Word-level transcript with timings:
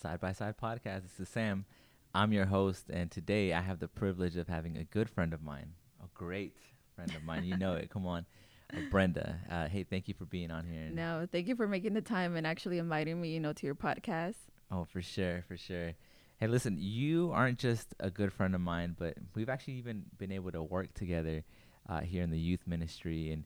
Side 0.00 0.18
by 0.18 0.32
Side 0.32 0.54
Podcast. 0.56 1.02
This 1.02 1.20
is 1.20 1.28
Sam. 1.28 1.66
I'm 2.14 2.32
your 2.32 2.46
host, 2.46 2.86
and 2.88 3.10
today 3.10 3.52
I 3.52 3.60
have 3.60 3.80
the 3.80 3.86
privilege 3.88 4.34
of 4.38 4.48
having 4.48 4.78
a 4.78 4.84
good 4.84 5.10
friend 5.10 5.34
of 5.34 5.42
mine, 5.42 5.74
a 6.02 6.06
great 6.14 6.56
friend 6.96 7.14
of 7.14 7.22
mine. 7.22 7.44
You 7.44 7.58
know 7.58 7.74
it. 7.74 7.90
Come 7.90 8.06
on, 8.06 8.24
uh, 8.72 8.78
Brenda. 8.90 9.36
Uh, 9.50 9.68
hey, 9.68 9.84
thank 9.84 10.08
you 10.08 10.14
for 10.14 10.24
being 10.24 10.50
on 10.50 10.64
here. 10.64 10.88
No, 10.90 11.28
thank 11.30 11.48
you 11.48 11.54
for 11.54 11.68
making 11.68 11.92
the 11.92 12.00
time 12.00 12.34
and 12.34 12.46
actually 12.46 12.78
inviting 12.78 13.20
me, 13.20 13.28
you 13.28 13.40
know, 13.40 13.52
to 13.52 13.66
your 13.66 13.74
podcast. 13.74 14.36
Oh, 14.70 14.86
for 14.90 15.02
sure, 15.02 15.44
for 15.46 15.58
sure. 15.58 15.92
Hey, 16.38 16.46
listen, 16.46 16.78
you 16.80 17.30
aren't 17.34 17.58
just 17.58 17.94
a 18.00 18.10
good 18.10 18.32
friend 18.32 18.54
of 18.54 18.62
mine, 18.62 18.96
but 18.98 19.18
we've 19.34 19.50
actually 19.50 19.74
even 19.74 20.04
been 20.16 20.32
able 20.32 20.50
to 20.52 20.62
work 20.62 20.94
together 20.94 21.44
uh, 21.90 22.00
here 22.00 22.22
in 22.22 22.30
the 22.30 22.38
youth 22.38 22.66
ministry, 22.66 23.32
and 23.32 23.44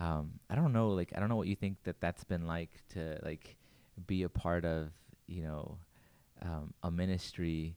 um, 0.00 0.40
I 0.50 0.56
don't 0.56 0.72
know, 0.72 0.88
like 0.88 1.12
I 1.14 1.20
don't 1.20 1.28
know 1.28 1.36
what 1.36 1.46
you 1.46 1.54
think 1.54 1.76
that 1.84 2.00
that's 2.00 2.24
been 2.24 2.48
like 2.48 2.70
to 2.94 3.20
like 3.22 3.56
be 4.04 4.24
a 4.24 4.28
part 4.28 4.64
of, 4.64 4.90
you 5.28 5.44
know, 5.44 5.78
um, 6.42 6.74
a 6.82 6.90
ministry. 6.90 7.76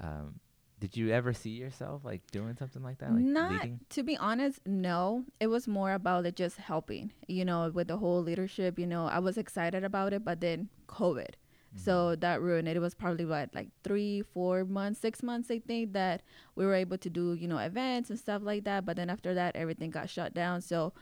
Um, 0.00 0.40
did 0.80 0.96
you 0.96 1.10
ever 1.10 1.32
see 1.32 1.50
yourself 1.50 2.04
like 2.04 2.28
doing 2.32 2.56
something 2.56 2.82
like 2.82 2.98
that? 2.98 3.12
Like 3.12 3.22
Not 3.22 3.52
leading? 3.52 3.80
to 3.90 4.02
be 4.02 4.16
honest, 4.16 4.58
no. 4.66 5.24
It 5.38 5.46
was 5.46 5.68
more 5.68 5.92
about 5.92 6.26
it 6.26 6.34
just 6.34 6.56
helping, 6.56 7.12
you 7.28 7.44
know, 7.44 7.70
with 7.72 7.86
the 7.86 7.98
whole 7.98 8.20
leadership. 8.20 8.78
You 8.78 8.86
know, 8.86 9.06
I 9.06 9.20
was 9.20 9.38
excited 9.38 9.84
about 9.84 10.12
it, 10.12 10.24
but 10.24 10.40
then 10.40 10.68
COVID. 10.88 11.34
So 11.74 12.16
that 12.16 12.42
ruined 12.42 12.68
it. 12.68 12.76
It 12.76 12.80
was 12.80 12.94
probably 12.94 13.24
what 13.24 13.54
like 13.54 13.68
three, 13.82 14.20
four 14.20 14.64
months, 14.64 15.00
six 15.00 15.22
months, 15.22 15.50
I 15.50 15.58
think, 15.58 15.94
that 15.94 16.22
we 16.54 16.66
were 16.66 16.74
able 16.74 16.98
to 16.98 17.08
do, 17.08 17.32
you 17.32 17.48
know, 17.48 17.56
events 17.56 18.10
and 18.10 18.18
stuff 18.18 18.42
like 18.44 18.64
that. 18.64 18.84
But 18.84 18.96
then 18.96 19.08
after 19.08 19.32
that, 19.32 19.56
everything 19.56 19.90
got 19.90 20.10
shut 20.10 20.34
down. 20.34 20.60
So 20.60 20.92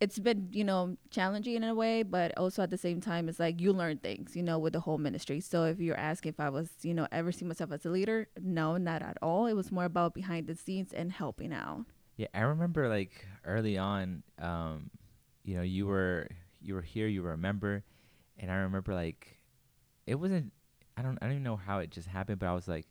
it's 0.00 0.18
been, 0.18 0.48
you 0.52 0.64
know, 0.64 0.96
challenging 1.10 1.54
in 1.54 1.64
a 1.64 1.74
way, 1.74 2.02
but 2.02 2.36
also 2.36 2.62
at 2.62 2.70
the 2.70 2.78
same 2.78 3.00
time, 3.00 3.28
it's 3.28 3.40
like 3.40 3.60
you 3.60 3.72
learn 3.72 3.98
things, 3.98 4.36
you 4.36 4.42
know, 4.42 4.58
with 4.58 4.74
the 4.74 4.80
whole 4.80 4.98
ministry. 4.98 5.40
So 5.40 5.64
if 5.64 5.80
you're 5.80 5.96
asking 5.96 6.30
if 6.30 6.40
I 6.40 6.50
was, 6.50 6.68
you 6.82 6.92
know, 6.92 7.06
ever 7.10 7.32
see 7.32 7.44
myself 7.44 7.72
as 7.72 7.86
a 7.86 7.90
leader, 7.90 8.28
no, 8.40 8.76
not 8.76 9.02
at 9.02 9.16
all. 9.22 9.46
It 9.46 9.54
was 9.54 9.72
more 9.72 9.84
about 9.84 10.14
behind 10.14 10.46
the 10.46 10.54
scenes 10.54 10.92
and 10.92 11.12
helping 11.12 11.52
out. 11.52 11.86
Yeah, 12.16 12.28
I 12.34 12.40
remember 12.40 12.88
like 12.88 13.26
early 13.44 13.78
on, 13.78 14.22
um, 14.38 14.90
you 15.44 15.56
know, 15.56 15.62
you 15.62 15.86
were 15.86 16.28
you 16.60 16.74
were 16.74 16.82
here, 16.82 17.06
you 17.06 17.22
were 17.22 17.32
a 17.32 17.38
member, 17.38 17.84
and 18.38 18.50
I 18.50 18.56
remember 18.56 18.94
like 18.94 19.38
it 20.06 20.16
wasn't 20.16 20.52
I 20.96 21.02
don't 21.02 21.18
I 21.20 21.26
don't 21.26 21.32
even 21.32 21.42
know 21.42 21.56
how 21.56 21.78
it 21.78 21.90
just 21.90 22.08
happened, 22.08 22.38
but 22.38 22.46
I 22.46 22.54
was 22.54 22.68
like 22.68 22.86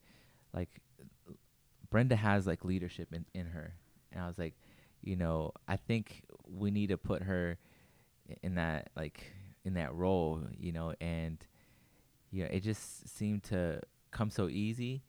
like 0.53 0.69
Brenda 1.89 2.15
has 2.15 2.47
like 2.47 2.65
leadership 2.65 3.13
in, 3.13 3.25
in 3.33 3.47
her. 3.47 3.73
And 4.11 4.23
I 4.23 4.27
was 4.27 4.37
like, 4.37 4.55
you 5.01 5.15
know, 5.15 5.51
I 5.67 5.77
think 5.77 6.23
we 6.49 6.71
need 6.71 6.87
to 6.87 6.97
put 6.97 7.23
her 7.23 7.57
in 8.41 8.55
that 8.55 8.89
like 8.95 9.33
in 9.63 9.75
that 9.75 9.93
role, 9.93 10.41
you 10.57 10.71
know, 10.71 10.93
and 11.01 11.37
you 12.31 12.43
know, 12.43 12.49
it 12.51 12.61
just 12.61 13.07
seemed 13.17 13.43
to 13.43 13.81
come 14.11 14.29
so 14.29 14.47
easy 14.49 15.03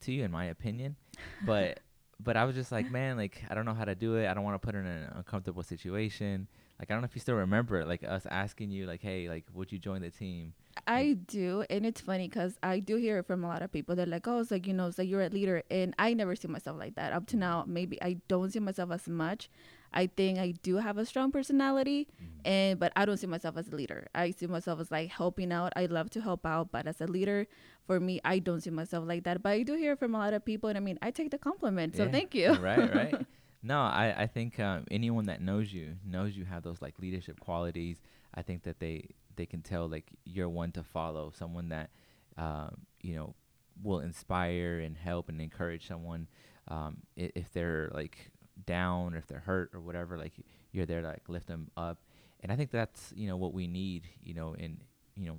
to 0.00 0.12
you 0.12 0.24
in 0.24 0.30
my 0.30 0.46
opinion. 0.46 0.96
But 1.46 1.80
but 2.20 2.36
I 2.36 2.44
was 2.44 2.54
just 2.54 2.70
like, 2.70 2.90
man, 2.90 3.16
like 3.16 3.42
I 3.50 3.54
don't 3.54 3.64
know 3.64 3.74
how 3.74 3.84
to 3.84 3.94
do 3.94 4.16
it. 4.16 4.28
I 4.28 4.34
don't 4.34 4.44
want 4.44 4.60
to 4.60 4.64
put 4.64 4.74
her 4.74 4.80
in 4.80 4.86
an 4.86 5.12
uncomfortable 5.16 5.62
situation. 5.62 6.48
Like 6.78 6.90
I 6.90 6.94
don't 6.94 7.02
know 7.02 7.06
if 7.06 7.14
you 7.14 7.20
still 7.20 7.36
remember, 7.36 7.84
like 7.84 8.02
us 8.02 8.26
asking 8.30 8.70
you, 8.70 8.86
like, 8.86 9.02
hey, 9.02 9.28
like, 9.28 9.44
would 9.54 9.70
you 9.70 9.78
join 9.78 10.02
the 10.02 10.10
team? 10.10 10.54
I 10.86 11.18
do, 11.26 11.64
and 11.70 11.86
it's 11.86 12.00
funny 12.00 12.28
because 12.28 12.58
I 12.62 12.80
do 12.80 12.96
hear 12.96 13.18
it 13.18 13.26
from 13.26 13.44
a 13.44 13.46
lot 13.46 13.62
of 13.62 13.70
people. 13.70 13.94
They're 13.94 14.06
like, 14.06 14.26
"Oh, 14.26 14.40
it's 14.40 14.50
like 14.50 14.66
you 14.66 14.72
know, 14.72 14.88
it's 14.88 14.98
like 14.98 15.08
you're 15.08 15.22
a 15.22 15.28
leader," 15.28 15.62
and 15.70 15.94
I 15.98 16.14
never 16.14 16.34
see 16.34 16.48
myself 16.48 16.78
like 16.78 16.96
that 16.96 17.12
up 17.12 17.26
to 17.28 17.36
mm. 17.36 17.40
now. 17.40 17.64
Maybe 17.66 18.02
I 18.02 18.16
don't 18.26 18.52
see 18.52 18.58
myself 18.58 18.90
as 18.90 19.06
much. 19.06 19.48
I 19.94 20.06
think 20.06 20.38
I 20.38 20.52
do 20.62 20.76
have 20.76 20.98
a 20.98 21.04
strong 21.06 21.30
personality, 21.32 22.08
and 22.44 22.78
but 22.78 22.92
I 22.96 23.04
don't 23.04 23.16
see 23.18 23.26
myself 23.26 23.56
as 23.56 23.68
a 23.68 23.76
leader. 23.76 24.06
I 24.14 24.30
see 24.32 24.46
myself 24.46 24.80
as 24.80 24.90
like 24.90 25.10
helping 25.10 25.52
out. 25.52 25.72
I 25.76 25.86
love 25.86 26.10
to 26.10 26.20
help 26.20 26.44
out, 26.46 26.70
but 26.72 26.86
as 26.86 27.00
a 27.00 27.06
leader, 27.06 27.46
for 27.86 28.00
me, 28.00 28.20
I 28.24 28.38
don't 28.38 28.60
see 28.60 28.70
myself 28.70 29.06
like 29.06 29.24
that. 29.24 29.42
But 29.42 29.50
I 29.50 29.62
do 29.62 29.74
hear 29.74 29.96
from 29.96 30.14
a 30.14 30.18
lot 30.18 30.32
of 30.34 30.44
people, 30.44 30.68
and 30.68 30.76
I 30.78 30.80
mean, 30.80 30.98
I 31.02 31.10
take 31.10 31.30
the 31.30 31.38
compliment, 31.38 31.96
so 31.96 32.04
Yeah, 32.04 32.10
thank 32.10 32.34
you. 32.34 32.54
right, 32.54 32.92
right. 32.94 33.26
No, 33.64 33.78
I 33.78 34.12
I 34.24 34.26
think 34.26 34.58
um, 34.58 34.86
anyone 34.90 35.26
that 35.26 35.40
knows 35.40 35.72
you 35.72 35.94
knows 36.04 36.36
you 36.36 36.44
have 36.46 36.64
those 36.64 36.82
like 36.82 36.98
leadership 36.98 37.38
qualities. 37.38 38.02
I 38.34 38.42
think 38.42 38.64
that 38.64 38.80
they 38.80 39.10
they 39.36 39.46
can 39.46 39.62
tell 39.62 39.86
like 39.88 40.10
you're 40.24 40.48
one 40.48 40.72
to 40.72 40.82
follow, 40.82 41.30
someone 41.30 41.68
that 41.68 41.90
um, 42.36 42.74
you 43.02 43.14
know 43.14 43.34
will 43.80 44.00
inspire 44.00 44.80
and 44.80 44.96
help 44.96 45.28
and 45.28 45.40
encourage 45.40 45.86
someone 45.86 46.26
um, 46.68 46.98
i- 47.16 47.30
if 47.36 47.52
they're 47.52 47.88
like 47.94 48.32
down 48.66 49.14
or 49.14 49.18
if 49.18 49.26
they're 49.26 49.40
hurt 49.40 49.70
or 49.74 49.80
whatever. 49.80 50.16
Like 50.16 50.32
you're 50.72 50.86
there 50.86 51.00
to 51.00 51.08
like 51.08 51.28
lift 51.28 51.46
them 51.46 51.70
up, 51.76 51.98
and 52.40 52.52
I 52.52 52.56
think 52.56 52.70
that's 52.70 53.12
you 53.16 53.26
know 53.28 53.36
what 53.36 53.52
we 53.52 53.66
need. 53.66 54.04
You 54.22 54.34
know, 54.34 54.54
in 54.54 54.78
you 55.16 55.28
know 55.28 55.36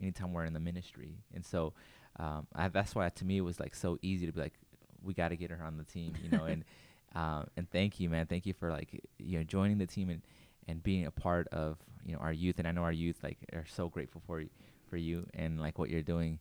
anytime 0.00 0.32
we're 0.32 0.44
in 0.44 0.52
the 0.52 0.60
ministry, 0.60 1.18
and 1.34 1.44
so 1.44 1.72
um, 2.18 2.46
I, 2.54 2.68
that's 2.68 2.94
why 2.94 3.08
to 3.08 3.24
me 3.24 3.38
it 3.38 3.42
was 3.42 3.60
like 3.60 3.74
so 3.74 3.98
easy 4.02 4.26
to 4.26 4.32
be 4.32 4.40
like 4.40 4.54
we 5.02 5.14
got 5.14 5.28
to 5.28 5.36
get 5.36 5.50
her 5.50 5.64
on 5.64 5.76
the 5.76 5.84
team. 5.84 6.14
You 6.22 6.36
know, 6.36 6.44
and 6.44 6.64
um, 7.14 7.46
and 7.56 7.70
thank 7.70 8.00
you, 8.00 8.10
man. 8.10 8.26
Thank 8.26 8.46
you 8.46 8.54
for 8.54 8.70
like 8.70 9.00
you 9.18 9.38
know 9.38 9.44
joining 9.44 9.78
the 9.78 9.86
team 9.86 10.10
and 10.10 10.22
and 10.68 10.82
being 10.82 11.06
a 11.06 11.10
part 11.10 11.48
of 11.48 11.78
you 12.04 12.14
know 12.14 12.20
our 12.20 12.32
youth. 12.32 12.58
And 12.58 12.68
I 12.68 12.72
know 12.72 12.82
our 12.82 12.92
youth 12.92 13.18
like 13.22 13.38
are 13.52 13.66
so 13.68 13.88
grateful 13.88 14.22
for 14.26 14.40
you 14.40 14.48
for 14.88 14.98
you 14.98 15.26
and 15.32 15.58
like 15.58 15.78
what 15.78 15.88
you're 15.88 16.02
doing. 16.02 16.38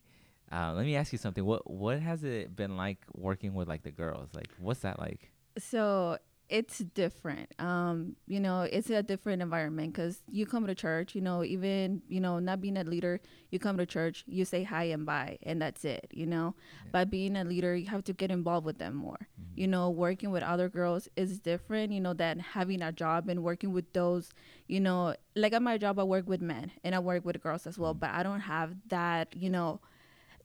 Uh, 0.52 0.74
let 0.75 0.86
me 0.86 0.98
ask 0.98 1.13
you 1.13 1.18
something. 1.18 1.46
What 1.46 1.69
what 1.69 2.00
has 2.00 2.24
it 2.24 2.56
been 2.56 2.75
like 2.75 2.98
working 3.16 3.53
with 3.53 3.69
like 3.69 3.84
the 3.84 3.92
girls? 3.92 4.30
Like, 4.36 4.50
what's 4.59 4.81
that 4.81 5.00
like? 5.00 5.31
So 5.57 6.17
it's 6.50 6.79
different. 6.79 7.50
Um 7.59 8.16
you 8.28 8.39
know 8.39 8.63
it's 8.63 8.89
a 8.89 9.01
different 9.01 9.41
environment 9.41 9.94
because 9.94 10.22
you 10.29 10.45
come 10.45 10.67
to 10.67 10.75
church 10.75 11.16
you 11.16 11.22
know 11.22 11.44
even 11.44 12.01
you 12.09 12.19
know 12.19 12.39
not 12.39 12.59
being 12.59 12.75
a 12.78 12.84
leader 12.84 13.22
you 13.51 13.59
come 13.59 13.78
to 13.78 13.85
church 13.85 14.23
you 14.28 14.44
say 14.44 14.63
hi 14.63 14.84
and 14.85 15.06
bye 15.06 15.38
and 15.44 15.62
that's 15.62 15.85
it 15.85 16.07
you 16.12 16.25
know? 16.25 16.56
By 16.91 17.06
being 17.06 17.38
a 17.38 17.45
leader 17.45 17.73
you 17.75 17.88
have 17.88 18.03
to 18.06 18.13
get 18.13 18.31
involved 18.31 18.66
with 18.66 18.79
them 18.79 18.95
more. 18.95 19.28
You 19.56 19.67
know 19.67 19.89
working 19.89 20.31
with 20.31 20.44
other 20.44 20.67
girls 20.67 21.07
is 21.16 21.39
different 21.39 21.94
you 21.94 22.01
know 22.01 22.13
than 22.13 22.39
having 22.39 22.81
a 22.81 22.91
job 22.91 23.29
and 23.29 23.44
working 23.44 23.72
with 23.72 23.94
those 23.94 24.29
you 24.68 24.79
know 24.81 25.16
like 25.35 25.53
at 25.53 25.62
my 25.62 25.78
job 25.78 26.00
i 26.00 26.03
work 26.03 26.28
with 26.28 26.41
men 26.41 26.72
and 26.83 26.95
i 26.95 27.00
work 27.00 27.23
with 27.25 27.41
girls 27.41 27.68
as 27.68 27.78
well 27.78 27.94
but 27.94 28.09
i 28.12 28.23
don't 28.23 28.39
have 28.41 28.75
that 28.88 29.35
you 29.35 29.50
know 29.50 29.79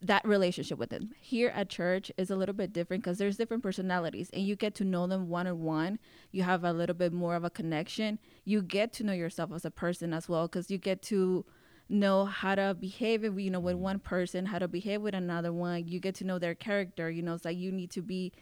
that 0.02 0.26
relationship 0.26 0.78
with 0.78 0.90
them. 0.90 1.10
Here 1.20 1.48
at 1.48 1.68
church 1.68 2.10
is 2.16 2.30
a 2.30 2.36
little 2.36 2.54
bit 2.54 2.72
different 2.72 3.02
because 3.02 3.18
there's 3.18 3.36
different 3.36 3.62
personalities 3.62 4.30
and 4.32 4.42
you 4.42 4.56
get 4.56 4.74
to 4.76 4.84
know 4.84 5.06
them 5.06 5.28
one 5.28 5.46
on 5.46 5.60
one. 5.60 5.98
You 6.32 6.42
have 6.42 6.64
a 6.64 6.72
little 6.72 6.94
bit 6.94 7.12
more 7.12 7.36
of 7.36 7.44
a 7.44 7.50
connection. 7.50 8.18
You 8.44 8.62
get 8.62 8.92
to 8.94 9.04
know 9.04 9.12
yourself 9.12 9.52
as 9.52 9.64
a 9.64 9.70
person 9.70 10.12
as 10.12 10.28
well 10.28 10.46
because 10.46 10.70
you 10.70 10.78
get 10.78 11.02
to 11.02 11.44
know 11.88 12.24
how 12.24 12.54
to 12.54 12.76
behave 12.78 13.24
if, 13.24 13.38
you 13.38 13.50
know 13.50 13.60
with 13.60 13.76
mm. 13.76 13.80
one 13.80 13.98
person 13.98 14.46
how 14.46 14.58
to 14.58 14.66
behave 14.66 15.00
with 15.00 15.14
another 15.14 15.52
one 15.52 15.86
you 15.86 16.00
get 16.00 16.16
to 16.16 16.24
know 16.24 16.38
their 16.38 16.54
character 16.54 17.08
you 17.08 17.22
know 17.22 17.34
it's 17.34 17.44
like 17.44 17.56
you 17.56 17.70
need 17.70 17.90
to 17.90 18.02
be 18.02 18.32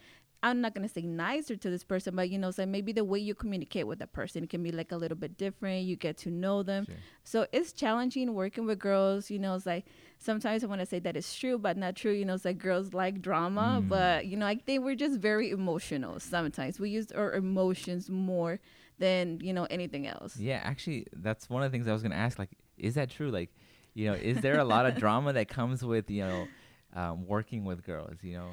I'm 0.43 0.61
not 0.61 0.75
gonna 0.75 0.87
say 0.89 1.01
nicer 1.01 1.55
to 1.55 1.69
this 1.69 1.83
person, 1.83 2.15
but 2.15 2.29
you 2.29 2.37
know, 2.37 2.51
so 2.51 2.65
maybe 2.65 2.91
the 2.91 3.03
way 3.03 3.17
you 3.19 3.33
communicate 3.33 3.87
with 3.87 3.99
that 3.99 4.13
person 4.13 4.45
can 4.47 4.61
be 4.61 4.71
like 4.71 4.91
a 4.91 4.97
little 4.97 5.17
bit 5.17 5.37
different. 5.37 5.85
You 5.85 5.95
get 5.95 6.17
to 6.19 6.29
know 6.29 6.61
them, 6.61 6.85
Sure. 6.85 6.95
so 7.23 7.47
it's 7.51 7.73
challenging 7.73 8.33
working 8.35 8.65
with 8.65 8.77
girls. 8.77 9.31
You 9.31 9.39
know, 9.39 9.55
it's 9.55 9.65
like 9.65 9.85
sometimes 10.19 10.63
I 10.63 10.67
want 10.67 10.81
to 10.81 10.85
say 10.85 10.99
that 10.99 11.17
it's 11.17 11.33
true, 11.35 11.57
but 11.57 11.77
not 11.77 11.95
true. 11.95 12.11
You 12.11 12.25
know, 12.25 12.35
it's 12.35 12.45
like 12.45 12.59
girls 12.59 12.93
like 12.93 13.21
drama, 13.21 13.81
Mm. 13.83 13.89
but 13.89 14.25
you 14.27 14.37
know, 14.37 14.45
I 14.45 14.55
think 14.55 14.83
we're 14.83 14.95
just 14.95 15.19
very 15.19 15.49
emotional. 15.49 16.19
Sometimes 16.19 16.79
we 16.79 16.91
use 16.91 17.11
our 17.11 17.33
emotions 17.33 18.09
more 18.09 18.59
than 18.99 19.39
you 19.41 19.51
know 19.53 19.65
anything 19.71 20.05
else. 20.07 20.37
Yeah, 20.37 20.61
actually, 20.63 21.07
that's 21.13 21.49
one 21.49 21.63
of 21.63 21.71
the 21.71 21.75
things 21.75 21.87
I 21.87 21.93
was 21.93 22.03
gonna 22.03 22.15
ask. 22.15 22.37
Like, 22.37 22.51
is 22.77 22.93
that 22.95 23.09
true? 23.09 23.31
Like, 23.31 23.49
you 23.93 24.05
know, 24.07 24.13
is 24.13 24.41
there 24.41 24.59
a 24.59 24.63
lot 24.63 24.85
of 24.85 24.95
drama 25.03 25.33
that 25.33 25.47
comes 25.47 25.83
with 25.83 26.09
you 26.11 26.21
know 26.21 26.47
um, 26.95 27.25
working 27.27 27.65
with 27.65 27.83
girls? 27.83 28.15
You 28.23 28.33
know, 28.37 28.49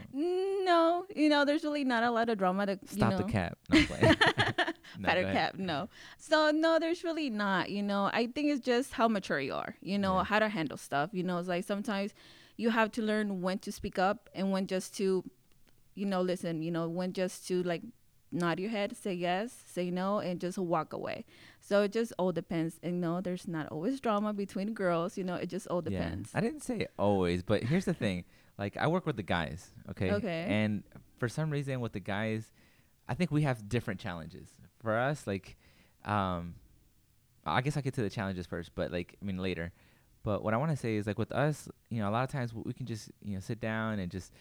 No, 0.65 1.07
you 1.15 1.29
know, 1.29 1.45
there's 1.45 1.65
really 1.65 1.85
not 1.85 2.03
a 2.03 2.11
lot 2.11 2.29
of 2.29 2.39
drama 2.39 2.67
to 2.67 2.79
stop 2.87 3.13
you 3.13 3.19
know. 3.19 3.19
the 3.19 3.33
cap. 3.33 3.59
No. 3.71 3.81
No, 4.99 5.07
Better 5.09 5.23
cap, 5.33 5.55
no. 5.57 5.89
So 6.19 6.51
no, 6.51 6.79
there's 6.79 7.03
really 7.03 7.31
not. 7.31 7.71
You 7.71 7.83
know, 7.83 8.11
I 8.13 8.27
think 8.27 8.49
it's 8.53 8.61
just 8.61 8.93
how 8.93 9.09
mature 9.09 9.41
you 9.41 9.55
are. 9.55 9.75
You 9.81 9.97
know, 9.99 10.17
Yeah. 10.19 10.25
how 10.25 10.39
to 10.39 10.49
handle 10.51 10.77
stuff. 10.77 11.11
You 11.15 11.23
know, 11.23 11.39
it's 11.39 11.49
like 11.49 11.65
sometimes 11.65 12.13
you 12.59 12.69
have 12.69 12.93
to 12.93 13.03
learn 13.03 13.41
when 13.41 13.59
to 13.61 13.73
speak 13.73 13.99
up 13.99 14.29
and 14.35 14.53
when 14.53 14.67
just 14.67 14.95
to, 14.99 15.25
you 15.95 16.05
know, 16.05 16.21
listen. 16.21 16.61
You 16.61 16.71
know, 16.73 16.89
when 16.91 17.15
just 17.15 17.49
to 17.49 17.63
like 17.63 17.81
nod 18.31 18.61
your 18.61 18.69
head, 18.69 18.95
say 18.95 19.15
yes, 19.15 19.63
say 19.67 19.91
no, 19.91 20.19
and 20.19 20.39
just 20.41 20.59
walk 20.59 20.93
away. 20.93 21.25
So 21.65 21.83
it 21.83 21.93
just 21.93 22.13
all 22.19 22.33
depends. 22.33 22.79
And 22.83 23.01
no, 23.01 23.21
there's 23.21 23.47
not 23.47 23.69
always 23.69 24.01
drama 24.01 24.33
between 24.33 24.75
girls. 24.75 25.17
You 25.17 25.25
know, 25.25 25.37
it 25.37 25.47
just 25.47 25.67
all 25.69 25.81
depends. 25.81 26.31
Yeah. 26.33 26.39
I 26.39 26.41
didn't 26.41 26.63
say 26.63 26.87
always, 26.99 27.43
but 27.43 27.63
here's 27.63 27.85
the 27.85 27.95
thing. 27.95 28.25
Like 28.59 28.77
I 28.77 28.87
work 28.87 29.07
with 29.07 29.17
the 29.17 29.23
guys, 29.23 29.71
okay? 29.91 30.13
Okay. 30.13 30.47
And 30.47 30.85
for 31.19 31.27
some 31.27 31.51
reason 31.51 31.81
with 31.81 31.93
the 31.93 32.01
guys, 32.01 32.53
I 33.09 33.15
think 33.15 33.31
we 33.31 33.43
have 33.43 33.67
different 33.67 33.99
challenges. 33.99 34.47
For 34.83 34.97
us, 34.97 35.27
like 35.27 35.57
um 36.05 36.55
I 37.47 37.63
guess 37.63 37.79
I'll 37.79 37.83
get 37.83 37.95
to 37.95 38.03
the 38.03 38.11
challenges 38.11 38.47
first, 38.47 38.73
but 38.75 38.93
like 38.93 39.17
I 39.21 39.25
mean 39.25 39.39
later. 39.39 39.73
But 40.23 40.45
what 40.45 40.53
I 40.53 40.59
want 40.59 40.71
to 40.71 40.77
say 40.77 40.97
is 40.97 41.07
like 41.07 41.19
with 41.19 41.33
us, 41.33 41.67
you 41.89 42.01
know, 42.01 42.11
a 42.11 42.13
lot 42.13 42.25
of 42.25 42.31
times 42.31 42.53
we 42.55 42.75
can 42.75 42.85
just, 42.85 43.11
you 43.25 43.35
know, 43.35 43.41
sit 43.41 43.59
down 43.59 43.99
and 43.99 44.13
just 44.13 44.33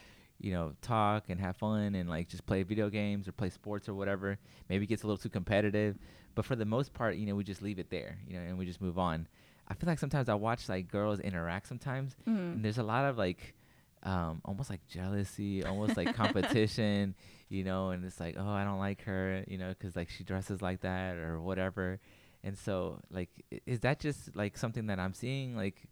you 0.42 0.52
know, 0.52 0.74
talk 0.82 1.30
and 1.30 1.40
have 1.40 1.56
fun 1.56 1.96
and 1.96 2.10
like 2.10 2.28
just 2.28 2.46
play 2.46 2.64
video 2.64 2.90
games 2.90 3.28
or 3.28 3.32
play 3.32 3.50
sports 3.50 3.88
or 3.88 3.94
whatever. 3.94 4.38
Maybe 4.70 4.86
it 4.86 4.88
gets 4.88 5.04
a 5.04 5.08
little 5.08 5.18
too 5.18 5.30
competitive, 5.30 5.98
but 6.36 6.46
for 6.46 6.56
the 6.56 6.66
most 6.66 6.94
part, 6.94 7.16
you 7.16 7.26
know, 7.26 7.36
we 7.36 7.44
just 7.44 7.62
leave 7.62 7.80
it 7.80 7.90
there, 7.90 8.18
you 8.28 8.36
know, 8.38 8.42
and 8.46 8.58
we 8.58 8.66
just 8.66 8.82
move 8.82 8.98
on. 9.00 9.28
I 9.68 9.74
feel 9.74 9.88
like 9.88 10.00
sometimes 10.00 10.28
I 10.30 10.34
watch 10.36 10.68
like 10.70 10.90
girls 10.90 11.20
interact 11.20 11.68
sometimes, 11.68 12.16
Mhm. 12.28 12.56
and 12.56 12.66
there's 12.66 12.78
a 12.78 12.84
lot 12.84 13.06
of 13.06 13.18
like 13.18 13.56
um 14.04 14.42
almost 14.44 14.70
like 14.70 14.86
jealousy, 14.88 15.64
almost 15.64 15.96
like 15.96 16.16
competition, 16.16 17.14
you 17.50 17.64
know, 17.64 17.90
and 17.92 18.04
it's 18.04 18.20
like, 18.20 18.36
oh, 18.38 18.50
I 18.50 18.64
don't 18.64 18.80
like 18.80 19.04
her, 19.04 19.44
you 19.48 19.58
know, 19.58 19.74
'cause 19.80 19.96
like 19.96 20.10
she 20.10 20.24
dresses 20.24 20.62
like 20.62 20.82
that 20.82 21.18
or 21.18 21.40
whatever. 21.40 22.00
And 22.44 22.58
so 22.58 23.00
like 23.12 23.30
i- 23.54 23.62
is 23.68 23.82
that 23.82 24.00
just 24.00 24.36
like 24.36 24.58
something 24.58 24.88
that 24.88 25.00
I'm 25.00 25.14
seeing 25.14 25.56
like 25.56 25.84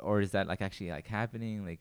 or 0.00 0.20
is 0.20 0.32
that 0.32 0.46
like 0.48 0.60
actually 0.60 0.90
like 0.90 1.06
happening 1.06 1.64
like 1.64 1.80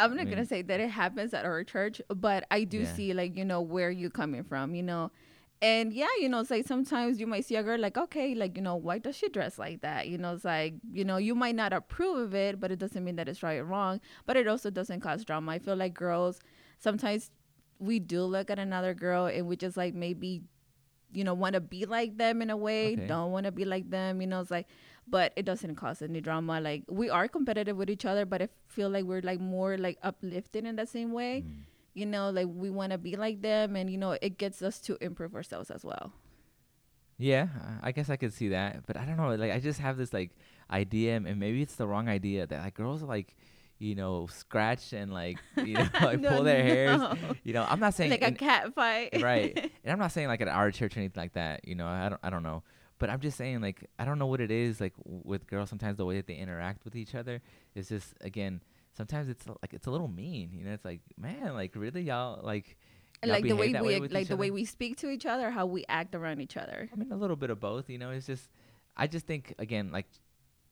I'm 0.00 0.12
I 0.12 0.14
not 0.14 0.16
mean- 0.26 0.30
gonna 0.34 0.44
say 0.46 0.62
that 0.62 0.80
it 0.80 0.90
happens 0.90 1.32
at 1.34 1.44
our 1.44 1.62
church, 1.64 2.00
but 2.08 2.44
I 2.50 2.64
do 2.64 2.80
Yeah. 2.80 2.92
see 2.94 3.14
like 3.14 3.36
you 3.36 3.44
know 3.44 3.60
where 3.62 3.90
you're 3.90 4.10
coming 4.10 4.42
from, 4.44 4.74
you 4.74 4.82
know, 4.82 5.10
and 5.60 5.92
yeah, 5.92 6.06
you 6.20 6.28
know, 6.28 6.40
it's 6.40 6.50
like 6.50 6.66
sometimes 6.66 7.18
you 7.20 7.26
might 7.26 7.44
see 7.44 7.56
a 7.56 7.62
girl 7.62 7.78
like 7.78 7.96
okay, 7.98 8.34
like 8.34 8.56
you 8.56 8.62
know, 8.62 8.76
why 8.76 8.98
does 8.98 9.16
she 9.16 9.28
dress 9.28 9.58
like 9.58 9.80
that? 9.80 10.08
You 10.08 10.18
know, 10.18 10.34
it's 10.34 10.44
like 10.44 10.74
you 10.92 11.04
know, 11.04 11.16
you 11.16 11.34
might 11.34 11.54
not 11.56 11.72
approve 11.72 12.18
of 12.18 12.34
it, 12.34 12.60
but 12.60 12.70
it 12.70 12.78
doesn't 12.78 13.04
mean 13.04 13.16
that 13.16 13.28
it's 13.28 13.42
right 13.42 13.58
or 13.58 13.64
wrong. 13.64 14.00
But 14.26 14.36
it 14.36 14.46
also 14.46 14.70
doesn't 14.70 15.00
cause 15.00 15.24
drama. 15.24 15.52
I 15.52 15.58
feel 15.58 15.76
like 15.76 15.94
girls 15.94 16.40
sometimes 16.78 17.30
we 17.80 17.98
do 17.98 18.22
look 18.22 18.50
at 18.50 18.58
another 18.58 18.94
girl 18.94 19.26
and 19.26 19.46
we 19.46 19.56
just 19.56 19.76
like 19.76 19.94
maybe 19.94 20.42
you 21.12 21.24
know 21.24 21.32
want 21.34 21.54
to 21.54 21.60
be 21.60 21.86
like 21.86 22.18
them 22.18 22.42
in 22.42 22.50
a 22.50 22.56
way 22.56 22.92
Okay. 22.94 23.06
don't 23.06 23.32
want 23.32 23.46
to 23.46 23.52
be 23.52 23.64
like 23.64 23.88
them 23.90 24.20
you 24.20 24.26
know 24.26 24.40
it's 24.40 24.50
like 24.50 24.66
but 25.06 25.32
it 25.36 25.44
doesn't 25.44 25.74
cause 25.76 26.02
any 26.02 26.20
drama 26.20 26.60
like 26.60 26.82
we 26.88 27.08
are 27.08 27.26
competitive 27.28 27.76
with 27.76 27.88
each 27.88 28.04
other 28.04 28.26
but 28.26 28.42
i 28.42 28.48
feel 28.66 28.90
like 28.90 29.04
we're 29.04 29.22
like 29.22 29.40
more 29.40 29.78
like 29.78 29.96
uplifted 30.02 30.66
in 30.66 30.76
the 30.76 30.84
same 30.86 31.12
way 31.12 31.44
mm, 31.46 31.62
you 31.94 32.06
know 32.06 32.30
like 32.30 32.46
we 32.50 32.70
want 32.70 32.92
to 32.92 32.98
be 32.98 33.16
like 33.16 33.40
them 33.42 33.74
and 33.76 33.90
you 33.90 33.98
know 33.98 34.12
it 34.22 34.38
gets 34.38 34.62
us 34.62 34.78
to 34.80 34.96
improve 35.00 35.34
ourselves 35.34 35.70
as 35.70 35.84
well 35.84 36.12
Yeah, 37.18 37.48
I- 37.82 37.90
guess 37.92 38.08
I 38.10 38.16
could 38.16 38.32
see 38.32 38.50
that, 38.50 38.86
but 38.86 38.96
I 38.96 39.04
don't 39.04 39.16
know. 39.16 39.34
Like, 39.34 39.50
I 39.50 39.58
just 39.58 39.80
have 39.80 39.96
this 39.96 40.12
like 40.12 40.30
idea, 40.70 41.16
and 41.16 41.38
maybe 41.40 41.62
it's 41.62 41.74
the 41.74 41.86
wrong 41.86 42.08
idea 42.08 42.46
that 42.46 42.62
like 42.62 42.74
girls 42.74 43.02
are 43.02 43.06
like, 43.06 43.34
you 43.80 43.96
know, 43.96 44.28
scratch 44.30 44.92
and 44.92 45.12
like 45.12 45.38
you 45.56 45.74
know 45.74 45.88
like 46.00 46.20
No, 46.20 46.30
pull 46.30 46.44
their 46.44 46.62
hairs. 46.62 47.00
You 47.42 47.54
know, 47.54 47.66
I'm 47.68 47.80
not 47.80 47.94
saying 47.94 48.10
like 48.12 48.22
a 48.22 48.30
cat 48.30 48.72
fight 48.74 49.20
right, 49.20 49.50
and 49.82 49.92
I'm 49.92 49.98
not 49.98 50.12
saying 50.12 50.28
like 50.28 50.40
at 50.40 50.48
our 50.48 50.70
church 50.70 50.96
or 50.96 51.00
anything 51.00 51.20
like 51.20 51.32
that. 51.34 51.66
You 51.66 51.74
know, 51.74 51.88
I 51.88 52.08
don't 52.08 52.20
I 52.22 52.30
don't 52.30 52.44
know, 52.44 52.62
but 53.00 53.10
I'm 53.10 53.18
just 53.20 53.36
saying 53.36 53.60
like 53.62 53.82
I 53.98 54.04
don't 54.04 54.20
know 54.20 54.26
what 54.30 54.40
it 54.40 54.52
is 54.52 54.80
like 54.80 54.94
with 55.04 55.48
girls. 55.48 55.70
Sometimes 55.70 55.96
the 55.96 56.06
way 56.06 56.16
that 56.18 56.28
they 56.28 56.36
interact 56.36 56.84
with 56.84 56.94
each 56.94 57.16
other 57.16 57.40
is 57.74 57.88
just 57.88 58.14
again. 58.20 58.60
Sometimes 58.98 59.28
it's 59.28 59.46
like 59.46 59.72
it's 59.72 59.86
a 59.86 59.92
little 59.92 60.08
mean. 60.08 60.50
You 60.52 60.64
know, 60.64 60.72
it's 60.72 60.84
like 60.84 61.00
man, 61.16 61.54
like 61.54 61.76
really 61.76 62.02
y'all 62.02 62.40
like. 62.42 62.76
y'all 63.22 63.30
like 63.30 63.44
the 63.44 63.54
way 63.54 63.72
we 63.72 64.00
with 64.00 64.12
like 64.12 64.26
the 64.26 64.36
way 64.36 64.50
we 64.50 64.64
speak 64.64 64.96
to 64.96 65.08
each 65.08 65.24
other 65.24 65.50
how 65.50 65.66
we 65.66 65.84
act 65.88 66.16
around 66.16 66.40
each 66.40 66.56
other 66.56 66.90
I 66.92 66.96
mean, 66.96 67.12
a 67.12 67.16
little 67.16 67.36
bit 67.36 67.50
of 67.50 67.60
both. 67.60 67.88
You 67.88 67.98
know, 67.98 68.10
it's 68.10 68.26
just, 68.26 68.50
I 68.96 69.06
just 69.06 69.24
think 69.24 69.54
again, 69.60 69.92
like, 69.92 70.06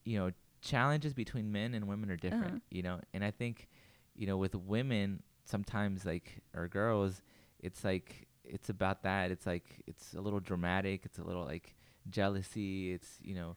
you 0.05 0.19
know, 0.19 0.33
challenges 0.61 1.15
between 1.15 1.53
men 1.53 1.73
and 1.73 1.87
women 1.87 2.11
are 2.11 2.17
different. 2.17 2.47
Uh-huh. 2.47 2.71
You 2.71 2.83
know, 2.83 3.01
and 3.15 3.25
I 3.25 3.31
think, 3.31 3.69
you 4.17 4.27
know, 4.27 4.37
with 4.37 4.57
women, 4.57 5.23
sometimes 5.45 6.05
like 6.05 6.43
or 6.53 6.67
girls, 6.67 7.23
it's 7.61 7.85
like 7.85 8.27
it's 8.45 8.71
about 8.71 9.05
that. 9.05 9.31
It's 9.31 9.47
like 9.47 9.83
it's 9.87 10.15
a 10.15 10.21
little 10.21 10.41
dramatic. 10.41 11.03
It's 11.05 11.21
a 11.21 11.25
little 11.25 11.45
like 11.45 11.77
jealousy. 12.11 12.93
It's 12.93 13.19
you 13.23 13.37
know. 13.37 13.55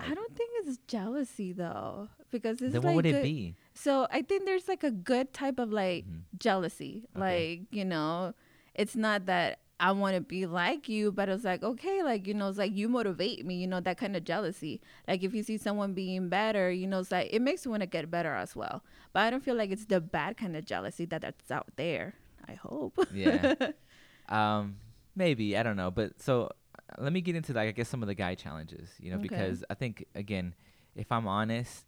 i 0.00 0.14
don't 0.14 0.36
think 0.36 0.50
it's 0.56 0.78
jealousy 0.86 1.52
though 1.52 2.08
because 2.30 2.60
it's 2.60 2.72
then 2.72 2.82
like 2.82 2.84
what 2.84 2.94
would 2.96 3.06
it 3.06 3.22
be? 3.22 3.56
So 3.76 4.06
i 4.10 4.22
think 4.22 4.44
there's 4.46 4.66
like 4.68 4.82
a 4.82 4.90
good 4.90 5.32
type 5.32 5.58
of 5.58 5.70
like 5.72 6.04
Mhm. 6.06 6.22
jealousy. 6.38 7.04
Okay. 7.16 7.22
Like, 7.60 7.60
you 7.78 7.84
know, 7.84 8.34
it's 8.74 8.94
not 8.94 9.24
that 9.26 9.60
I 9.80 9.92
want 9.92 10.16
to 10.16 10.20
be 10.20 10.44
like 10.44 10.86
you, 10.88 11.10
but 11.12 11.30
it's 11.30 11.44
like, 11.44 11.62
okay, 11.62 12.02
like, 12.02 12.26
you 12.26 12.34
know, 12.34 12.48
it's 12.48 12.58
like 12.58 12.74
you 12.76 12.88
motivate 12.90 13.44
me, 13.46 13.54
you 13.56 13.66
know, 13.66 13.80
that 13.80 13.96
kind 13.96 14.14
of 14.16 14.24
jealousy. 14.24 14.80
Like, 15.08 15.22
if 15.24 15.32
you 15.34 15.42
see 15.42 15.56
someone 15.56 15.94
being 15.94 16.28
better, 16.28 16.70
you 16.70 16.86
know, 16.86 16.98
it's 17.00 17.10
like 17.10 17.28
it 17.32 17.40
makes 17.40 17.64
you 17.64 17.70
want 17.70 17.80
to 17.82 17.86
get 17.86 18.10
better 18.10 18.34
as 18.34 18.54
well. 18.54 18.84
But 19.14 19.20
I 19.24 19.30
don't 19.30 19.42
feel 19.42 19.54
like 19.56 19.70
it's 19.70 19.86
the 19.86 20.00
bad 20.00 20.36
kind 20.36 20.56
of 20.58 20.66
jealousy 20.66 21.06
that 21.06 21.22
that's 21.22 21.50
out 21.50 21.68
there. 21.76 22.14
I 22.46 22.52
hope. 22.54 22.98
Yeah. 23.10 23.54
um, 24.28 24.76
maybe 25.14 25.56
I 25.56 25.62
don't 25.62 25.76
know, 25.76 25.90
but 25.90 26.20
so 26.20 26.50
let 26.98 27.12
me 27.14 27.22
get 27.22 27.34
into 27.34 27.54
like 27.54 27.68
I 27.68 27.72
guess 27.72 27.88
some 27.88 28.02
of 28.02 28.08
the 28.08 28.14
guy 28.14 28.34
challenges, 28.34 28.90
you 29.00 29.10
know, 29.10 29.16
Okay. 29.16 29.28
because 29.28 29.64
I 29.70 29.74
think 29.74 30.04
again, 30.14 30.54
if 30.94 31.10
I'm 31.10 31.26
honest, 31.26 31.85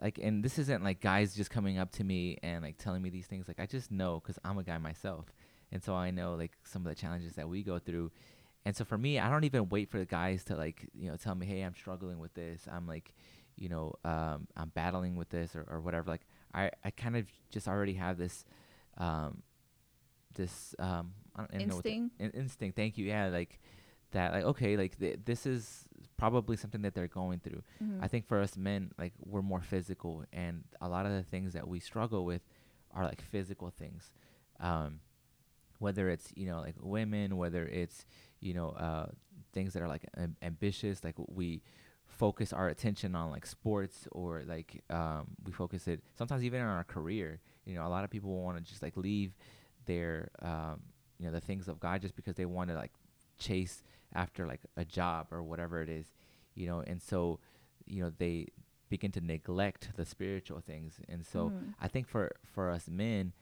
like, 0.00 0.18
and 0.22 0.42
this 0.44 0.58
isn't 0.58 0.82
like 0.84 1.00
guys 1.00 1.34
just 1.34 1.50
coming 1.50 1.78
up 1.78 1.90
to 1.92 2.04
me 2.04 2.38
and 2.42 2.62
like 2.62 2.78
telling 2.78 3.02
me 3.02 3.10
these 3.10 3.26
things. 3.26 3.46
Like, 3.48 3.60
I 3.60 3.66
just 3.66 3.90
know 3.90 4.20
because 4.20 4.38
I'm 4.44 4.58
a 4.58 4.62
guy 4.64 4.78
myself, 4.78 5.26
and 5.72 5.82
so 5.82 5.94
I 5.94 6.10
know 6.10 6.34
like 6.34 6.52
some 6.64 6.82
of 6.86 6.88
the 6.88 6.94
challenges 6.94 7.34
that 7.34 7.48
we 7.48 7.62
go 7.62 7.78
through. 7.78 8.10
And 8.64 8.76
so 8.76 8.84
for 8.84 8.98
me, 8.98 9.18
I 9.18 9.30
don't 9.30 9.44
even 9.44 9.68
wait 9.70 9.90
for 9.90 9.98
the 9.98 10.04
guys 10.06 10.44
to 10.44 10.56
like 10.56 10.88
you 10.94 11.10
know 11.10 11.16
tell 11.16 11.34
me, 11.34 11.46
hey, 11.46 11.62
I'm 11.62 11.74
struggling 11.74 12.18
with 12.18 12.34
this. 12.34 12.66
I'm 12.70 12.86
like, 12.86 13.14
you 13.56 13.68
know, 13.68 13.94
um, 14.04 14.46
I'm 14.56 14.68
battling 14.74 15.16
with 15.16 15.30
this 15.30 15.54
or, 15.56 15.66
or 15.70 15.80
whatever. 15.80 16.10
Like, 16.10 16.26
I 16.54 16.70
I 16.84 16.90
kind 16.90 17.16
of 17.16 17.26
just 17.50 17.68
already 17.68 17.94
have 17.94 18.18
this. 18.18 18.44
Um, 18.98 19.42
this 20.34 20.74
um 20.78 21.12
I 21.34 21.40
don't 21.40 21.54
even 21.54 21.68
know 21.68 21.74
what 21.76 21.84
the- 21.84 21.90
Instinct? 21.90 22.20
in- 22.20 22.40
instinct 22.40 22.76
thank 22.76 22.96
you 22.98 23.06
yeah 23.06 23.26
like 23.28 23.58
that 24.12 24.32
like 24.32 24.44
okay 24.44 24.76
like 24.76 24.96
th- 24.98 25.18
this 25.24 25.44
is 25.44 25.88
probably 26.16 26.56
something 26.56 26.82
that 26.82 26.94
they're 26.94 27.08
going 27.08 27.38
through. 27.40 27.62
Mhm. 27.82 27.98
i 28.02 28.08
think 28.08 28.26
for 28.26 28.40
us 28.40 28.56
men 28.56 28.90
like 28.98 29.12
we're 29.18 29.42
more 29.42 29.60
physical 29.62 30.24
and 30.32 30.64
a 30.80 30.88
lot 30.88 31.06
of 31.06 31.12
the 31.12 31.22
things 31.22 31.52
that 31.54 31.66
we 31.68 31.80
struggle 31.80 32.24
with 32.24 32.42
are 32.92 33.04
like 33.04 33.20
physical 33.22 33.70
things. 33.70 34.10
Um 34.58 35.00
whether 35.78 36.10
it's 36.10 36.30
you 36.36 36.46
know 36.46 36.60
like 36.60 36.74
women 36.80 37.36
whether 37.38 37.64
it's 37.66 38.04
you 38.40 38.52
know 38.52 38.70
uh 38.70 39.06
things 39.52 39.72
that 39.72 39.82
are 39.82 39.88
like 39.88 40.04
am- 40.16 40.36
ambitious 40.42 41.02
like 41.02 41.14
we 41.28 41.62
focus 42.06 42.52
our 42.52 42.68
attention 42.68 43.14
on 43.14 43.30
like 43.30 43.46
sports 43.46 44.06
or 44.12 44.42
like 44.46 44.82
um 44.90 45.28
we 45.44 45.52
focus 45.52 45.88
it 45.88 46.02
sometimes 46.18 46.44
even 46.44 46.60
in 46.60 46.66
our 46.66 46.84
career. 46.84 47.40
You 47.64 47.74
know 47.76 47.86
a 47.86 47.88
lot 47.88 48.04
of 48.04 48.10
people 48.10 48.30
want 48.42 48.58
to 48.58 48.62
just 48.62 48.82
like 48.82 48.96
leave 48.96 49.32
their 49.86 50.30
um 50.42 50.80
you 51.18 51.26
know 51.26 51.32
the 51.32 51.40
things 51.40 51.68
of 51.68 51.78
god 51.80 52.00
just 52.02 52.16
because 52.16 52.34
they 52.34 52.44
want 52.46 52.68
to 52.70 52.76
like 52.76 52.92
chase 53.38 53.82
after 54.14 54.46
like 54.46 54.60
a 54.76 54.84
job 54.84 55.26
or 55.30 55.42
whatever 55.42 55.80
it 55.82 55.88
is 55.88 56.06
you 56.54 56.66
know 56.66 56.80
and 56.80 57.00
so 57.02 57.38
you 57.86 58.02
know 58.02 58.10
they 58.18 58.46
begin 58.88 59.12
to 59.12 59.20
neglect 59.20 59.90
the 59.96 60.04
spiritual 60.04 60.60
things 60.60 61.00
and 61.08 61.24
so 61.24 61.50
Mhm. 61.50 61.74
i 61.80 61.86
think 61.88 62.08
for 62.08 62.32
for 62.44 62.70
us 62.70 62.88
men 62.88 63.32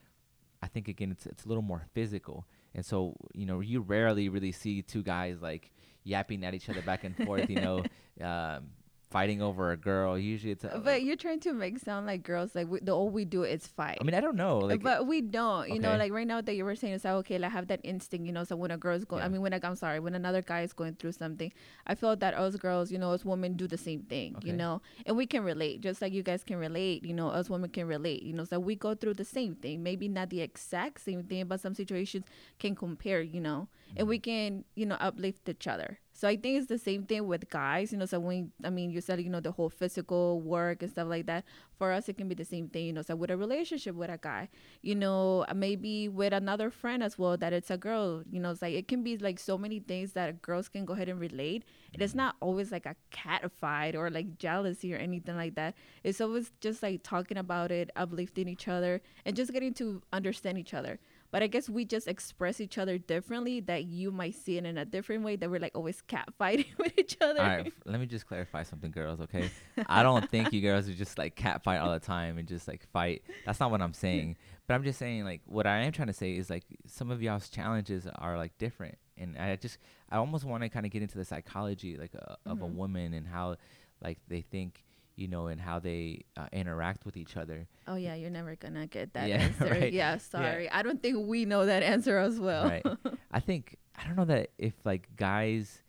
i 0.63 0.67
think 0.67 0.89
again 0.89 1.11
it's 1.11 1.25
it's 1.27 1.45
a 1.45 1.49
little 1.49 1.63
more 1.63 1.87
physical 1.95 2.45
and 2.75 2.85
so 2.85 3.15
you 3.35 3.47
know 3.47 3.61
you 3.61 3.81
rarely 3.81 4.29
really 4.29 4.53
see 4.53 4.83
two 4.83 5.03
guys 5.03 5.41
like 5.41 5.71
yapping 6.05 6.45
at 6.45 6.55
each 6.55 6.69
other 6.69 6.83
back 6.83 7.03
and 7.05 7.17
forth 7.17 7.49
you 7.49 7.61
know 7.61 7.85
um 8.21 8.71
fighting 9.11 9.41
over 9.41 9.73
a 9.73 9.77
girl 9.77 10.19
usually 10.19 10.53
it's 10.53 10.65
a, 10.65 10.81
But 10.85 11.03
you're 11.03 11.17
trying 11.17 11.41
to 11.41 11.53
make 11.53 11.79
sound 11.79 12.07
like 12.07 12.23
girls 12.23 12.55
like 12.55 12.69
we, 12.69 12.81
the 12.81 12.93
all 12.93 13.11
we 13.11 13.25
do 13.25 13.45
is 13.45 13.67
fight. 13.67 13.99
i 14.01 14.05
mean 14.05 14.15
i 14.15 14.21
don't 14.21 14.37
know 14.37 14.59
like 14.59 14.83
but 14.83 15.07
we 15.07 15.21
don't, 15.21 15.69
you 15.69 15.79
know, 15.79 15.97
like 15.97 16.13
right 16.13 16.27
now 16.27 16.41
that 16.41 16.55
you 16.55 16.65
were 16.65 16.77
saying, 16.77 16.95
it's 16.95 17.05
like, 17.05 17.15
okay, 17.15 17.39
like, 17.39 17.51
I 17.51 17.53
have 17.53 17.67
that 17.69 17.81
instinct, 17.83 18.27
you 18.27 18.33
know, 18.33 18.45
so 18.45 18.57
when 18.57 18.71
a 18.71 18.77
girl's 18.77 19.05
going, 19.05 19.23
I 19.23 19.29
mean, 19.29 19.41
when, 19.41 19.53
like, 19.53 19.65
I'm 19.65 19.77
sorry, 19.77 20.01
when 20.01 20.15
another 20.15 20.43
guy 20.43 20.63
is 20.63 20.73
going 20.73 20.95
through 20.95 21.13
something, 21.13 21.53
I 21.87 21.95
feel 21.95 22.17
that 22.17 22.35
us 22.35 22.57
girls, 22.57 22.91
you 22.91 22.99
know, 22.99 23.13
us 23.13 23.25
women 23.25 23.55
do 23.55 23.67
the 23.67 23.79
same 23.79 24.03
thing, 24.03 24.37
you 24.43 24.53
know, 24.53 24.81
and 25.07 25.17
we 25.17 25.27
can 25.27 25.45
relate, 25.45 25.81
just 25.81 26.01
like 26.03 26.13
you 26.13 26.23
guys 26.23 26.45
can 26.45 26.57
relate, 26.57 27.05
you 27.05 27.15
know, 27.15 27.29
us 27.29 27.51
women 27.51 27.71
can 27.71 27.87
relate, 27.87 28.23
you 28.23 28.33
know, 28.33 28.45
so 28.45 28.59
we 28.59 28.75
go 28.75 28.95
through 28.95 29.15
the 29.15 29.25
same 29.25 29.55
thing, 29.55 29.83
maybe 29.83 30.09
not 30.09 30.31
the 30.31 30.41
exact 30.41 31.01
same 31.01 31.25
thing, 31.25 31.47
but 31.47 31.61
some 31.61 31.75
situations 31.75 32.25
can 32.59 32.75
compare, 32.75 33.21
you 33.21 33.41
know, 33.41 33.69
and 33.97 34.09
we 34.09 34.19
mm-hmm. 34.19 34.31
can, 34.31 34.65
you 34.75 34.87
know, 34.87 34.97
uplift 35.01 35.49
each 35.49 35.67
other. 35.67 35.99
So 36.19 36.27
I 36.27 36.37
think 36.37 36.59
it's 36.59 36.67
the 36.67 36.79
same 36.79 37.05
thing 37.05 37.29
with 37.29 37.49
guys, 37.49 37.93
you 37.93 37.99
know. 37.99 38.05
So 38.05 38.19
when 38.19 38.51
I 38.65 38.71
mean, 38.71 38.91
you 38.91 39.01
said 39.01 39.23
you 39.23 39.31
know 39.31 39.39
the 39.39 39.53
whole 39.53 39.71
physical 39.71 40.41
work 40.41 40.83
and 40.83 40.91
stuff 40.91 41.07
like 41.07 41.27
that. 41.27 41.45
For 41.77 41.93
us, 41.93 42.09
it 42.09 42.17
can 42.19 42.27
be 42.27 42.35
the 42.35 42.45
same 42.45 42.67
thing, 42.69 42.87
you 42.87 42.93
know. 42.93 43.03
So 43.03 43.15
with 43.15 43.31
a 43.31 43.37
relationship 43.37 43.95
with 43.95 44.11
a 44.11 44.19
guy, 44.19 44.49
you 44.83 44.97
know, 44.97 45.47
maybe 45.55 46.09
with 46.09 46.33
another 46.33 46.71
friend 46.71 47.05
as 47.05 47.17
well 47.17 47.37
that 47.37 47.53
it's 47.53 47.71
a 47.71 47.77
girl, 47.77 48.25
you 48.33 48.41
know. 48.41 48.51
It's 48.51 48.63
like 48.63 48.75
it 48.75 48.89
can 48.89 49.05
be 49.05 49.17
like 49.17 49.39
so 49.39 49.57
many 49.57 49.79
things 49.79 50.15
that 50.15 50.43
girls 50.43 50.69
can 50.69 50.85
go 50.85 50.95
ahead 50.95 51.09
and 51.09 51.21
relate. 51.21 51.63
It 51.93 52.03
is 52.03 52.17
not 52.17 52.35
always 52.41 52.73
like 52.73 52.87
a 52.87 52.97
cat 53.13 53.49
fight 53.53 53.95
or 53.95 54.11
like 54.11 54.39
jealousy 54.39 54.93
or 54.93 54.97
anything 54.97 55.37
like 55.37 55.55
that. 55.55 55.77
It's 56.03 56.21
always 56.21 56.51
just 56.61 56.83
like 56.83 57.05
talking 57.05 57.39
about 57.39 57.71
it, 57.71 57.91
uplifting 57.95 58.49
each 58.49 58.67
other, 58.67 59.01
and 59.25 59.37
just 59.37 59.53
getting 59.53 59.73
to 59.75 60.03
understand 60.13 60.59
each 60.59 60.75
other. 60.75 60.99
But 61.31 61.43
I 61.43 61.47
guess 61.47 61.69
we 61.69 61.85
just 61.85 62.09
express 62.09 62.59
each 62.59 62.79
other 62.79 62.97
differently 62.97 63.61
that 63.61 63.85
you 63.85 64.11
might 64.11 64.35
see 64.35 64.57
it 64.57 64.65
in 64.65 64.79
a 64.79 64.85
different 64.87 65.25
way 65.25 65.37
that 65.37 65.51
we're 65.51 65.61
like 65.61 65.77
always 65.77 66.01
cat 66.01 66.29
fighting 66.39 66.65
with 66.79 66.99
each 66.99 67.17
other. 67.21 67.41
All 67.41 67.47
right, 67.47 67.67
f- 67.67 67.73
let 67.85 68.01
me 68.01 68.07
just 68.07 68.27
clarify 68.27 68.63
something, 68.63 68.91
girls. 68.91 69.21
Okay, 69.21 69.51
I 69.87 70.03
don't 70.03 70.29
think 70.31 70.53
you 70.55 70.63
girls 70.63 70.89
are 70.89 70.95
just 70.95 71.19
like 71.19 71.35
cat 71.37 71.63
fight 71.63 71.79
all 71.79 71.93
the 71.93 72.01
time 72.01 72.39
and 72.39 72.49
just 72.49 72.67
like 72.67 72.87
fight. 72.93 73.23
That's 73.45 73.61
not 73.61 73.71
what 73.71 73.83
I'm 73.83 73.93
saying. 73.93 74.37
But 74.67 74.75
I'm 74.75 74.85
just 74.85 74.99
saying 74.99 75.25
like 75.25 75.43
what 75.47 75.67
I 75.67 75.79
am 75.81 75.93
trying 75.93 76.09
to 76.09 76.15
say 76.15 76.33
is 76.37 76.49
like 76.49 76.65
some 76.87 77.11
of 77.11 77.21
y'all's 77.23 77.49
challenges 77.51 78.07
are 78.17 78.39
like 78.39 78.57
different, 78.57 78.97
and 79.19 79.37
I 79.37 79.57
just 79.57 79.79
I 80.11 80.17
almost 80.17 80.45
want 80.47 80.63
to 80.63 80.71
kind 80.71 80.87
of 80.87 80.93
get 80.93 81.03
into 81.03 81.19
the 81.19 81.25
psychology 81.27 81.97
like 81.99 82.13
uh, 82.15 82.37
of 82.47 82.63
a 82.63 82.67
Mhm. 82.67 82.75
woman 82.75 83.13
and 83.15 83.27
how 83.27 83.57
like 84.03 84.19
they 84.29 84.41
think, 84.41 84.83
you 85.19 85.27
know, 85.29 85.49
and 85.49 85.61
how 85.61 85.79
they 85.81 86.23
uh, 86.37 86.47
interact 86.53 87.05
with 87.05 87.17
each 87.17 87.37
other. 87.37 87.67
Oh 87.87 87.97
yeah, 87.97 88.15
you're 88.15 88.31
never 88.31 88.55
gonna 88.57 88.87
get 88.87 89.13
that 89.15 89.29
Yeah, 89.29 89.37
answer. 89.49 89.67
right. 89.69 89.93
Yeah, 89.93 90.17
sorry. 90.19 90.71
I 90.71 90.83
don't 90.83 91.03
think 91.03 91.27
we 91.27 91.45
know 91.45 91.67
that 91.67 91.83
answer 91.83 92.19
as 92.19 92.39
well. 92.39 92.65
Right. 92.69 92.87
I 93.33 93.41
think 93.41 93.77
I 93.99 94.07
don't 94.07 94.17
know 94.17 94.25
that 94.27 94.51
if 94.59 94.75
like 94.85 95.09
guys 95.17 95.83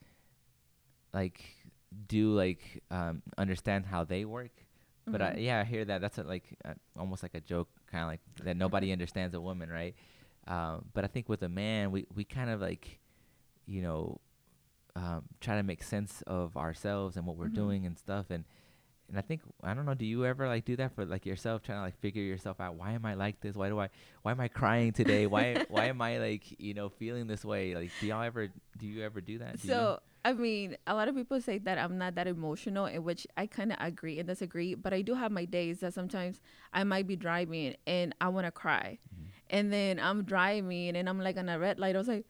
like 1.13 1.41
do 2.07 2.33
like 2.33 2.81
um, 2.91 3.21
understand 3.37 3.85
how 3.85 4.03
they 4.03 4.25
work. 4.25 4.51
But 5.05 5.21
I, 5.23 5.31
Mhm. 5.33 5.41
yeah, 5.43 5.59
I 5.61 5.63
hear 5.63 5.85
that. 5.85 6.01
That's 6.01 6.17
a, 6.19 6.23
like 6.23 6.45
uh, 6.65 6.73
almost 6.97 7.23
like 7.23 7.33
a 7.33 7.39
joke, 7.41 7.69
kind 7.91 8.03
of 8.03 8.09
like 8.09 8.21
that 8.43 8.57
nobody 8.57 8.91
understands 8.97 9.33
a 9.33 9.41
woman, 9.41 9.69
right? 9.69 9.95
Um, 10.47 10.85
but 10.93 11.03
I 11.03 11.07
think 11.07 11.29
with 11.29 11.41
a 11.43 11.49
man, 11.49 11.91
we 11.91 12.05
we 12.15 12.23
kind 12.23 12.49
of 12.49 12.61
like, 12.61 12.99
you 13.65 13.81
know, 13.81 14.19
um, 14.95 15.23
try 15.41 15.55
to 15.55 15.63
make 15.63 15.81
sense 15.83 16.21
of 16.27 16.55
ourselves 16.57 17.17
and 17.17 17.25
what 17.25 17.37
we're 17.37 17.47
Mhm. 17.49 17.53
doing 17.55 17.85
and 17.85 17.97
stuff. 17.97 18.27
And 18.29 18.43
and 19.09 19.17
I 19.17 19.21
think 19.21 19.41
I 19.63 19.73
don't 19.73 19.85
know. 19.85 19.93
Do 19.93 20.05
you 20.05 20.25
ever 20.25 20.47
like 20.47 20.65
do 20.65 20.75
that 20.77 20.93
for 20.95 21.05
like 21.05 21.25
yourself, 21.25 21.63
trying 21.63 21.79
to 21.79 21.81
like 21.81 21.99
figure 21.99 22.23
yourself 22.23 22.59
out? 22.61 22.75
Why 22.75 22.91
am 22.93 23.05
I 23.05 23.15
like 23.15 23.41
this? 23.41 23.55
Why 23.55 23.69
do 23.69 23.79
I? 23.79 23.89
Why 24.21 24.31
am 24.31 24.39
I 24.39 24.47
crying 24.47 24.91
today? 24.93 25.25
why 25.27 25.65
why 25.69 25.85
am 25.85 26.01
I 26.01 26.17
like 26.19 26.59
you 26.59 26.73
know 26.73 26.89
feeling 26.89 27.27
this 27.27 27.43
way? 27.43 27.75
Like, 27.75 27.91
do 27.99 28.07
y'all 28.07 28.23
ever 28.23 28.47
do 28.77 28.87
you 28.87 29.03
ever 29.03 29.21
do 29.21 29.39
that? 29.39 29.61
Do 29.61 29.67
you? 29.67 29.73
So 29.73 29.99
I 30.25 30.33
mean, 30.33 30.75
a 30.85 30.93
lot 30.93 31.07
of 31.07 31.15
people 31.15 31.39
say 31.41 31.59
that 31.59 31.77
I'm 31.77 31.97
not 31.97 32.15
that 32.15 32.27
emotional, 32.27 32.85
in 32.85 33.03
which 33.03 33.25
I 33.37 33.47
kind 33.47 33.71
of 33.71 33.77
agree 33.79 34.19
and 34.19 34.27
disagree. 34.27 34.75
But 34.75 34.93
I 34.93 35.01
do 35.01 35.13
have 35.15 35.31
my 35.31 35.45
days 35.45 35.79
that 35.79 35.93
sometimes 35.93 36.41
I 36.73 36.83
might 36.83 37.07
be 37.07 37.15
driving 37.15 37.75
and 37.87 38.13
I 38.19 38.27
want 38.27 38.45
to 38.45 38.51
cry, 38.51 38.99
Mhm. 39.15 39.25
and 39.49 39.73
then 39.73 39.99
I'm 39.99 40.23
driving 40.23 40.95
and 40.97 41.07
I'm 41.07 41.19
like 41.19 41.37
on 41.37 41.47
a 41.49 41.57
red 41.57 41.79
light. 41.79 41.95
I 41.95 41.97
was 41.97 42.07
like, 42.09 42.25
"But 42.25 42.27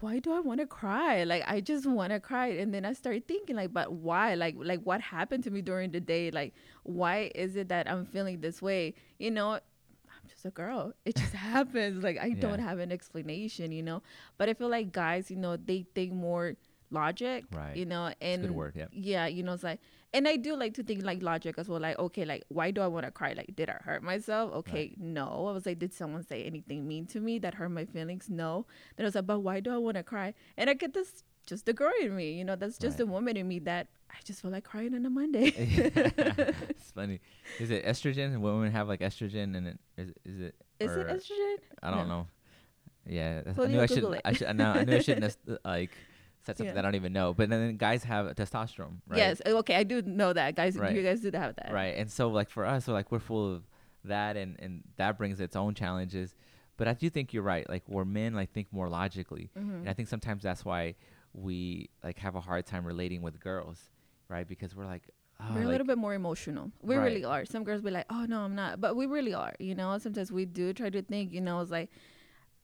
why 0.00 0.18
do 0.18 0.32
I 0.32 0.40
want 0.40 0.60
to 0.60 0.66
cry? 0.66 1.24
Like 1.24 1.44
I 1.46 1.60
just 1.60 1.86
want 1.86 2.12
to 2.12 2.20
cry. 2.20 2.48
And 2.48 2.72
then 2.74 2.84
I 2.84 2.92
start 2.92 3.22
thinking 3.28 3.56
like, 3.56 3.72
but 3.72 3.92
why? 3.92 4.34
Like 4.34 4.56
like 4.58 4.80
what 4.82 5.00
happened 5.00 5.44
to 5.44 5.50
me 5.50 5.62
during 5.62 5.90
the 5.92 6.00
day? 6.00 6.30
Like 6.30 6.54
why 6.84 7.30
is 7.34 7.56
it 7.56 7.68
that 7.68 7.90
I'm 7.90 8.04
feeling 8.06 8.40
this 8.40 8.60
way? 8.62 8.94
You 9.18 9.30
know. 9.30 9.58
I'm 10.12 10.28
just 10.28 10.44
a 10.44 10.50
girl. 10.50 10.92
It 11.04 11.16
just 11.16 11.32
happens. 11.54 12.02
Like 12.02 12.18
I 12.18 12.26
Yeah. 12.26 12.40
don't 12.40 12.58
have 12.58 12.78
an 12.78 12.92
explanation, 12.92 13.72
you 13.72 13.82
know. 13.82 14.02
But 14.38 14.48
I 14.48 14.54
feel 14.54 14.68
like 14.68 14.92
guys, 14.92 15.30
you 15.30 15.36
know, 15.36 15.56
they 15.56 15.86
think 15.94 16.12
more 16.12 16.54
logic, 16.90 17.44
Right. 17.52 17.76
you 17.76 17.86
know, 17.86 18.06
It's 18.06 18.16
a 18.20 18.24
and 18.24 18.42
good 18.42 18.50
word. 18.50 18.72
Yeah. 18.76 18.86
yeah, 18.92 19.26
you 19.26 19.42
know, 19.42 19.52
it's 19.52 19.62
like, 19.62 19.80
and 20.12 20.26
I 20.28 20.36
do 20.36 20.56
like 20.56 20.74
to 20.74 20.82
think 20.82 21.04
like 21.04 21.22
logic 21.22 21.54
as 21.58 21.68
well. 21.68 21.80
Like, 21.80 21.98
okay, 21.98 22.24
like, 22.24 22.44
why 22.48 22.70
do 22.70 22.80
I 22.80 22.86
want 22.86 23.06
to 23.06 23.12
cry? 23.12 23.32
Like, 23.36 23.54
did 23.54 23.70
I 23.70 23.78
hurt 23.82 24.02
myself? 24.02 24.52
Okay, 24.54 24.94
no. 24.98 25.26
I 25.48 25.52
was 25.52 25.66
like, 25.66 25.78
did 25.78 25.92
someone 25.94 26.22
say 26.24 26.44
anything 26.44 26.86
mean 26.88 27.06
to 27.06 27.20
me 27.20 27.38
that 27.40 27.54
hurt 27.54 27.70
my 27.70 27.84
feelings? 27.84 28.28
No. 28.28 28.66
Then 28.96 29.04
I 29.04 29.08
was 29.08 29.14
like, 29.14 29.26
but 29.26 29.40
why 29.40 29.60
do 29.60 29.70
I 29.72 29.78
want 29.78 29.96
to 29.96 30.02
cry? 30.02 30.34
And 30.56 30.68
I 30.68 30.74
get 30.74 30.94
this, 30.94 31.22
just 31.46 31.66
the 31.66 31.72
girl 31.72 31.92
in 32.02 32.14
me, 32.16 32.32
you 32.32 32.44
know, 32.44 32.56
that's 32.56 32.78
just 32.78 32.98
Right. 32.98 33.08
a 33.08 33.10
woman 33.12 33.36
in 33.36 33.46
me 33.48 33.58
that 33.60 33.88
I 34.10 34.16
just 34.24 34.42
feel 34.42 34.50
like 34.50 34.64
crying 34.64 34.94
on 34.94 35.06
a 35.06 35.10
Monday. 35.10 35.52
it's 35.56 36.90
funny. 36.90 37.20
Is 37.58 37.70
it 37.70 37.84
estrogen? 37.84 38.38
Women 38.38 38.72
have 38.72 38.88
like 38.88 39.00
estrogen, 39.00 39.56
and 39.56 39.66
it, 39.68 39.78
is 39.96 40.10
is 40.24 40.40
it? 40.40 40.54
Is 40.80 40.96
it 40.96 41.06
estrogen? 41.06 41.56
I 41.82 41.90
don't 41.90 42.08
No. 42.08 42.14
know. 42.14 42.26
Yeah, 43.06 43.42
I 43.46 43.66
knew 43.66 43.72
you'll 43.72 43.80
I 43.82 43.86
should. 43.86 44.20
I 44.24 44.32
should. 44.32 44.46
I, 44.60 44.78
I 44.80 44.84
knew 44.84 44.96
I 44.96 44.98
shouldn't 45.00 45.36
like 45.64 45.90
said 46.42 46.56
something 46.56 46.66
Yeah. 46.66 46.74
that 46.74 46.84
I 46.84 46.88
don't 46.88 46.94
even 46.96 47.12
know. 47.12 47.34
But 47.34 47.50
then 47.50 47.76
guys 47.76 48.04
have 48.04 48.26
testosterone, 48.34 48.96
right? 49.08 49.18
Yes. 49.18 49.42
Okay, 49.46 49.74
I 49.76 49.82
do 49.82 50.02
know 50.02 50.32
that, 50.32 50.54
guys. 50.56 50.76
Right. 50.76 50.94
You 50.94 51.02
guys 51.02 51.20
do 51.20 51.30
have 51.34 51.56
that. 51.56 51.72
Right. 51.72 51.96
And 51.96 52.10
so 52.10 52.28
like 52.28 52.48
for 52.50 52.64
us, 52.64 52.84
so 52.86 52.92
like 52.92 53.10
we're 53.12 53.18
full 53.18 53.54
of 53.54 53.62
that, 54.04 54.36
and 54.36 54.56
and 54.60 54.82
that 54.96 55.18
brings 55.18 55.40
its 55.40 55.54
own 55.56 55.74
challenges. 55.74 56.34
But 56.76 56.88
I 56.88 56.94
do 56.94 57.10
think 57.10 57.34
you're 57.34 57.42
right. 57.42 57.68
Like 57.68 57.82
where 57.86 58.04
men 58.06 58.34
like 58.34 58.52
think 58.52 58.72
more 58.72 58.88
logically, 58.88 59.50
Mm-hmm. 59.58 59.70
and 59.80 59.88
I 59.88 59.92
think 59.92 60.08
sometimes 60.08 60.42
that's 60.42 60.64
why 60.64 60.94
we 61.34 61.90
like 62.02 62.18
have 62.18 62.34
a 62.34 62.40
hard 62.40 62.66
time 62.66 62.84
relating 62.86 63.22
with 63.22 63.38
girls, 63.38 63.78
right? 64.28 64.48
Because 64.48 64.74
we're 64.74 64.86
like, 64.86 65.02
oh, 65.40 65.54
we're 65.54 65.62
a 65.62 65.68
little 65.68 65.86
bit 65.86 65.98
more 65.98 66.14
emotional. 66.14 66.72
We 66.80 66.96
Right. 66.96 67.04
really 67.04 67.24
are. 67.24 67.44
Some 67.44 67.64
girls 67.64 67.82
be 67.82 67.90
like, 67.90 68.06
"Oh 68.10 68.24
no, 68.26 68.40
I'm 68.40 68.54
not," 68.54 68.80
but 68.80 68.96
we 68.96 69.04
really 69.06 69.34
are. 69.34 69.54
You 69.58 69.74
know, 69.74 69.96
sometimes 69.98 70.32
we 70.32 70.46
do 70.46 70.72
try 70.72 70.88
to 70.90 71.02
think. 71.02 71.32
You 71.32 71.42
know, 71.42 71.60
it's 71.60 71.70
like 71.70 71.90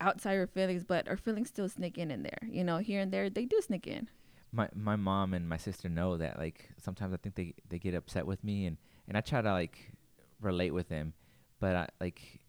outside 0.00 0.36
our 0.36 0.46
feelings, 0.46 0.84
but 0.84 1.08
our 1.08 1.16
feelings 1.16 1.48
still 1.48 1.68
sneak 1.68 1.98
in 1.98 2.10
in 2.10 2.22
there. 2.22 2.40
You 2.48 2.64
know, 2.64 2.78
here 2.78 3.00
and 3.00 3.12
there 3.12 3.30
they 3.30 3.44
do 3.44 3.60
sneak 3.60 3.86
in. 3.86 4.08
my 4.52 4.68
my 4.74 4.96
mom 4.96 5.34
and 5.34 5.48
my 5.48 5.56
sister 5.56 5.88
know 5.88 6.16
that 6.16 6.38
like 6.38 6.70
sometimes 6.82 7.12
I 7.14 7.16
think 7.18 7.34
they 7.34 7.54
they 7.68 7.78
get 7.78 7.94
upset 7.94 8.26
with 8.26 8.42
me 8.44 8.66
and 8.66 8.76
and 9.08 9.16
I 9.16 9.20
try 9.20 9.42
to 9.42 9.52
like 9.52 9.92
relate 10.40 10.72
with 10.72 10.88
them, 10.88 11.14
but 11.60 11.74
I 11.76 11.88
like 12.00 12.40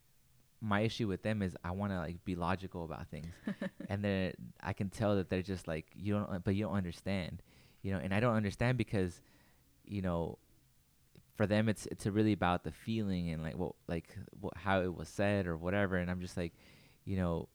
my 0.61 0.81
issue 0.81 1.07
with 1.07 1.21
them 1.21 1.41
is 1.41 1.55
I 1.63 1.71
want 1.71 1.91
to 1.91 1.99
like 1.99 2.23
be 2.25 2.35
logical 2.35 2.83
about 2.85 3.07
things, 3.09 3.27
and 3.89 4.03
then 4.03 4.33
I 4.61 4.73
can 4.73 4.89
tell 4.89 5.15
that 5.15 5.29
they're 5.29 5.41
just 5.41 5.67
like 5.67 5.85
you 5.95 6.13
don't, 6.13 6.43
but 6.43 6.55
you 6.55 6.65
don't 6.65 6.75
understand, 6.75 7.41
you 7.83 7.91
know, 7.91 7.99
and 7.99 8.13
I 8.13 8.19
don't 8.19 8.35
understand 8.35 8.77
because, 8.77 9.21
you 9.85 10.01
know, 10.01 10.37
for 11.35 11.45
them 11.45 11.69
it's 11.69 11.85
it's 11.87 12.05
really 12.07 12.33
about 12.33 12.63
the 12.63 12.71
feeling 12.71 13.29
and 13.29 13.43
like 13.43 13.55
what 13.57 13.73
like 13.87 14.17
what, 14.39 14.57
how 14.57 14.81
it 14.81 14.93
was 14.95 15.09
said 15.09 15.45
or 15.47 15.55
whatever, 15.57 15.97
and 15.97 16.09
I'm 16.09 16.21
just 16.21 16.37
like, 16.37 16.53
you 17.07 17.17
know. 17.17 17.47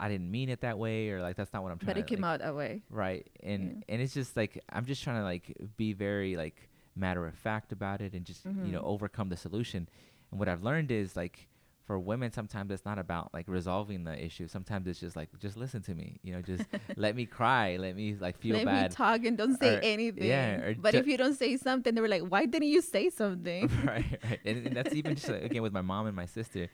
I- 0.00 0.08
didn't 0.08 0.30
mean 0.30 0.48
it 0.48 0.62
that 0.62 0.78
way, 0.78 1.10
or 1.10 1.20
like 1.20 1.36
that's 1.36 1.52
not 1.52 1.62
what 1.62 1.70
I'm 1.70 1.78
trying. 1.78 1.88
To 1.88 1.94
do. 1.94 2.00
But 2.00 2.04
it 2.04 2.08
to, 2.08 2.14
came 2.16 2.22
like, 2.22 2.40
out 2.40 2.40
that 2.40 2.54
way. 2.56 2.82
right 2.90 3.28
and 3.42 3.84
and 3.88 4.00
it's 4.00 4.14
just 4.14 4.34
like 4.36 4.52
i'm 4.70 4.86
just 4.86 5.02
trying 5.04 5.18
to 5.18 5.22
like 5.22 5.54
be 5.76 5.92
very 5.92 6.36
like 6.36 6.68
matter 6.96 7.26
of 7.26 7.34
fact 7.34 7.70
about 7.70 8.00
it 8.00 8.14
and 8.14 8.24
just 8.24 8.44
you 8.46 8.72
know 8.72 8.80
Mhm. 8.80 8.84
overcome 8.94 9.28
the 9.28 9.36
solution 9.36 9.86
and 10.30 10.40
what 10.40 10.48
i've 10.48 10.62
learned 10.64 10.90
is 10.90 11.14
like 11.16 11.46
for 11.86 11.98
women 11.98 12.32
sometimes 12.32 12.70
it's 12.72 12.84
not 12.84 12.98
about 12.98 13.32
like 13.34 13.46
resolving 13.46 14.04
the 14.04 14.16
issue 14.28 14.48
sometimes 14.48 14.86
it's 14.88 14.98
just 15.00 15.14
like 15.16 15.28
just 15.38 15.56
listen 15.56 15.80
to 15.82 15.94
me 15.94 16.18
you 16.22 16.32
know 16.34 16.40
just 16.42 16.64
let 16.96 17.14
me 17.14 17.24
cry 17.26 17.76
let 17.76 17.94
me 17.94 18.16
like 18.18 18.38
feel 18.38 18.56
Let 18.56 18.64
bad 18.66 18.90
me 18.90 18.94
talk 18.96 19.24
and 19.26 19.36
don't 19.36 19.58
say 19.60 19.76
Or- 19.76 19.80
anything. 19.94 20.24
yeah, 20.28 20.72
but 20.78 20.92
ju- 20.92 20.98
if 21.00 21.06
you 21.06 21.16
don't 21.18 21.34
say 21.34 21.56
something, 21.56 21.94
they 21.94 22.00
were 22.00 22.08
like, 22.16 22.22
"Why 22.34 22.46
didn't 22.46 22.68
you 22.68 22.80
say 22.82 23.10
something?" 23.10 23.70
right 23.84 24.04
right 24.24 24.40
and, 24.44 24.66
and 24.66 24.76
that's 24.76 24.94
even 24.94 25.14
just 25.14 25.28
like, 25.28 25.44
again 25.44 25.62
with 25.62 25.72
my 25.72 25.82
mom 25.82 26.06
and 26.08 26.16
my 26.16 26.26
sister 26.26 26.68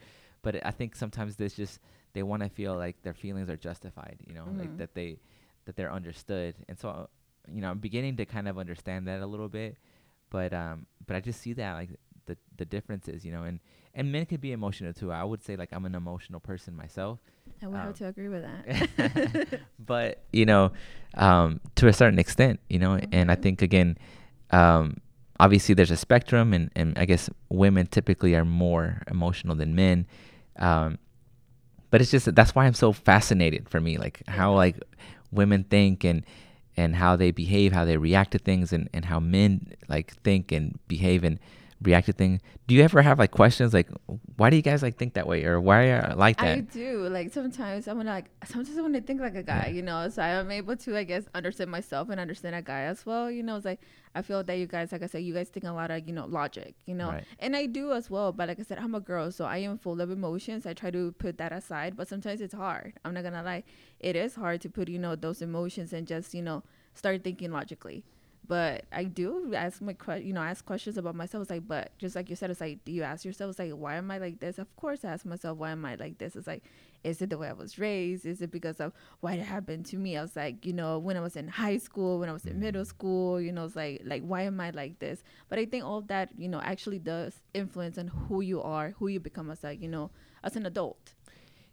but 0.44 0.54
i 0.64 0.70
think 0.70 0.94
sometimes 0.94 1.36
there's 1.36 1.54
just 1.54 1.80
they 2.12 2.22
want 2.22 2.42
to 2.42 2.48
feel 2.48 2.74
like 2.76 2.96
their 3.02 3.14
feelings 3.14 3.48
are 3.50 3.56
justified 3.56 4.16
you 4.26 4.34
know 4.34 4.46
like 4.56 4.70
Mhm. 4.70 4.78
that 4.78 4.94
they 4.94 5.18
that 5.66 5.74
they're 5.76 5.92
understood 5.92 6.54
and 6.68 6.78
so 6.78 6.88
uh, 6.88 7.06
you 7.52 7.60
know 7.62 7.70
i'm 7.70 7.78
beginning 7.78 8.16
to 8.16 8.24
kind 8.24 8.46
of 8.48 8.58
understand 8.58 9.08
that 9.08 9.20
a 9.20 9.26
little 9.26 9.48
bit 9.48 9.76
but 10.30 10.52
um 10.52 10.86
but 11.06 11.16
i 11.16 11.20
just 11.20 11.40
see 11.40 11.52
that 11.54 11.72
like 11.74 11.90
the 12.26 12.36
the 12.56 12.64
differences 12.64 13.24
you 13.24 13.32
know 13.32 13.42
and 13.42 13.58
and 13.94 14.10
men 14.12 14.24
can 14.26 14.38
be 14.40 14.52
emotional 14.52 14.92
too 14.92 15.10
i 15.12 15.24
would 15.24 15.42
say 15.42 15.56
like 15.56 15.70
i'm 15.72 15.84
an 15.86 15.94
emotional 15.94 16.40
person 16.40 16.76
myself 16.76 17.18
I 17.62 17.66
would 17.68 17.76
Um, 17.80 17.86
have 17.86 17.98
to 17.98 18.06
agree 18.08 18.28
with 18.28 18.42
that. 18.42 19.60
but 19.78 20.22
you 20.32 20.44
know 20.46 20.72
um 21.14 21.60
to 21.76 21.88
a 21.88 21.92
certain 21.92 22.18
extent 22.18 22.60
you 22.68 22.78
know 22.78 22.98
and 23.12 23.30
i 23.30 23.34
Mhm. 23.36 23.42
think 23.44 23.62
again 23.62 23.96
um 24.50 24.96
obviously 25.40 25.74
there's 25.74 25.90
a 25.90 25.96
spectrum 25.96 26.52
and 26.52 26.70
and 26.76 26.98
i 26.98 27.04
guess 27.04 27.28
women 27.48 27.86
typically 27.86 28.34
are 28.34 28.44
more 28.44 29.02
emotional 29.08 29.54
than 29.54 29.74
men 29.74 30.06
um 30.58 30.98
but 31.90 32.00
it's 32.00 32.10
just 32.10 32.34
that's 32.34 32.54
why 32.54 32.66
i'm 32.66 32.74
so 32.74 32.92
fascinated 32.92 33.68
for 33.68 33.80
me 33.80 33.96
like 33.96 34.22
how 34.28 34.52
like 34.54 34.76
women 35.30 35.64
think 35.64 36.04
and 36.04 36.24
and 36.76 36.96
how 36.96 37.16
they 37.16 37.30
behave 37.30 37.72
how 37.72 37.84
they 37.84 37.96
react 37.96 38.32
to 38.32 38.38
things 38.38 38.72
and 38.72 38.88
and 38.92 39.04
how 39.04 39.20
men 39.20 39.74
like 39.88 40.14
think 40.22 40.52
and 40.52 40.78
behave 40.88 41.24
and 41.24 41.38
react 41.84 42.06
to 42.06 42.12
things 42.12 42.40
do 42.66 42.74
you 42.74 42.82
ever 42.82 43.00
have 43.02 43.18
like 43.18 43.30
questions 43.30 43.72
like 43.74 43.88
why 44.36 44.48
do 44.50 44.56
you 44.56 44.62
guys 44.62 44.82
like 44.82 44.96
think 44.96 45.14
that 45.14 45.26
way 45.26 45.44
or 45.44 45.60
why 45.60 45.76
are 45.88 46.08
you 46.10 46.16
like 46.16 46.36
that 46.38 46.56
I 46.58 46.60
do. 46.60 47.06
Like 47.08 47.32
sometimes 47.32 47.86
I'm 47.86 47.98
like 48.04 48.30
sometimes 48.46 48.76
I 48.76 48.80
want 48.82 48.94
to 48.94 49.00
think 49.00 49.20
like 49.20 49.34
a 49.36 49.42
guy, 49.42 49.66
Yeah. 49.66 49.76
you 49.76 49.82
know. 49.82 50.08
So 50.08 50.22
I'm 50.22 50.50
able 50.50 50.76
to, 50.76 50.96
I 50.96 51.04
guess, 51.04 51.24
understand 51.34 51.70
myself 51.70 52.08
and 52.10 52.18
understand 52.18 52.54
a 52.56 52.62
guy 52.62 52.82
as 52.92 53.04
well. 53.06 53.30
You 53.30 53.42
know, 53.42 53.56
it's 53.56 53.64
like 53.64 53.80
I 54.14 54.22
feel 54.22 54.42
that 54.42 54.54
you 54.58 54.66
guys, 54.66 54.90
like 54.92 55.02
I 55.02 55.06
said, 55.06 55.22
you 55.22 55.34
guys 55.34 55.48
think 55.50 55.64
a 55.64 55.72
lot 55.72 55.90
of, 55.90 56.06
you 56.08 56.12
know, 56.14 56.26
logic, 56.26 56.74
you 56.86 56.94
know, 56.94 57.10
Right. 57.10 57.24
and 57.38 57.54
I 57.54 57.66
do 57.66 57.92
as 57.92 58.10
well. 58.10 58.32
But 58.32 58.48
like 58.48 58.58
I 58.58 58.62
said, 58.62 58.78
I'm 58.78 58.94
a 58.94 59.00
girl, 59.00 59.30
so 59.30 59.44
I 59.44 59.58
am 59.58 59.78
full 59.78 60.00
of 60.00 60.10
emotions. 60.10 60.66
I 60.66 60.72
try 60.72 60.90
to 60.90 61.12
put 61.12 61.38
that 61.38 61.52
aside, 61.52 61.96
but 61.96 62.08
sometimes 62.08 62.40
it's 62.40 62.54
hard. 62.54 62.94
I'm 63.04 63.14
not 63.14 63.22
gonna 63.24 63.42
lie, 63.42 63.62
it 64.00 64.16
is 64.16 64.34
hard 64.36 64.60
to 64.62 64.68
put, 64.70 64.88
you 64.88 64.98
know, 64.98 65.14
those 65.16 65.42
emotions 65.42 65.92
and 65.92 66.06
just, 66.06 66.34
you 66.34 66.42
know, 66.42 66.62
start 66.94 67.22
thinking 67.22 67.50
logically. 67.52 68.04
But 68.46 68.84
I 68.92 69.04
do 69.04 69.54
ask 69.54 69.80
my, 69.80 69.96
you 70.18 70.34
know, 70.34 70.42
ask 70.42 70.64
questions 70.66 70.98
about 70.98 71.14
myself. 71.14 71.42
It's 71.42 71.50
like, 71.50 71.66
but 71.66 71.96
just 71.98 72.14
like 72.14 72.28
you 72.28 72.36
said, 72.36 72.50
it's 72.50 72.60
like, 72.60 72.84
do 72.84 72.92
you 72.92 73.02
ask 73.02 73.24
yourself, 73.24 73.50
it's 73.50 73.58
like, 73.58 73.72
why 73.72 73.96
am 73.96 74.10
I 74.10 74.18
like 74.18 74.40
this? 74.40 74.58
Of 74.58 74.74
course, 74.76 75.04
I 75.04 75.12
ask 75.12 75.24
myself, 75.24 75.56
why 75.56 75.70
am 75.70 75.84
I 75.84 75.94
like 75.94 76.18
this? 76.18 76.36
It's 76.36 76.46
like, 76.46 76.62
is 77.04 77.22
it 77.22 77.30
the 77.30 77.38
way 77.38 77.48
I 77.48 77.54
was 77.54 77.78
raised? 77.78 78.26
Is 78.26 78.42
it 78.42 78.50
because 78.50 78.80
of 78.80 78.92
what 79.20 79.38
happened 79.38 79.86
to 79.86 79.96
me? 79.96 80.18
I 80.18 80.22
was 80.22 80.36
like, 80.36 80.66
you 80.66 80.74
know, 80.74 80.98
when 80.98 81.16
I 81.16 81.20
was 81.20 81.36
in 81.36 81.48
high 81.48 81.78
school, 81.78 82.18
when 82.18 82.28
I 82.28 82.32
was 82.32 82.44
in 82.44 82.60
middle 82.60 82.84
school, 82.84 83.40
you 83.40 83.52
know, 83.52 83.64
it's 83.64 83.76
like, 83.76 84.02
like, 84.04 84.22
why 84.22 84.42
am 84.42 84.60
I 84.60 84.70
like 84.70 84.98
this? 84.98 85.22
But 85.48 85.58
I 85.58 85.64
think 85.64 85.84
all 85.84 86.02
that, 86.02 86.30
you 86.36 86.48
know, 86.48 86.60
actually 86.60 86.98
does 86.98 87.40
influence 87.54 87.96
on 87.96 88.08
who 88.08 88.42
you 88.42 88.60
are, 88.62 88.94
who 88.98 89.08
you 89.08 89.20
become 89.20 89.50
as 89.50 89.64
a, 89.64 89.74
you 89.74 89.88
know, 89.88 90.10
as 90.42 90.56
an 90.56 90.66
adult. 90.66 91.14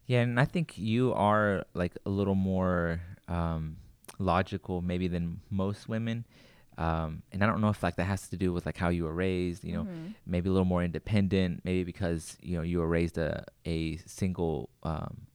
Yeah, 0.06 0.22
and 0.22 0.40
I 0.40 0.46
think 0.46 0.78
you 0.78 1.14
are 1.14 1.66
like 1.74 1.98
a 2.06 2.10
little 2.10 2.36
more 2.36 3.02
um, 3.28 3.78
logical 4.20 4.82
maybe 4.82 5.08
than 5.08 5.42
most 5.50 5.88
women. 5.88 6.26
Um, 6.78 7.24
and 7.32 7.44
I 7.44 7.48
don't 7.48 7.62
know 7.62 7.70
if 7.70 7.84
like 7.84 7.96
that 7.98 8.06
has 8.06 8.30
to 8.30 8.38
do 8.38 8.54
with 8.54 8.66
like 8.66 8.78
how 8.78 8.90
you 8.90 9.04
were 9.04 9.14
raised, 9.14 9.64
you 9.64 9.74
know, 9.74 9.84
Mhm. 9.84 10.14
maybe 10.26 10.50
a 10.50 10.52
little 10.52 10.66
more 10.66 10.84
independent, 10.84 11.62
maybe 11.64 11.84
because 11.84 12.38
you 12.42 12.56
know 12.58 12.64
you 12.64 12.80
were 12.80 12.88
raised 12.88 13.18
a 13.18 13.44
a 13.66 13.98
single 14.06 14.70
um, 14.84 15.28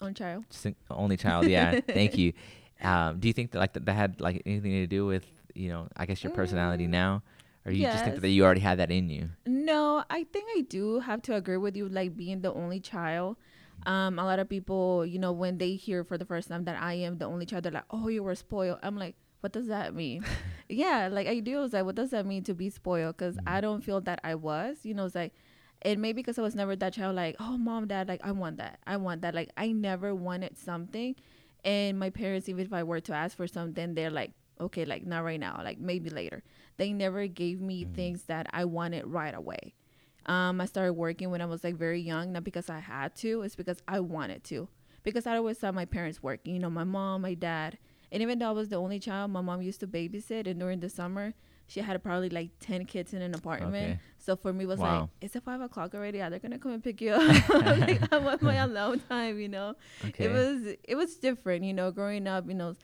Own 0.00 0.14
child. 0.14 0.44
sing- 0.50 0.76
only 0.90 1.16
child. 1.16 1.46
Yeah, 1.48 1.80
thank 1.86 2.16
you. 2.18 2.32
Um, 2.82 3.20
do 3.20 3.26
you 3.26 3.32
think 3.32 3.52
that 3.52 3.58
like 3.58 3.72
that, 3.72 3.86
that 3.86 3.94
had 3.96 4.20
like 4.20 4.42
anything 4.44 4.72
to 4.72 4.86
do 4.86 5.06
with 5.06 5.24
you 5.54 5.70
know 5.70 5.88
I 5.96 6.04
guess 6.04 6.22
your 6.22 6.30
personality 6.30 6.84
Mm, 6.86 6.90
now, 6.90 7.22
or 7.64 7.72
you 7.72 7.86
just 7.88 8.04
think 8.04 8.20
that 8.20 8.28
you 8.28 8.44
already 8.44 8.60
had 8.60 8.78
that 8.80 8.90
in 8.90 9.08
you? 9.08 9.30
No, 9.46 10.04
I 10.10 10.24
think 10.24 10.44
I 10.58 10.60
do 10.60 11.00
have 11.00 11.22
to 11.22 11.34
agree 11.34 11.56
with 11.56 11.74
you, 11.74 11.88
like 11.88 12.18
being 12.18 12.42
the 12.42 12.52
only 12.52 12.80
child. 12.80 13.38
Um, 13.86 14.18
a 14.18 14.24
lot 14.26 14.40
of 14.40 14.48
people, 14.50 15.06
you 15.06 15.18
know, 15.18 15.32
when 15.32 15.56
they 15.56 15.72
hear 15.72 16.04
for 16.04 16.18
the 16.18 16.26
first 16.26 16.48
time 16.48 16.64
that 16.64 16.76
I 16.76 16.94
am 17.00 17.16
the 17.16 17.24
only 17.24 17.46
child, 17.46 17.64
they're 17.64 17.72
like, 17.72 17.88
"Oh, 17.90 18.08
you 18.08 18.22
were 18.22 18.34
spoiled." 18.34 18.78
I'm 18.82 18.98
like, 18.98 19.16
what 19.46 19.52
does 19.52 19.68
that 19.68 19.94
mean? 19.94 20.24
yeah, 20.68 21.08
like 21.10 21.26
I 21.28 21.40
do. 21.40 21.62
It's 21.64 21.72
like, 21.72 21.84
what 21.84 21.94
does 21.94 22.10
that 22.10 22.26
mean 22.26 22.42
to 22.44 22.54
be 22.54 22.68
spoiled? 22.70 23.16
Because 23.16 23.36
Mm-hmm. 23.36 23.48
I 23.48 23.60
don't 23.60 23.82
feel 23.82 24.00
that 24.02 24.20
I 24.24 24.34
was. 24.34 24.78
You 24.84 24.94
know, 24.94 25.06
it's 25.06 25.14
like, 25.14 25.34
and 25.82 26.00
maybe 26.02 26.22
because 26.22 26.38
I 26.38 26.42
was 26.42 26.54
never 26.56 26.74
that 26.76 26.94
child, 26.94 27.16
like, 27.16 27.36
oh, 27.40 27.56
mom, 27.58 27.86
dad, 27.86 28.08
like, 28.08 28.20
I 28.24 28.32
want 28.32 28.58
that. 28.58 28.80
I 28.86 28.96
want 28.96 29.22
that. 29.22 29.34
Like, 29.34 29.50
I 29.56 29.72
never 29.72 30.14
wanted 30.14 30.58
something. 30.58 31.14
And 31.64 31.98
my 31.98 32.10
parents, 32.10 32.48
even 32.48 32.64
if 32.66 32.72
I 32.72 32.82
were 32.82 33.00
to 33.00 33.12
ask 33.12 33.36
for 33.36 33.46
something, 33.46 33.94
they're 33.94 34.10
like, 34.10 34.32
okay, 34.60 34.84
like, 34.84 35.06
not 35.06 35.24
right 35.24 35.40
now, 35.40 35.60
like, 35.62 35.78
maybe 35.78 36.10
later. 36.10 36.42
They 36.76 36.92
never 36.92 37.26
gave 37.26 37.60
me 37.60 37.84
Mm-hmm. 37.84 37.94
things 37.94 38.24
that 38.24 38.48
I 38.52 38.64
wanted 38.64 39.06
right 39.06 39.34
away. 39.34 39.74
Um, 40.26 40.60
I 40.60 40.66
started 40.66 40.94
working 40.94 41.30
when 41.30 41.40
I 41.40 41.46
was 41.46 41.64
like 41.64 41.76
very 41.76 42.00
young, 42.00 42.32
not 42.32 42.44
because 42.44 42.68
I 42.68 42.80
had 42.80 43.14
to, 43.16 43.42
it's 43.42 43.56
because 43.56 43.80
I 43.86 44.00
wanted 44.00 44.44
to. 44.44 44.68
Because 45.04 45.26
I 45.26 45.36
always 45.36 45.58
saw 45.58 45.70
my 45.72 45.84
parents 45.84 46.22
working, 46.22 46.54
you 46.54 46.60
know, 46.60 46.70
my 46.70 46.84
mom, 46.84 47.22
my 47.22 47.34
dad. 47.34 47.78
And 48.12 48.22
even 48.22 48.38
though 48.38 48.48
I 48.48 48.52
was 48.52 48.68
the 48.68 48.76
only 48.76 48.98
child, 48.98 49.30
my 49.30 49.40
mom 49.40 49.62
used 49.62 49.80
to 49.80 49.86
babysit. 49.86 50.46
And 50.46 50.60
during 50.60 50.80
the 50.80 50.88
summer, 50.88 51.34
she 51.66 51.80
had 51.80 52.00
probably 52.02 52.28
like 52.30 52.50
10 52.60 52.84
kids 52.86 53.12
in 53.12 53.22
an 53.22 53.34
apartment. 53.34 53.74
Okay. 53.92 53.98
So 54.18 54.36
for 54.36 54.52
me, 54.52 54.64
it 54.64 54.68
was 54.68 54.78
Wow. 54.78 55.00
like, 55.00 55.08
it's 55.20 55.34
at 55.36 55.42
five 55.44 55.60
o'clock 55.60 55.94
already? 55.94 56.18
Yeah, 56.18 56.28
they're 56.28 56.38
going 56.38 56.52
to 56.52 56.58
come 56.58 56.72
and 56.72 56.82
pick 56.84 57.00
you 57.00 57.12
up. 57.12 57.48
like, 57.50 58.12
I 58.12 58.18
want 58.18 58.42
my 58.42 58.54
alone 58.56 59.00
time, 59.08 59.38
you 59.40 59.48
know? 59.48 59.74
Okay. 60.04 60.24
It 60.26 60.32
was, 60.32 60.74
it 60.84 60.94
was 60.94 61.16
different, 61.16 61.64
you 61.64 61.74
know, 61.74 61.90
growing 61.90 62.26
up, 62.28 62.46
you 62.48 62.54
know, 62.54 62.74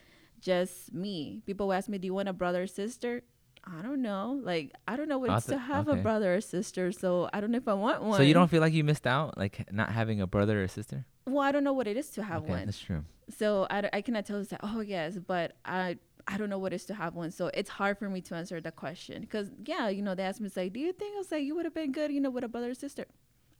just 0.40 0.92
me. 0.92 1.40
People 1.46 1.68
would 1.68 1.74
ask 1.74 1.88
me, 1.88 1.98
do 1.98 2.06
you 2.06 2.14
want 2.14 2.28
a 2.28 2.32
brother 2.32 2.62
or 2.62 2.66
sister? 2.66 3.22
I 3.64 3.82
don't 3.82 4.02
know. 4.02 4.40
Like, 4.42 4.72
I 4.88 4.96
don't 4.96 5.08
know 5.08 5.18
what 5.18 5.30
it's 5.30 5.46
to 5.46 5.58
have 5.58 5.88
okay. 5.88 5.98
a 5.98 6.02
brother 6.02 6.34
or 6.34 6.40
sister. 6.40 6.90
So 6.92 7.28
I 7.32 7.40
don't 7.40 7.52
know 7.52 7.58
if 7.58 7.68
I 7.68 7.74
want 7.74 8.02
one. 8.02 8.16
So 8.16 8.22
you 8.22 8.34
don't 8.34 8.48
feel 8.48 8.60
like 8.60 8.72
you 8.72 8.84
missed 8.84 9.06
out, 9.06 9.38
like 9.38 9.72
not 9.72 9.90
having 9.92 10.20
a 10.20 10.26
brother 10.26 10.62
or 10.62 10.68
sister? 10.68 11.06
Well, 11.26 11.40
I 11.40 11.52
don't 11.52 11.62
know 11.62 11.72
what 11.72 11.86
it 11.86 11.96
is 11.96 12.10
to 12.10 12.24
have 12.24 12.42
okay, 12.42 12.50
one. 12.50 12.64
that's 12.66 12.80
true. 12.80 13.04
So 13.38 13.66
I, 13.70 13.88
I 13.92 14.00
cannot 14.02 14.26
tell 14.26 14.38
you 14.38 14.44
that, 14.46 14.60
oh, 14.62 14.80
yes, 14.80 15.18
but 15.24 15.56
I 15.64 15.98
I 16.26 16.36
don't 16.36 16.50
know 16.50 16.58
what 16.58 16.72
it 16.72 16.76
is 16.76 16.84
to 16.86 16.94
have 16.94 17.14
one. 17.14 17.30
So 17.30 17.50
it's 17.52 17.70
hard 17.70 17.98
for 17.98 18.08
me 18.08 18.20
to 18.22 18.34
answer 18.34 18.60
that 18.60 18.76
question. 18.76 19.20
Because, 19.22 19.50
yeah, 19.64 19.88
you 19.88 20.02
know, 20.02 20.14
they 20.14 20.22
asked 20.22 20.40
me, 20.40 20.48
say, 20.48 20.68
do 20.68 20.78
you 20.78 20.92
think, 20.92 21.14
I 21.14 21.18
was 21.18 21.32
like, 21.32 21.42
you 21.42 21.54
would 21.56 21.64
have 21.64 21.74
been 21.74 21.92
good, 21.92 22.12
you 22.12 22.20
know, 22.20 22.30
with 22.30 22.44
a 22.44 22.48
brother 22.48 22.70
or 22.70 22.74
sister? 22.74 23.06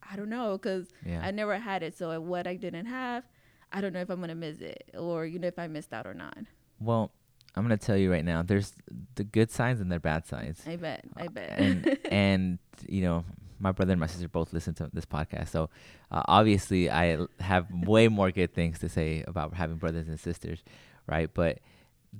I 0.09 0.15
don't 0.15 0.29
know. 0.29 0.57
Because 0.57 0.89
Yeah. 1.05 1.21
I 1.23 1.31
never 1.31 1.57
had 1.57 1.83
it. 1.83 1.97
So 1.97 2.19
what 2.21 2.47
I 2.47 2.55
didn't 2.55 2.85
have, 2.85 3.25
I 3.71 3.81
don't 3.81 3.93
know 3.93 4.01
if 4.01 4.09
I'm 4.09 4.17
going 4.17 4.29
to 4.29 4.35
miss 4.35 4.59
it 4.59 4.91
or, 4.97 5.25
you 5.25 5.39
know, 5.39 5.47
if 5.47 5.59
I 5.59 5.67
missed 5.67 5.93
out 5.93 6.07
or 6.07 6.13
not. 6.13 6.37
Well, 6.79 7.11
I'm 7.55 7.63
gonna 7.63 7.77
tell 7.77 7.97
you 7.97 8.11
right 8.11 8.25
now. 8.25 8.41
There's 8.41 8.73
the 9.15 9.23
good 9.23 9.51
sides 9.51 9.79
and 9.79 9.91
the 9.91 9.99
bad 9.99 10.25
sides. 10.25 10.63
I 10.67 10.75
bet. 10.75 11.05
I 11.15 11.27
bet. 11.27 11.59
and 11.59 11.97
and 12.11 12.59
you 12.87 13.01
know 13.01 13.25
my 13.59 13.71
brother 13.71 13.93
and 13.93 13.99
my 13.99 14.07
sister 14.07 14.27
both 14.27 14.51
listen 14.51 14.73
to 14.73 14.89
this 14.91 15.05
podcast 15.05 15.47
so 15.49 15.69
uh, 16.11 16.21
obviously 16.25 16.89
I 16.89 17.17
have 17.39 17.67
way 17.71 18.09
more 18.09 18.29
good 18.31 18.53
things 18.53 18.79
to 18.79 18.89
say 18.89 19.23
about 19.25 19.53
having 19.53 19.77
brothers 19.77 20.07
and 20.09 20.19
sisters 20.19 20.63
right 21.07 21.29
but 21.33 21.59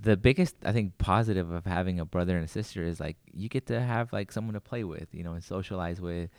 the 0.01 0.17
biggest 0.17 0.55
i 0.65 0.71
think 0.71 0.97
positive 0.97 1.51
of 1.51 1.65
having 1.65 1.99
a 1.99 2.05
brother 2.05 2.35
and 2.35 2.45
a 2.45 2.47
sister 2.47 2.83
is 2.83 2.99
like 2.99 3.15
you 3.33 3.47
get 3.47 3.67
to 3.67 3.79
have 3.79 4.11
like 4.11 4.31
someone 4.31 4.53
to 4.53 4.59
play 4.61 4.83
with 4.83 5.07
you 5.11 5.23
know 5.23 5.33
and 5.33 5.43
socialize 5.43 6.01
with 6.01 6.29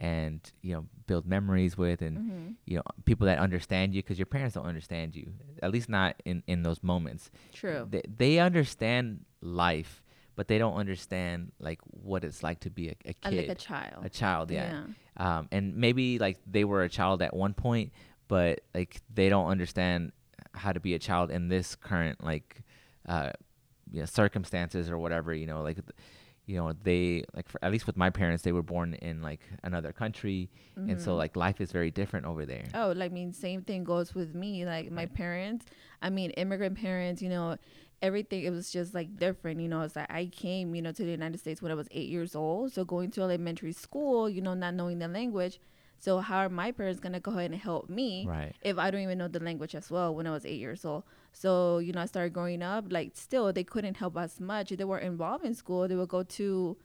and 0.00 0.52
you 0.62 0.74
know 0.74 0.86
build 1.06 1.26
memories 1.26 1.76
with 1.76 2.00
and 2.02 2.16
hmm 2.16 2.46
you 2.66 2.76
know 2.76 2.82
people 3.04 3.26
that 3.26 3.38
understand 3.38 3.94
you 3.94 4.02
because 4.02 4.18
your 4.18 4.26
parents 4.26 4.54
don't 4.54 4.66
understand 4.66 5.14
you 5.14 5.32
at 5.62 5.70
least 5.70 5.88
not 5.88 6.14
in 6.24 6.42
in 6.46 6.62
those 6.62 6.82
moments 6.82 7.30
True. 7.52 7.86
they, 7.88 8.02
they 8.16 8.38
understand 8.38 9.24
life 9.40 10.02
but 10.36 10.48
they 10.48 10.56
don't 10.58 10.74
understand 10.74 11.52
like 11.58 11.80
what 11.90 12.24
it's 12.24 12.42
like 12.42 12.60
to 12.60 12.70
be 12.70 12.88
a, 12.88 12.94
a 13.06 13.12
kid 13.14 13.48
like 13.48 13.48
a 13.48 13.54
child. 13.54 14.04
a 14.04 14.08
child 14.08 14.50
yeah. 14.50 14.84
um 15.16 15.48
and 15.52 15.76
maybe 15.76 16.18
like 16.18 16.38
they 16.46 16.64
were 16.64 16.82
a 16.82 16.88
child 16.88 17.22
at 17.22 17.34
one 17.34 17.54
point 17.54 17.92
but 18.28 18.60
like 18.74 19.00
they 19.12 19.28
don't 19.28 19.48
understand 19.48 20.12
how 20.54 20.72
to 20.72 20.80
be 20.80 20.94
a 20.94 20.98
child 20.98 21.30
in 21.30 21.48
this 21.48 21.76
current 21.76 22.22
like 22.24 22.62
uh 23.08 23.30
you 23.92 24.00
know, 24.00 24.06
circumstances 24.06 24.88
or 24.88 24.98
whatever 24.98 25.34
you 25.34 25.46
know 25.46 25.62
like 25.62 25.78
you 26.50 26.56
know 26.58 26.72
they 26.82 27.24
like 27.36 27.48
for, 27.48 27.58
at 27.64 27.70
least 27.70 27.86
with 27.86 27.96
my 27.96 28.10
parents 28.10 28.42
they 28.42 28.52
were 28.58 28.62
born 28.74 28.94
in 28.94 29.22
like 29.22 29.40
another 29.62 29.92
country 29.92 30.48
and 30.88 31.00
so 31.00 31.10
Mhm. 31.12 31.18
like 31.22 31.36
life 31.46 31.58
is 31.60 31.70
very 31.78 31.90
different 32.00 32.26
over 32.26 32.44
there 32.52 32.64
Oh, 32.74 32.92
like, 32.96 33.10
I 33.12 33.14
mean, 33.14 33.32
same 33.32 33.62
thing 33.62 33.84
goes 33.84 34.14
with 34.14 34.34
me. 34.34 34.64
Like 34.64 34.90
my 34.90 35.02
Right. 35.02 35.14
parents, 35.22 35.66
I 36.02 36.08
mean, 36.10 36.30
immigrant 36.42 36.76
parents, 36.78 37.20
you 37.22 37.28
know, 37.28 37.56
everything. 38.02 38.42
It 38.44 38.50
was 38.50 38.70
just 38.70 38.94
like 38.94 39.16
different, 39.26 39.60
you 39.60 39.68
know. 39.68 39.82
It's 39.82 39.96
like 39.96 40.10
I 40.10 40.26
came, 40.26 40.74
you 40.74 40.82
know, 40.82 40.92
to 40.92 41.04
the 41.04 41.10
United 41.10 41.38
States 41.38 41.60
when 41.62 41.70
I 41.72 41.74
was 41.74 41.88
eight 41.92 42.08
years 42.08 42.34
old. 42.34 42.72
So 42.72 42.84
going 42.84 43.10
to 43.12 43.22
elementary 43.22 43.72
school, 43.72 44.28
you 44.28 44.40
know, 44.40 44.54
not 44.54 44.74
knowing 44.74 44.98
the 44.98 45.08
language. 45.08 45.60
So 45.98 46.18
how 46.20 46.38
are 46.38 46.48
my 46.48 46.72
parents 46.72 47.00
gonna 47.00 47.20
go 47.20 47.32
ahead 47.32 47.50
and 47.50 47.60
help 47.60 47.90
me 47.90 48.26
right 48.26 48.54
if 48.62 48.78
I 48.78 48.90
don't 48.90 49.02
even 49.02 49.18
know 49.18 49.28
the 49.28 49.40
language 49.40 49.74
as 49.74 49.90
well 49.90 50.14
when 50.14 50.26
I 50.26 50.30
was 50.30 50.46
eight 50.46 50.60
years 50.60 50.84
old? 50.84 51.04
So 51.32 51.78
you 51.78 51.92
know, 51.92 52.00
I 52.02 52.06
started 52.06 52.32
growing 52.32 52.62
up. 52.62 52.86
Like 52.90 53.12
still, 53.14 53.52
they 53.52 53.64
couldn't 53.64 53.96
help 53.96 54.16
us 54.16 54.40
much. 54.40 54.70
They 54.70 54.84
were 54.84 54.98
involved 54.98 55.44
in 55.44 55.54
school. 55.54 55.88
They 55.88 55.96
would 55.96 56.08
go 56.08 56.22
to, 56.22 56.76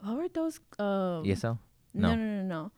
what 0.00 0.16
were 0.16 0.28
those? 0.28 0.58
Um, 0.78 1.24
ESL 1.24 1.58
No, 1.94 2.14
no, 2.14 2.16
no, 2.16 2.42
no, 2.42 2.70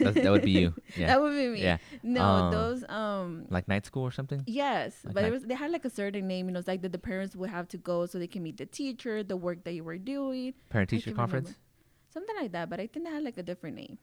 no. 0.00 0.10
That 0.12 0.30
would 0.30 0.44
be 0.44 0.50
you 0.50 0.74
yeah 0.96 1.06
That 1.06 1.20
would 1.22 1.32
be 1.34 1.48
me. 1.48 1.62
yeah 1.62 1.78
No, 2.02 2.22
Um, 2.22 2.50
those 2.50 2.84
um 2.88 3.46
like 3.48 3.66
night 3.68 3.86
school 3.86 4.02
or 4.02 4.10
something 4.10 4.42
yes, 4.46 4.96
but 5.04 5.16
Okay. 5.18 5.28
it 5.28 5.30
was 5.30 5.42
they 5.44 5.54
had 5.54 5.70
like 5.70 5.86
a 5.86 5.90
certain 5.90 6.26
name, 6.28 6.46
you 6.48 6.52
know, 6.52 6.58
it's 6.58 6.68
like 6.68 6.82
that 6.82 6.92
the 6.92 6.98
parents 6.98 7.34
would 7.34 7.48
have 7.48 7.68
to 7.68 7.78
go 7.78 8.04
so 8.04 8.18
they 8.18 8.26
can 8.26 8.42
meet 8.42 8.58
the 8.58 8.66
teacher, 8.66 9.22
the 9.22 9.36
work 9.36 9.64
that 9.64 9.72
you 9.72 9.84
were 9.84 9.96
doing, 9.96 10.52
parent 10.68 10.90
teacher 10.90 11.12
conference 11.12 11.46
remember. 11.48 12.12
something 12.12 12.36
like 12.42 12.52
that. 12.52 12.68
But 12.68 12.80
I 12.80 12.86
think 12.86 13.06
they 13.06 13.12
had 13.12 13.22
like 13.24 13.38
a 13.38 13.42
different 13.42 13.76
name. 13.76 13.96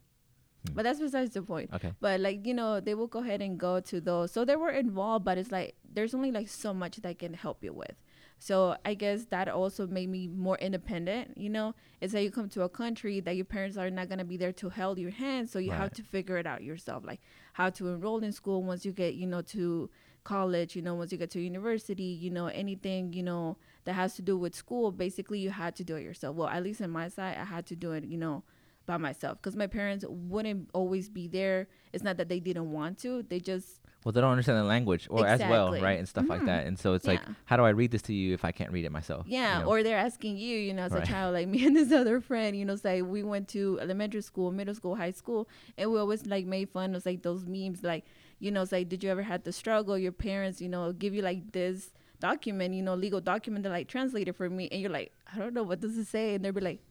Hmm. 0.68 0.74
But 0.76 0.84
that's 0.84 1.00
besides 1.00 1.34
the 1.34 1.42
point. 1.42 1.70
okay 1.74 1.94
But 2.00 2.20
like 2.20 2.46
you 2.46 2.54
know, 2.54 2.80
they 2.80 2.96
will 2.96 3.08
go 3.08 3.20
ahead 3.20 3.42
and 3.42 3.58
go 3.58 3.80
to 3.80 4.02
those. 4.02 4.32
So 4.32 4.46
they 4.46 4.56
were 4.56 4.72
involved, 4.72 5.26
but 5.26 5.38
it's 5.38 5.52
like 5.52 5.76
there's 5.92 6.14
only 6.14 6.32
like 6.32 6.48
so 6.48 6.74
much 6.74 6.98
that 6.98 7.20
can 7.20 7.34
help 7.34 7.64
you 7.64 7.74
with. 7.74 7.96
So 8.42 8.78
I 8.86 8.94
guess 8.94 9.26
that 9.26 9.50
also 9.50 9.86
made 9.86 10.08
me 10.10 10.28
more 10.28 10.58
independent. 10.58 11.38
You 11.38 11.50
know, 11.50 11.76
it's 12.00 12.14
that 12.14 12.24
you 12.24 12.32
come 12.32 12.48
to 12.50 12.64
a 12.64 12.70
country 12.70 13.20
that 13.20 13.36
your 13.36 13.46
parents 13.46 13.78
are 13.78 13.90
not 13.90 14.08
gonna 14.08 14.24
be 14.24 14.38
there 14.38 14.54
to 14.54 14.70
hold 14.70 14.98
your 14.98 15.12
hand, 15.12 15.50
so 15.50 15.60
you 15.60 15.72
have 15.72 15.92
to 15.94 16.04
figure 16.04 16.38
it 16.38 16.48
out 16.48 16.64
yourself, 16.64 17.04
like 17.06 17.20
how 17.54 17.70
to 17.72 17.90
enroll 17.90 18.24
in 18.24 18.32
school 18.32 18.64
once 18.64 18.86
you 18.86 18.92
get 18.94 19.16
you 19.16 19.28
know 19.28 19.42
to 19.42 19.90
college. 20.24 20.76
You 20.76 20.82
know, 20.82 20.96
once 20.96 21.12
you 21.12 21.18
get 21.18 21.32
to 21.32 21.42
university, 21.42 22.04
you 22.04 22.30
know 22.30 22.48
anything 22.48 23.14
you 23.14 23.24
know 23.24 23.58
that 23.84 23.94
has 23.94 24.16
to 24.16 24.22
do 24.22 24.38
with 24.38 24.56
school. 24.56 24.92
Basically, 24.92 25.40
you 25.40 25.50
had 25.52 25.76
to 25.76 25.84
do 25.84 25.96
it 25.98 26.04
yourself. 26.04 26.36
Well, 26.36 26.48
at 26.48 26.64
least 26.64 26.80
in 26.82 26.90
my 26.90 27.10
side, 27.10 27.38
I 27.38 27.44
had 27.44 27.66
to 27.68 27.76
do 27.76 27.92
it. 27.92 28.06
You 28.06 28.18
know 28.18 28.44
by 28.90 28.98
myself 28.98 29.38
because 29.40 29.56
my 29.64 29.68
parents 29.68 30.04
wouldn't 30.34 30.62
always 30.74 31.06
be 31.20 31.26
there. 31.28 31.60
It's 31.94 32.04
not 32.04 32.18
that 32.18 32.28
they 32.28 32.40
didn't 32.50 32.70
want 32.78 32.94
to; 33.04 33.12
they 33.32 33.40
just 33.40 33.68
well 34.04 34.14
they 34.14 34.22
don't 34.22 34.32
understand 34.32 34.58
the 34.58 34.64
language 34.64 35.04
or 35.12 35.28
as 35.28 35.42
well 35.52 35.66
right 35.88 36.00
and 36.02 36.08
stuff 36.14 36.28
like 36.34 36.42
Mhm. 36.42 36.46
that 36.52 36.62
and 36.68 36.76
so 36.84 36.88
it's 36.98 37.06
like 37.14 37.22
how 37.50 37.56
do 37.60 37.64
i 37.70 37.74
read 37.82 37.92
this 37.96 38.02
to 38.10 38.14
you 38.20 38.28
if 38.38 38.44
i 38.50 38.52
can't 38.60 38.72
read 38.72 38.86
it 38.90 38.94
myself 39.00 39.24
you 39.28 39.34
yeah. 39.40 39.60
know? 39.60 39.66
Or 39.70 39.84
they're 39.84 40.04
asking 40.10 40.38
you, 40.46 40.56
you 40.68 40.74
know, 40.74 40.84
as 40.90 40.94
Right. 40.94 41.04
a 41.04 41.12
child, 41.14 41.30
like 41.38 41.48
me 41.54 41.60
and 41.68 41.76
this 41.80 41.92
other 42.02 42.18
friend, 42.30 42.52
you 42.60 42.66
know, 42.70 42.78
say 42.88 42.96
we 43.16 43.22
went 43.34 43.46
to 43.56 43.62
elementary 43.86 44.22
school, 44.32 44.48
middle 44.60 44.74
school, 44.80 44.96
high 45.04 45.12
school, 45.22 45.42
and 45.78 45.86
we 45.92 45.98
always 46.04 46.22
like 46.36 46.46
made 46.56 46.68
fun 46.78 46.96
of 46.96 47.06
like 47.10 47.22
those 47.28 47.44
memes, 47.56 47.84
like 47.92 48.04
you 48.46 48.52
know, 48.56 48.64
say, 48.74 48.82
did 48.92 49.00
you 49.04 49.10
ever 49.16 49.22
had 49.34 49.42
to 49.48 49.52
struggle? 49.62 49.96
Your 49.98 50.14
parents, 50.30 50.58
you 50.64 50.70
know, 50.74 50.84
give 51.04 51.14
you 51.18 51.22
like 51.32 51.42
this 51.52 51.78
document, 52.22 52.70
you 52.80 52.84
know, 52.88 52.96
legal 53.06 53.20
document 53.34 53.62
that 53.64 53.70
like 53.78 53.88
translated 53.96 54.34
for 54.40 54.48
me, 54.50 54.64
and 54.72 54.80
you're 54.82 54.96
like, 55.00 55.12
I 55.34 55.40
don't 55.42 55.54
know 55.54 55.64
what 55.70 55.80
does 55.82 55.98
it 55.98 56.08
say, 56.08 56.26
and 56.36 56.42
they'll 56.46 56.54
be 56.54 56.62
like. 56.72 56.82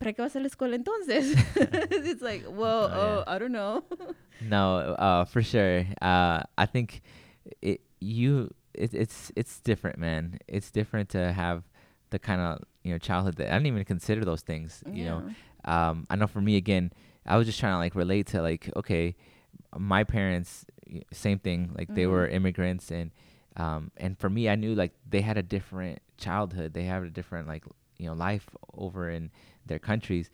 ¿Para 0.00 0.14
qué 0.14 0.22
vas 0.22 0.34
a 0.34 0.40
la 0.40 0.46
escuela 0.46 0.76
entonces? 0.76 1.34
it's 1.56 2.22
like, 2.22 2.44
well, 2.48 2.88
Oh, 2.90 2.90
oh, 2.94 3.18
yeah. 3.18 3.34
I 3.34 3.38
don't 3.38 3.52
know. 3.52 3.84
No, 4.40 4.76
uh, 4.98 5.24
for 5.26 5.42
sure. 5.42 5.84
Uh, 6.00 6.42
I 6.56 6.64
think 6.66 7.02
it 7.60 7.82
you 8.00 8.50
it, 8.72 8.94
it's 8.94 9.30
it's 9.36 9.60
different, 9.60 9.98
man. 9.98 10.38
It's 10.48 10.70
different 10.70 11.10
to 11.10 11.32
have 11.34 11.64
the 12.08 12.18
kind 12.18 12.40
of 12.40 12.64
you 12.82 12.92
know 12.92 12.98
childhood 12.98 13.36
that 13.36 13.48
I 13.52 13.58
didn't 13.58 13.66
even 13.66 13.84
consider 13.84 14.24
those 14.24 14.40
things. 14.40 14.82
You 14.90 15.04
know, 15.04 15.22
um, 15.66 16.06
I 16.08 16.16
know 16.16 16.26
for 16.26 16.40
me 16.40 16.56
again, 16.56 16.90
I 17.26 17.36
was 17.36 17.46
just 17.46 17.60
trying 17.60 17.74
to 17.74 17.78
like 17.78 17.94
relate 17.94 18.28
to 18.28 18.40
like 18.40 18.70
okay, 18.76 19.14
my 19.76 20.02
parents, 20.04 20.64
same 21.12 21.38
thing. 21.38 21.72
Like 21.76 21.94
they 21.94 22.04
Mhm. 22.04 22.10
were 22.10 22.26
immigrants, 22.26 22.90
and 22.90 23.10
um, 23.58 23.90
and 23.98 24.16
for 24.18 24.30
me, 24.30 24.48
I 24.48 24.54
knew 24.56 24.74
like 24.74 24.92
they 25.06 25.20
had 25.20 25.36
a 25.36 25.42
different 25.42 25.98
childhood. 26.16 26.72
They 26.72 26.84
had 26.84 27.02
a 27.02 27.10
different 27.10 27.46
like 27.46 27.64
you 28.00 28.08
know 28.08 28.14
life 28.14 28.48
over 28.74 29.10
in 29.10 29.30
their 29.66 29.78
countries, 29.78 30.30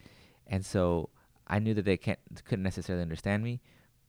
and 0.46 0.64
so 0.64 1.10
I 1.46 1.58
knew 1.58 1.74
that 1.74 1.84
they 1.84 1.96
can't 1.96 2.18
couldn't 2.44 2.62
necessarily 2.64 3.02
understand 3.02 3.42
me, 3.42 3.60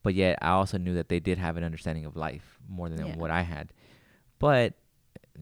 but 0.02 0.14
yet 0.14 0.38
I 0.42 0.50
also 0.50 0.78
knew 0.78 0.94
that 0.94 1.08
they 1.08 1.20
did 1.20 1.38
have 1.38 1.56
an 1.56 1.64
understanding 1.64 2.04
of 2.06 2.16
life 2.16 2.58
more 2.68 2.88
than 2.88 3.06
Yeah. 3.06 3.16
what 3.16 3.30
I 3.30 3.42
had. 3.42 3.72
But 4.38 4.74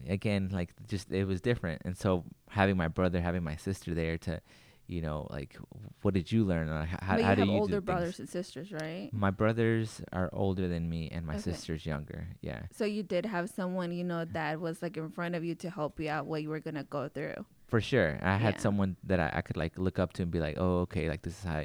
again, 0.07 0.49
like 0.51 0.73
just 0.87 1.11
it 1.11 1.25
was 1.25 1.41
different, 1.41 1.81
and 1.85 1.97
so 1.97 2.23
having 2.49 2.77
my 2.77 2.87
brother, 2.87 3.21
having 3.21 3.43
my 3.43 3.55
sister 3.55 3.93
there 3.93 4.17
to, 4.19 4.41
you 4.87 5.01
know, 5.01 5.27
like 5.29 5.57
what 6.01 6.13
did 6.13 6.31
you 6.31 6.43
learn? 6.45 6.69
Or 6.69 6.85
how, 6.85 7.15
but 7.15 7.21
you 7.21 7.25
how 7.25 7.35
do 7.35 7.41
have 7.41 7.47
you 7.49 7.53
do 7.53 7.59
older 7.61 7.73
things? 7.75 7.85
brothers 7.85 8.19
and 8.19 8.29
sisters, 8.29 8.71
right? 8.71 9.09
My 9.11 9.31
brothers 9.31 10.01
are 10.13 10.29
older 10.33 10.67
than 10.67 10.89
me, 10.89 11.09
and 11.11 11.25
my 11.25 11.35
Okay. 11.35 11.41
sister's 11.41 11.85
younger. 11.85 12.27
Yeah, 12.41 12.63
So 12.71 12.85
you 12.85 13.03
did 13.03 13.25
have 13.25 13.49
someone, 13.49 13.91
you 13.91 14.03
know, 14.03 14.25
that 14.25 14.59
was 14.59 14.81
like 14.81 14.97
in 14.97 15.09
front 15.09 15.35
of 15.35 15.43
you 15.43 15.55
to 15.55 15.69
help 15.69 15.99
you 15.99 16.09
out 16.09 16.25
what 16.27 16.41
you 16.43 16.49
were 16.49 16.59
gonna 16.59 16.83
go 16.83 17.07
through. 17.09 17.45
For 17.67 17.81
sure. 17.81 18.17
I 18.21 18.37
had 18.37 18.55
Yeah. 18.55 18.61
someone 18.61 18.95
that 19.03 19.19
I, 19.19 19.31
I 19.35 19.41
could 19.41 19.57
like 19.57 19.77
look 19.77 19.99
up 19.99 20.13
to 20.13 20.23
and 20.23 20.31
be 20.31 20.39
like, 20.39 20.55
oh, 20.57 20.79
okay, 20.81 21.09
like 21.09 21.21
this 21.21 21.37
is 21.39 21.43
how, 21.43 21.63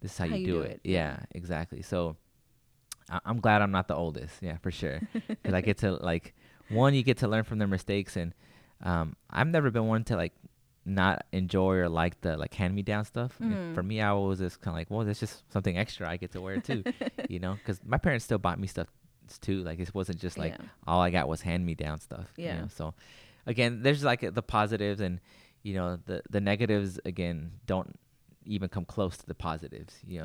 this 0.00 0.12
is 0.12 0.18
how, 0.18 0.24
you, 0.24 0.46
do, 0.46 0.60
it. 0.62 0.80
yeah. 0.84 0.92
Yeah, 1.16 1.16
exactly. 1.32 1.82
So 1.82 2.16
I, 3.10 3.20
I'm 3.24 3.40
glad 3.40 3.62
I'm 3.62 3.70
not 3.72 3.88
the 3.88 3.94
oldest. 3.96 4.42
Yeah, 4.42 4.56
for 4.58 4.70
sure. 4.70 5.00
Because 5.28 5.54
I 5.54 5.60
get 5.60 5.78
to 5.78 5.92
like 5.92 6.34
one, 6.68 6.94
you 6.94 7.02
get 7.02 7.18
to 7.18 7.28
learn 7.28 7.44
from 7.44 7.58
their 7.58 7.68
mistakes, 7.68 8.16
and 8.16 8.32
um, 8.82 9.16
I've 9.30 9.48
never 9.48 9.70
been 9.70 9.86
one 9.86 10.04
to 10.04 10.16
like 10.16 10.32
not 10.84 11.24
enjoy 11.32 11.74
or 11.76 11.88
like 11.88 12.20
the 12.22 12.36
like 12.36 12.54
hand 12.54 12.74
me 12.74 12.82
down 12.82 13.04
stuff. 13.04 13.36
Mhm. 13.40 13.74
For 13.74 13.82
me, 13.82 14.00
I 14.00 14.12
was 14.12 14.38
just 14.38 14.60
kind 14.60 14.74
of 14.74 14.78
like, 14.80 14.90
well, 14.90 15.04
that's 15.06 15.20
just 15.20 15.44
something 15.52 15.76
extra 15.78 16.08
I 16.08 16.16
get 16.16 16.32
to 16.32 16.40
wear 16.40 16.60
too, 16.60 16.82
you 17.28 17.38
know, 17.40 17.54
because 17.54 17.80
my 17.84 17.98
parents 17.98 18.24
still 18.24 18.38
bought 18.38 18.58
me 18.58 18.66
stuff 18.66 18.88
too. 19.40 19.62
Like 19.62 19.78
it 19.78 19.94
wasn't 19.94 20.18
just 20.20 20.38
like 20.38 20.54
yeah. 20.58 20.66
all 20.86 21.00
I 21.00 21.10
got 21.10 21.28
was 21.28 21.42
hand 21.42 21.64
me 21.66 21.74
down 21.74 22.00
stuff. 22.00 22.32
you 22.36 22.46
Yeah. 22.46 22.62
know? 22.62 22.68
So 22.68 22.94
again, 23.46 23.82
there's 23.82 24.02
like 24.02 24.20
the 24.34 24.42
positives 24.42 25.00
and 25.00 25.20
you 25.62 25.74
know 25.74 25.98
the 26.06 26.22
the 26.30 26.40
negatives 26.40 26.98
again 27.04 27.52
don't 27.66 27.98
even 28.44 28.68
come 28.68 28.84
close 28.84 29.16
to 29.16 29.26
the 29.26 29.34
positives. 29.34 29.94
You 30.06 30.18
know, 30.20 30.24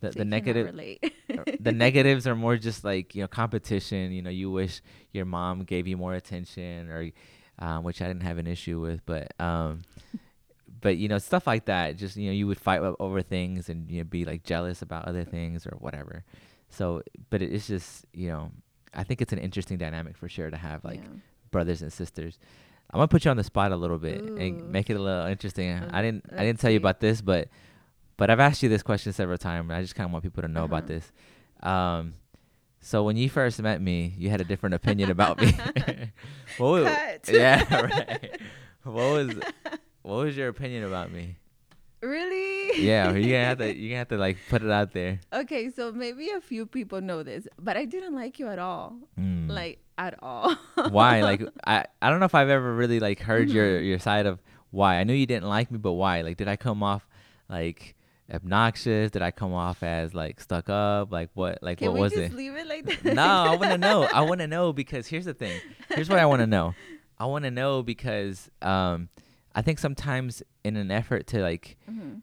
the- 0.00 0.10
the 0.10 0.24
negative- 0.24 0.66
the 1.60 1.72
negatives 1.72 2.26
are 2.26 2.34
more 2.34 2.56
just 2.56 2.84
like 2.84 3.14
you 3.14 3.22
know 3.22 3.28
competition. 3.28 4.12
You 4.12 4.22
know, 4.22 4.30
you 4.30 4.50
wish 4.50 4.80
your 5.12 5.24
mom 5.24 5.62
gave 5.64 5.86
you 5.86 5.96
more 5.96 6.14
attention, 6.14 6.90
or 6.90 7.10
um, 7.58 7.84
which 7.84 8.02
I 8.02 8.08
didn't 8.08 8.22
have 8.24 8.38
an 8.38 8.46
issue 8.46 8.80
with, 8.80 9.04
but 9.06 9.32
um, 9.40 9.82
but 10.80 10.96
you 10.96 11.08
know 11.08 11.18
stuff 11.18 11.46
like 11.46 11.66
that. 11.66 11.96
Just 11.96 12.16
you 12.16 12.26
know, 12.26 12.32
you 12.32 12.46
would 12.46 12.58
fight 12.60 12.80
over 12.98 13.22
things 13.22 13.68
and 13.68 13.90
you 13.90 13.98
know 13.98 14.04
be 14.04 14.24
like 14.24 14.42
jealous 14.42 14.82
about 14.82 15.06
other 15.06 15.24
things 15.24 15.66
or 15.66 15.76
whatever. 15.78 16.24
So, 16.70 17.02
but 17.30 17.40
it's 17.40 17.68
just 17.68 18.04
you 18.12 18.28
know, 18.28 18.50
I 18.92 19.04
think 19.04 19.22
it's 19.22 19.32
an 19.32 19.38
interesting 19.38 19.78
dynamic 19.78 20.16
for 20.16 20.28
sure 20.28 20.50
to 20.50 20.56
have 20.56 20.84
like 20.84 21.00
yeah. 21.00 21.20
brothers 21.50 21.82
and 21.82 21.92
sisters. 21.92 22.38
I'm 22.94 22.98
gonna 22.98 23.08
put 23.08 23.24
you 23.24 23.30
on 23.32 23.36
the 23.36 23.42
spot 23.44 23.72
a 23.72 23.76
little 23.76 23.98
bit 23.98 24.20
Ooh. 24.22 24.36
and 24.36 24.70
make 24.70 24.88
it 24.88 24.94
a 24.94 25.00
little 25.00 25.26
interesting. 25.26 25.72
I 25.90 26.00
didn't 26.00 26.24
I 26.32 26.44
didn't 26.44 26.60
tell 26.60 26.70
you 26.70 26.76
about 26.78 27.00
this, 27.00 27.20
but 27.20 27.48
but 28.16 28.30
I've 28.30 28.38
asked 28.40 28.62
you 28.62 28.68
this 28.68 28.82
question 28.84 29.12
several 29.12 29.36
times. 29.36 29.70
I 29.72 29.82
just 29.82 29.96
kind 29.96 30.06
of 30.06 30.12
want 30.12 30.22
people 30.22 30.42
to 30.42 30.48
know 30.48 30.62
about 30.64 30.84
Uh-huh. 30.84 31.00
this. 31.00 31.12
Um, 31.68 32.14
so 32.80 33.02
when 33.02 33.16
you 33.16 33.28
first 33.28 33.60
met 33.60 33.80
me, 33.82 34.14
you 34.16 34.30
had 34.30 34.40
a 34.40 34.44
different 34.44 34.74
opinion 34.76 35.10
about 35.10 35.40
me. 35.40 35.52
what 36.58 36.68
was, 36.70 36.84
Cut. 36.84 37.28
yeah, 37.32 37.80
right. 37.82 38.40
What 38.84 38.94
was 38.94 39.28
what 40.02 40.14
was 40.26 40.36
your 40.36 40.48
opinion 40.48 40.84
about 40.84 41.10
me? 41.10 41.36
Really? 42.00 42.84
Yeah, 42.84 43.12
you're 43.12 43.22
gonna 43.22 43.44
have 43.46 43.58
to 43.58 43.74
you're 43.76 43.88
gonna 43.90 43.98
have 43.98 44.08
to 44.08 44.18
like 44.18 44.36
put 44.50 44.62
it 44.62 44.70
out 44.70 44.92
there. 44.92 45.20
Okay, 45.32 45.70
so 45.70 45.90
maybe 45.90 46.30
a 46.30 46.40
few 46.40 46.66
people 46.66 47.00
know 47.00 47.22
this, 47.22 47.48
but 47.58 47.76
I 47.76 47.86
didn't 47.86 48.14
like 48.14 48.38
you 48.38 48.48
at 48.48 48.58
all. 48.58 48.94
Mm. 49.18 49.48
Like 49.50 49.80
at 49.98 50.14
all. 50.22 50.54
why? 50.90 51.20
Like 51.22 51.42
I 51.66 51.84
I 52.02 52.10
don't 52.10 52.20
know 52.20 52.26
if 52.26 52.34
I've 52.34 52.48
ever 52.48 52.74
really 52.74 53.00
like 53.00 53.20
heard 53.20 53.48
your 53.50 53.76
Mm-hmm. 53.78 53.84
your 53.86 53.98
side 53.98 54.26
of 54.26 54.40
why. 54.70 54.96
I 54.96 55.04
knew 55.04 55.14
you 55.14 55.26
didn't 55.26 55.48
like 55.48 55.70
me, 55.70 55.78
but 55.78 55.92
why? 55.92 56.20
Like 56.22 56.36
did 56.36 56.48
I 56.48 56.56
come 56.56 56.82
off 56.82 57.06
like 57.48 57.94
obnoxious? 58.32 59.10
Did 59.10 59.22
I 59.22 59.30
come 59.30 59.52
off 59.52 59.82
as 59.82 60.14
like 60.14 60.40
stuck 60.40 60.68
up? 60.68 61.12
Like 61.12 61.30
what? 61.34 61.58
Like 61.62 61.78
Can 61.78 61.88
what 61.88 61.94
we 61.94 62.00
was 62.00 62.12
just 62.12 62.32
it? 62.32 62.36
leave 62.36 62.54
it 62.56 62.66
like 62.66 62.84
that? 63.02 63.14
no, 63.14 63.22
I 63.22 63.50
want 63.56 63.70
to 63.72 63.78
know. 63.78 64.08
I 64.12 64.20
want 64.28 64.40
to 64.40 64.46
know 64.46 64.72
because 64.72 65.06
here's 65.06 65.24
the 65.26 65.34
thing. 65.34 65.60
Here's 65.90 66.08
what 66.08 66.18
I 66.18 66.26
want 66.26 66.40
to 66.40 66.46
know. 66.46 66.74
I 67.18 67.26
want 67.26 67.44
to 67.44 67.50
know 67.50 67.82
because 67.82 68.50
um 68.62 69.08
I 69.54 69.62
think 69.62 69.78
sometimes 69.78 70.42
in 70.64 70.76
an 70.76 70.90
effort 70.90 71.26
to 71.28 71.40
like 71.40 71.76
Mhm. 71.88 72.22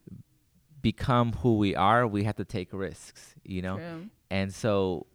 become 0.82 1.34
who 1.34 1.58
we 1.58 1.76
are, 1.76 2.08
we 2.08 2.24
have 2.24 2.36
to 2.38 2.46
take 2.46 2.70
risks, 2.74 3.36
you 3.44 3.62
know? 3.62 3.78
True. 3.78 4.10
And 4.30 4.54
so 4.54 5.06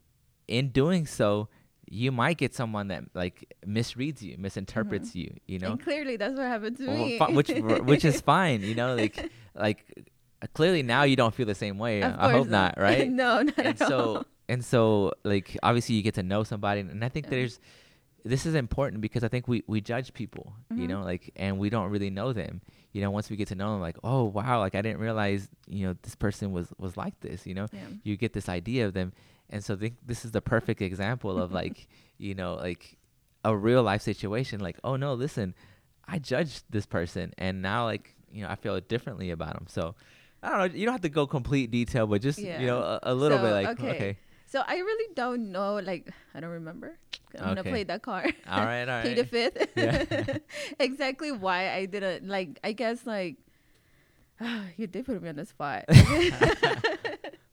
in 0.49 0.69
doing 0.71 1.07
so, 1.07 1.49
you 1.89 2.11
might 2.13 2.37
get 2.37 2.55
someone 2.55 2.89
that 2.89 3.05
like 3.15 3.55
misreads 3.67 4.23
you, 4.23 4.37
misinterprets 4.39 5.15
you, 5.15 5.35
you 5.47 5.59
know? 5.59 5.73
And 5.73 5.81
clearly 5.83 6.17
that's 6.17 6.35
what 6.37 6.47
happened 6.47 6.77
to 6.79 6.87
Well, 6.87 6.97
me. 7.07 7.19
fi- 7.19 7.31
which 7.31 7.49
which 7.51 8.05
is 8.05 8.21
fine, 8.33 8.63
you 8.63 8.75
know, 8.75 8.95
like 8.97 9.31
like 9.55 9.85
uh, 10.43 10.47
clearly 10.55 10.83
now 10.83 11.05
you 11.05 11.17
don't 11.17 11.35
feel 11.35 11.47
the 11.47 11.55
same 11.55 11.79
way. 11.79 12.03
Of 12.03 12.13
I 12.19 12.31
hope 12.33 12.43
course 12.43 12.49
not, 12.51 12.75
right? 12.79 13.09
no, 13.11 13.43
not 13.43 13.59
and 13.59 13.67
at 13.69 13.79
so 13.79 13.99
all. 14.17 14.25
and 14.49 14.65
so 14.65 15.13
like 15.25 15.57
obviously 15.63 15.95
you 15.95 16.03
get 16.03 16.15
to 16.15 16.23
know 16.23 16.43
somebody 16.45 16.81
and 16.81 17.05
I 17.05 17.09
think 17.09 17.27
Yeah. 17.27 17.31
there's 17.31 17.61
this 18.25 18.45
is 18.45 18.57
important 18.57 19.01
because 19.03 19.23
I 19.23 19.29
think 19.29 19.47
we 19.47 19.63
we 19.69 19.81
judge 19.81 20.13
people, 20.13 20.53
you 20.75 20.87
Mhm. 20.87 20.89
know, 20.89 21.03
like 21.03 21.31
and 21.37 21.59
we 21.59 21.71
don't 21.71 21.91
really 21.91 22.11
know 22.11 22.33
them. 22.33 22.61
You 22.93 23.03
know, 23.03 23.11
once 23.11 23.31
we 23.31 23.37
get 23.37 23.49
to 23.49 23.55
know 23.55 23.73
them 23.73 23.81
like, 23.83 23.99
"Oh, 24.03 24.25
wow, 24.25 24.59
like 24.59 24.75
I 24.75 24.81
didn't 24.81 25.01
realize, 25.01 25.49
you 25.69 25.87
know, 25.87 25.95
this 26.03 26.15
person 26.17 26.51
was 26.51 26.73
was 26.79 26.97
like 26.97 27.21
this, 27.21 27.47
you 27.47 27.55
know." 27.55 27.67
Yeah. 27.73 27.81
You 28.05 28.17
get 28.17 28.33
this 28.33 28.49
idea 28.49 28.87
of 28.87 28.95
them. 28.95 29.13
And 29.51 29.65
so 29.65 29.77
think 29.77 29.97
this 30.05 30.25
is 30.25 30.33
the 30.33 30.41
perfect 30.41 30.83
example 30.83 31.39
of 31.39 31.53
like, 31.53 31.89
you 32.19 32.35
know, 32.35 32.55
like 32.55 32.97
a 33.45 33.57
real 33.57 33.83
life 33.83 34.03
situation 34.03 34.61
like, 34.61 34.79
"Oh 34.83 34.97
no, 34.97 35.15
listen, 35.15 35.55
I 36.07 36.19
judged 36.19 36.65
this 36.71 36.87
person 36.87 37.33
and 37.39 37.63
now 37.63 37.85
like, 37.85 38.15
you 38.33 38.43
know, 38.43 38.49
I 38.49 38.57
feel 38.57 38.79
differently 38.81 39.31
about 39.31 39.55
them." 39.55 39.67
So 39.69 39.95
I 40.43 40.51
don't 40.51 40.59
know. 40.59 40.79
You 40.79 40.85
don't 40.87 40.93
have 40.95 41.03
to 41.03 41.09
go 41.09 41.27
complete 41.27 41.71
detail, 41.71 42.07
but 42.07 42.23
just 42.23 42.39
Yeah. 42.39 42.61
you 42.61 42.67
know 42.67 42.79
a, 42.81 43.01
a 43.05 43.15
little 43.15 43.39
bit 43.39 43.51
like 43.53 43.81
okay. 43.81 43.91
okay. 43.91 44.19
So 44.47 44.63
I 44.67 44.77
really 44.77 45.15
don't 45.15 45.51
know. 45.53 45.77
Like 45.77 46.11
I 46.35 46.41
don't 46.41 46.51
remember. 46.51 46.99
I'm 47.39 47.49
gonna 47.49 47.65
play 47.65 47.85
that 47.85 48.03
card. 48.03 48.35
All 48.49 48.65
right, 48.65 48.89
all 48.89 49.03
Plead 49.03 49.19
the 49.19 49.27
fifth. 49.27 49.69
Yeah. 49.77 50.39
exactly 50.81 51.33
why 51.33 51.71
I 51.73 51.85
didn't 51.87 52.29
like. 52.29 52.59
I 52.65 52.73
guess 52.73 53.05
like 53.05 53.37
you 54.77 54.87
did 54.87 55.05
put 55.05 55.21
me 55.23 55.29
on 55.29 55.37
the 55.37 55.45
spot. 55.47 55.85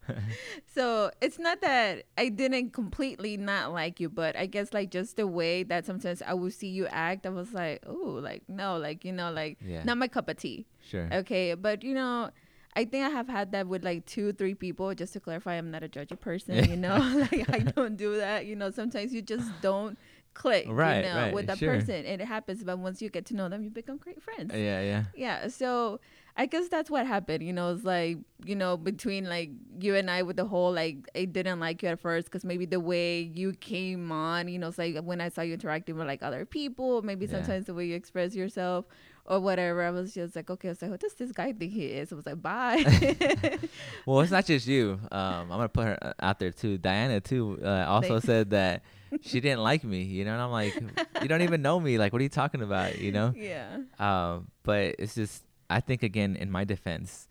so 0.73 1.11
it's 1.21 1.39
not 1.39 1.61
that 1.61 2.03
I 2.17 2.29
didn't 2.29 2.71
completely 2.71 3.37
not 3.37 3.73
like 3.73 3.99
you, 3.99 4.09
but 4.09 4.35
I 4.35 4.45
guess 4.45 4.73
like 4.73 4.91
just 4.91 5.17
the 5.17 5.27
way 5.27 5.63
that 5.63 5.85
sometimes 5.85 6.21
I 6.21 6.33
would 6.33 6.53
see 6.53 6.67
you 6.67 6.87
act, 6.87 7.25
I 7.25 7.29
was 7.29 7.53
like, 7.53 7.83
oh, 7.85 8.19
like 8.21 8.43
no, 8.47 8.77
like 8.77 9.05
you 9.05 9.11
know, 9.11 9.31
like 9.31 9.57
Yeah. 9.65 9.83
not 9.83 9.97
my 9.97 10.07
cup 10.07 10.29
of 10.29 10.37
tea. 10.37 10.65
Sure. 10.81 11.07
Okay, 11.11 11.53
but 11.53 11.83
you 11.83 11.93
know, 11.93 12.29
I 12.75 12.85
think 12.85 13.05
I 13.05 13.09
have 13.09 13.27
had 13.27 13.51
that 13.51 13.67
with 13.67 13.83
like 13.83 14.05
two, 14.05 14.33
three 14.33 14.55
people. 14.55 14.93
Just 14.95 15.13
to 15.13 15.19
clarify, 15.19 15.55
I'm 15.55 15.71
not 15.71 15.83
a 15.83 15.87
judgy 15.87 16.19
person. 16.19 16.69
You 16.69 16.77
know, 16.77 16.97
like 17.31 17.49
I 17.53 17.59
don't 17.75 17.95
do 17.95 18.17
that. 18.17 18.45
You 18.45 18.55
know, 18.55 18.71
sometimes 18.71 19.13
you 19.13 19.21
just 19.21 19.49
don't 19.61 19.97
click. 20.33 20.65
Right, 20.67 20.97
you 20.97 21.03
know, 21.03 21.15
right, 21.15 21.33
with 21.33 21.47
that 21.47 21.59
sure. 21.59 21.75
person, 21.75 22.05
and 22.05 22.21
it 22.21 22.25
happens. 22.25 22.63
But 22.63 22.79
once 22.79 23.01
you 23.01 23.09
get 23.09 23.25
to 23.27 23.35
know 23.35 23.47
them, 23.49 23.63
you 23.63 23.69
become 23.69 23.97
great 23.97 24.21
friends. 24.21 24.51
Yeah, 24.53 24.81
yeah. 24.81 25.03
Yeah, 25.15 25.47
so 25.47 25.99
I 26.35 26.47
guess 26.47 26.67
that's 26.67 26.89
what 26.89 27.05
happened. 27.05 27.43
You 27.43 27.53
know, 27.53 27.73
it's 27.73 27.83
like 27.83 28.17
you 28.45 28.55
know 28.55 28.75
between 28.77 29.29
like 29.29 29.51
you 29.79 29.95
and 29.95 30.09
I 30.09 30.23
with 30.23 30.35
the 30.37 30.45
whole 30.45 30.73
like 30.73 30.97
I 31.15 31.25
didn't 31.25 31.59
like 31.59 31.83
you 31.83 31.89
at 31.89 31.99
first 31.99 32.25
because 32.27 32.43
maybe 32.43 32.65
the 32.65 32.79
way 32.79 33.21
you 33.21 33.53
came 33.53 34.11
on, 34.11 34.47
you 34.47 34.57
know, 34.57 34.69
it's 34.69 34.77
like 34.79 34.97
when 35.01 35.21
I 35.21 35.29
saw 35.29 35.41
you 35.41 35.53
interacting 35.53 35.95
with 35.95 36.07
like 36.07 36.23
other 36.23 36.45
people, 36.45 37.01
maybe 37.03 37.25
Yeah. 37.25 37.33
sometimes 37.33 37.65
the 37.67 37.73
way 37.75 37.85
you 37.85 37.95
express 37.95 38.33
yourself 38.33 38.85
or 39.25 39.39
whatever. 39.39 39.83
I 39.83 39.91
was 39.91 40.13
just 40.13 40.35
like, 40.35 40.49
okay, 40.49 40.69
I 40.69 40.71
was 40.71 40.81
like, 40.81 40.91
what 40.91 40.99
does 40.99 41.13
this 41.13 41.31
guy 41.31 41.53
think 41.53 41.71
he 41.71 41.85
is? 41.85 42.11
I 42.11 42.15
was 42.15 42.25
like, 42.25 42.41
bye. 42.41 42.83
Well, 44.05 44.19
it's 44.21 44.31
not 44.31 44.45
just 44.45 44.67
you. 44.67 44.99
Um, 45.11 45.19
I'm 45.43 45.49
gonna 45.49 45.69
put 45.69 45.85
her 45.85 45.97
uh, 46.01 46.13
out 46.19 46.39
there 46.39 46.51
too. 46.51 46.77
Diana 46.77 47.21
too 47.21 47.59
uh, 47.63 47.85
also 47.87 48.19
said 48.19 48.49
that 48.57 48.83
she 49.21 49.39
didn't 49.39 49.61
like 49.61 49.83
me. 49.83 50.01
You 50.03 50.25
know, 50.25 50.33
and 50.33 50.41
I'm 50.41 50.51
like, 50.51 50.75
you 51.21 51.27
don't 51.27 51.41
even 51.43 51.61
know 51.61 51.79
me. 51.79 51.97
Like, 51.97 52.11
what 52.11 52.19
are 52.19 52.23
you 52.23 52.29
talking 52.29 52.61
about? 52.61 52.97
You 52.97 53.11
know. 53.11 53.33
yeah. 53.37 53.77
Um, 53.99 54.47
but 54.63 54.95
it's 54.99 55.15
just, 55.15 55.43
I 55.69 55.79
think 55.79 56.03
again, 56.03 56.35
in 56.35 56.51
my 56.51 56.63
defense, 56.63 57.27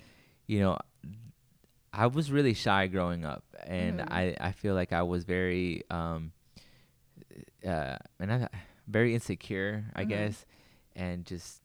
you 0.46 0.60
know, 0.60 0.78
I 1.92 2.06
was 2.06 2.30
really 2.32 2.54
shy 2.54 2.86
growing 2.86 3.24
up, 3.24 3.44
and 3.66 4.00
Mhm. 4.00 4.06
I 4.10 4.36
I 4.40 4.52
feel 4.52 4.74
like 4.74 4.92
I 4.92 5.02
was 5.02 5.24
very 5.24 5.82
um, 5.90 6.32
uh, 7.66 7.96
and 8.18 8.32
I 8.32 8.48
very 8.86 9.14
insecure, 9.14 9.84
I 9.94 10.04
Mhm. 10.04 10.08
guess, 10.08 10.46
and 10.96 11.24
just 11.24 11.62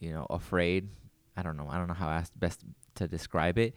you 0.00 0.12
know 0.12 0.26
afraid. 0.30 0.88
I 1.36 1.42
don't 1.42 1.56
know. 1.56 1.68
I 1.70 1.78
don't 1.78 1.86
know 1.88 1.94
how 1.94 2.22
best 2.36 2.64
to 2.96 3.06
describe 3.06 3.58
it. 3.58 3.74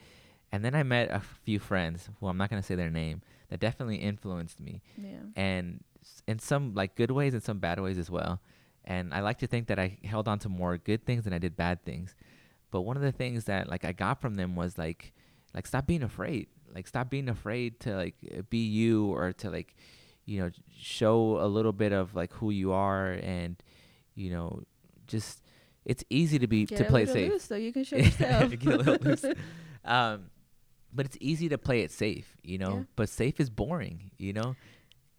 And 0.51 0.65
then 0.65 0.73
I 0.75 0.83
met 0.83 1.11
a 1.11 1.19
few 1.19 1.59
friends 1.59 2.09
who 2.19 2.27
I'm 2.27 2.37
not 2.37 2.49
gonna 2.49 2.63
say 2.63 2.75
their 2.75 2.89
name 2.89 3.21
that 3.49 3.59
definitely 3.59 3.97
influenced 3.97 4.59
me 4.59 4.81
Yeah. 4.97 5.19
and 5.35 5.83
in 6.27 6.39
some 6.39 6.73
like 6.73 6.95
good 6.95 7.11
ways 7.11 7.33
and 7.33 7.43
some 7.43 7.59
bad 7.59 7.79
ways 7.79 7.97
as 7.99 8.09
well. 8.09 8.41
And 8.83 9.13
I 9.13 9.19
like 9.21 9.37
to 9.39 9.47
think 9.47 9.67
that 9.67 9.77
I 9.79 9.99
held 10.03 10.27
on 10.27 10.39
to 10.39 10.49
more 10.49 10.77
good 10.77 11.05
things 11.05 11.23
than 11.23 11.33
I 11.33 11.37
did 11.37 11.55
bad 11.55 11.83
things. 11.85 12.15
But 12.71 12.81
one 12.81 12.95
of 12.97 13.03
the 13.03 13.11
things 13.11 13.45
that 13.45 13.69
like 13.69 13.85
I 13.85 13.91
got 13.91 14.21
from 14.21 14.35
them 14.35 14.55
was 14.55 14.77
like 14.77 15.13
like 15.53 15.67
stop 15.67 15.85
being 15.85 16.03
afraid. 16.03 16.47
Like 16.73 16.87
stop 16.87 17.09
being 17.09 17.29
afraid 17.29 17.79
to 17.81 17.95
like 17.95 18.15
be 18.49 18.65
you 18.65 19.07
or 19.13 19.33
to 19.33 19.49
like 19.49 19.75
you 20.25 20.39
know 20.39 20.49
show 20.75 21.39
a 21.41 21.47
little 21.47 21.73
bit 21.73 21.91
of 21.91 22.15
like 22.15 22.31
who 22.33 22.49
you 22.51 22.71
are 22.71 23.11
and 23.11 23.61
you 24.15 24.31
know 24.31 24.63
just 25.07 25.43
it's 25.83 26.03
easy 26.09 26.39
to 26.39 26.47
be 26.47 26.65
Get 26.65 26.77
to 26.77 26.83
play 26.85 27.05
safe. 27.05 27.31
loose 27.31 27.43
so 27.43 27.55
you 27.55 27.73
can 27.73 27.83
show 27.89 27.97
yourself. 27.97 28.49
Get 28.51 28.65
a 28.73 28.77
little 28.77 28.97
loose. 29.01 29.25
Um 29.83 30.29
but 30.93 31.05
it's 31.05 31.17
easy 31.19 31.49
to 31.49 31.57
play 31.57 31.81
it 31.81 31.91
safe, 31.91 32.35
you 32.43 32.57
know. 32.57 32.75
Yeah. 32.79 32.83
But 32.95 33.09
safe 33.09 33.39
is 33.39 33.49
boring, 33.49 34.11
you 34.17 34.33
know. 34.33 34.55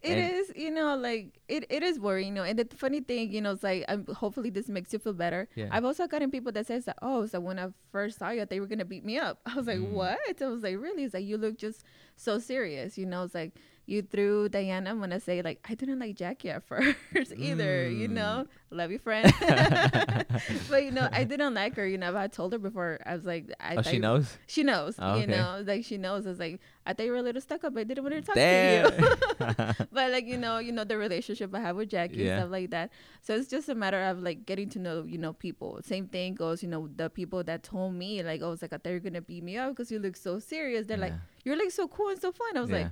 It 0.02 0.18
And- 0.18 0.34
is, 0.34 0.52
you 0.56 0.70
know, 0.72 0.96
like 0.96 1.38
it, 1.48 1.64
it 1.70 1.82
is 1.84 2.00
worrying, 2.00 2.28
you 2.28 2.34
know. 2.34 2.42
And 2.42 2.58
the 2.58 2.66
funny 2.76 3.00
thing, 3.00 3.30
you 3.32 3.40
know, 3.40 3.52
it's 3.52 3.62
like 3.62 3.84
um, 3.88 4.04
hopefully 4.06 4.50
this 4.50 4.68
makes 4.68 4.92
you 4.92 4.98
feel 4.98 5.12
better. 5.12 5.48
Yeah. 5.54 5.68
I've 5.70 5.84
also 5.84 6.06
gotten 6.08 6.30
people 6.30 6.50
that 6.52 6.66
says 6.66 6.86
that, 6.86 6.96
oh, 7.02 7.26
so 7.26 7.38
when 7.38 7.58
I 7.58 7.68
first 7.92 8.18
saw 8.18 8.30
you, 8.30 8.44
they 8.44 8.58
were 8.58 8.66
gonna 8.66 8.84
beat 8.84 9.04
me 9.04 9.18
up. 9.18 9.38
I 9.46 9.54
was 9.54 9.66
like, 9.68 9.78
Mm. 9.78 9.90
what? 9.92 10.18
I 10.40 10.46
was 10.48 10.62
like, 10.64 10.76
really? 10.80 11.04
It's 11.04 11.14
like 11.14 11.24
you 11.24 11.38
look 11.38 11.56
just 11.56 11.84
so 12.16 12.38
serious, 12.40 12.98
you 12.98 13.06
know. 13.06 13.22
It's 13.22 13.34
like 13.34 13.52
you 13.86 14.02
threw 14.02 14.48
Diana, 14.48 14.90
I'm 14.90 15.00
gonna 15.00 15.18
say 15.20 15.42
like 15.42 15.58
I 15.68 15.74
didn't 15.74 15.98
like 15.98 16.14
Jackie 16.16 16.50
at 16.50 16.62
first 16.68 17.32
either. 17.36 17.88
You 17.88 18.08
Mm. 18.08 18.12
know, 18.12 18.46
love 18.70 18.90
you, 18.90 18.98
friend. 18.98 19.32
but 20.70 20.84
you 20.84 20.90
know, 20.90 21.08
I 21.12 21.24
didn't 21.24 21.54
like 21.54 21.74
her. 21.76 21.86
You 21.86 21.98
know, 21.98 22.12
but 22.12 22.20
I 22.22 22.26
told 22.28 22.52
her 22.52 22.58
before. 22.58 23.00
I 23.04 23.14
was 23.14 23.24
like, 23.24 23.52
I 23.60 23.76
oh, 23.76 23.82
she 23.82 23.94
you- 23.94 24.00
knows. 24.00 24.36
She 24.46 24.62
knows. 24.62 24.94
Oh, 24.98 25.16
You 25.16 25.26
know, 25.26 25.62
like 25.66 25.84
she 25.84 25.98
knows. 25.98 26.26
I 26.26 26.30
was 26.30 26.38
like, 26.38 26.60
I 26.86 26.92
thought 26.92 27.06
you 27.06 27.12
were 27.12 27.18
a 27.18 27.22
little 27.22 27.40
stuck 27.42 27.64
up. 27.64 27.76
I 27.76 27.84
didn't 27.84 28.04
want 28.04 28.14
to 28.16 28.22
talk 28.22 28.34
Damn. 28.34 28.90
to 28.90 29.76
you. 29.78 29.86
but 29.92 30.10
like 30.12 30.26
you 30.26 30.38
know, 30.38 30.58
you 30.58 30.72
know 30.72 30.84
the 30.84 30.96
relationship 30.96 31.54
I 31.54 31.60
have 31.60 31.76
with 31.76 31.90
Jackie 31.90 32.18
Yeah. 32.18 32.32
and 32.34 32.40
stuff 32.42 32.50
like 32.52 32.70
that. 32.70 32.90
So 33.20 33.34
it's 33.34 33.48
just 33.48 33.68
a 33.68 33.74
matter 33.74 34.02
of 34.02 34.22
like 34.22 34.46
getting 34.46 34.68
to 34.70 34.78
know 34.78 35.04
you 35.04 35.18
know 35.18 35.32
people. 35.32 35.80
Same 35.82 36.06
thing 36.06 36.34
goes. 36.34 36.62
You 36.62 36.68
know, 36.68 36.88
the 36.94 37.10
people 37.10 37.42
that 37.44 37.62
told 37.62 37.94
me 37.94 38.22
like, 38.22 38.42
oh, 38.42 38.52
it's 38.52 38.62
like 38.62 38.72
I 38.72 38.78
thought 38.78 38.90
you're 38.90 39.00
gonna 39.00 39.20
beat 39.22 39.42
me 39.42 39.56
up 39.58 39.70
because 39.70 39.90
you 39.90 39.98
look 39.98 40.16
so 40.16 40.38
serious. 40.38 40.86
They're 40.86 40.96
like, 40.96 41.14
you're 41.44 41.56
like 41.56 41.70
so 41.72 41.88
cool 41.88 42.08
and 42.08 42.20
so 42.20 42.32
fun. 42.32 42.56
I 42.56 42.60
was 42.60 42.70
Yeah. 42.70 42.76
like. 42.76 42.86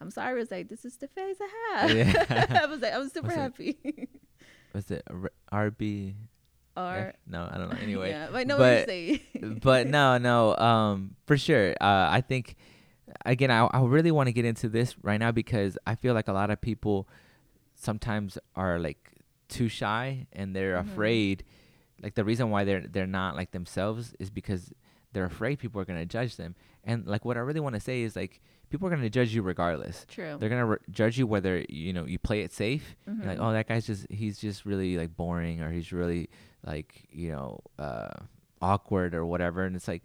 I'm 0.00 0.10
sorry. 0.10 0.30
I 0.30 0.34
was 0.34 0.50
like, 0.50 0.68
this 0.68 0.84
is 0.84 0.96
the 0.96 1.08
face 1.08 1.36
I 1.40 1.48
have. 1.86 1.96
Yeah. 1.96 2.46
I 2.62 2.66
was 2.66 2.80
like, 2.80 2.92
I'm 2.94 3.08
super 3.08 3.30
it- 3.32 3.36
happy. 3.36 4.08
was 4.74 4.90
it 4.90 5.02
R- 5.10 5.70
RB? 5.70 6.14
or 6.76 7.14
No, 7.26 7.48
I 7.50 7.56
don't 7.56 7.70
know. 7.70 7.78
Anyway, 7.80 8.10
yeah, 8.10 8.28
but 8.30 8.36
I 8.38 8.44
know 8.44 8.58
what 8.58 8.86
you're 8.92 9.18
but- 9.40 9.60
but 9.62 9.86
no, 9.86 10.18
no. 10.18 10.54
Um, 10.56 11.16
for 11.26 11.38
sure. 11.38 11.70
Uh, 11.80 12.08
I 12.10 12.20
think 12.26 12.56
again, 13.24 13.50
I 13.50 13.64
I 13.72 13.82
really 13.84 14.10
want 14.10 14.26
to 14.26 14.32
get 14.32 14.44
into 14.44 14.68
this 14.68 14.94
right 15.02 15.18
now 15.18 15.32
because 15.32 15.78
I 15.86 15.94
feel 15.94 16.12
like 16.12 16.28
a 16.28 16.32
lot 16.34 16.50
of 16.50 16.60
people 16.60 17.08
sometimes 17.74 18.38
are 18.54 18.78
like 18.78 19.10
too 19.48 19.68
shy 19.68 20.26
and 20.32 20.54
they're 20.54 20.76
Mhm. 20.76 20.92
afraid. 20.92 21.44
Like 22.02 22.14
the 22.14 22.24
reason 22.24 22.50
why 22.50 22.64
they're 22.64 22.82
they're 22.86 23.06
not 23.06 23.36
like 23.36 23.52
themselves 23.52 24.14
is 24.18 24.28
because 24.30 24.72
they're 25.12 25.24
afraid 25.24 25.58
people 25.58 25.80
are 25.80 25.84
gonna 25.86 26.04
judge 26.06 26.36
them. 26.36 26.54
And 26.84 27.06
like 27.06 27.24
what 27.24 27.36
I 27.36 27.40
really 27.40 27.60
want 27.60 27.74
to 27.74 27.80
say 27.80 28.02
is 28.02 28.14
like 28.16 28.40
people 28.70 28.86
are 28.88 28.90
gonna 28.90 29.08
judge 29.10 29.34
you 29.34 29.42
regardless. 29.42 30.04
True. 30.08 30.36
They're 30.38 30.48
gonna 30.48 30.66
re- 30.66 30.78
judge 30.90 31.18
you 31.18 31.26
whether 31.26 31.64
you 31.68 31.92
know 31.92 32.04
you 32.06 32.18
play 32.18 32.42
it 32.42 32.52
safe. 32.52 32.96
You're 33.06 33.26
like, 33.26 33.38
oh, 33.40 33.52
that 33.52 33.68
guy's 33.68 33.86
just 33.86 34.06
he's 34.10 34.38
just 34.38 34.64
really 34.66 34.96
like 34.96 35.16
boring, 35.16 35.60
or 35.60 35.70
he's 35.70 35.92
really 35.92 36.28
like 36.64 37.04
you 37.10 37.30
know 37.32 37.60
uh, 37.78 38.10
awkward 38.62 39.14
or 39.14 39.24
whatever. 39.26 39.64
And 39.64 39.76
it's 39.76 39.88
like, 39.88 40.02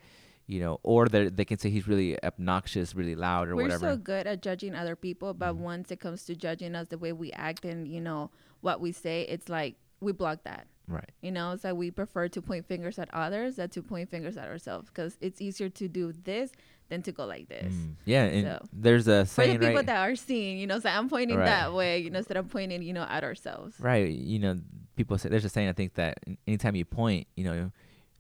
you 0.48 0.60
know, 0.60 0.80
or 0.84 1.08
they 1.08 1.30
they 1.30 1.46
can 1.46 1.58
say 1.58 1.70
he's 1.70 1.88
really 1.88 2.22
obnoxious, 2.24 2.94
really 2.96 3.16
loud 3.16 3.48
or 3.50 3.56
We're 3.56 3.64
whatever. 3.64 3.92
so 3.92 3.98
good 3.98 4.28
at 4.28 4.42
judging 4.42 4.76
other 4.76 4.96
people, 4.96 5.34
but 5.34 5.56
Mhm. 5.56 5.60
once 5.60 5.92
it 5.92 6.00
comes 6.00 6.26
to 6.26 6.36
judging 6.36 6.76
us, 6.76 6.88
the 6.90 6.98
way 6.98 7.14
we 7.14 7.32
act 7.32 7.66
and 7.66 7.88
you 7.88 8.02
know 8.02 8.32
what 8.62 8.80
we 8.82 8.92
say, 8.92 9.24
it's 9.24 9.50
like 9.50 9.76
we 10.02 10.12
block 10.12 10.44
that. 10.44 10.68
right. 10.88 11.10
You 11.22 11.32
know, 11.32 11.52
it's 11.54 11.64
like 11.64 11.76
we 11.76 11.90
prefer 11.90 12.28
to 12.28 12.42
point 12.42 12.66
fingers 12.68 13.00
at 13.00 13.08
others 13.14 13.56
than 13.56 13.70
to 13.70 13.82
point 13.82 14.10
fingers 14.10 14.36
at 14.36 14.50
ourselves 14.50 14.90
because 14.90 15.18
it's 15.22 15.40
easier 15.42 15.70
to 15.70 15.88
do 15.88 16.12
this 16.12 16.52
than 16.92 17.02
to 17.04 17.12
go 17.12 17.26
like 17.26 17.50
this. 17.50 17.74
Mm. 17.74 17.96
Yeah, 18.06 18.24
and 18.26 18.46
So- 18.46 18.68
there's 18.72 19.08
a 19.08 19.26
For 19.26 19.48
the 19.48 19.54
people 19.58 19.74
right. 19.76 19.86
that 19.88 19.98
are 20.08 20.16
seeing, 20.16 20.60
you 20.60 20.68
know, 20.68 20.78
so 20.80 20.90
I'm 20.90 21.10
pointing 21.10 21.38
Right. 21.38 21.46
that 21.46 21.74
way, 21.74 21.98
you 22.00 22.12
know, 22.12 22.20
instead 22.20 22.38
of 22.38 22.48
pointing, 22.50 22.84
you 22.84 22.94
know, 22.94 23.04
at 23.10 23.24
ourselves. 23.24 23.80
Right. 23.80 24.10
You 24.12 24.38
know, 24.40 24.60
people 24.96 25.18
say 25.18 25.30
there's 25.30 25.46
a 25.46 25.50
saying 25.50 25.70
I 25.70 25.74
think 25.74 25.96
that 25.96 26.20
anytime 26.46 26.76
you 26.76 26.86
point, 26.86 27.26
you 27.36 27.44
know, 27.46 27.72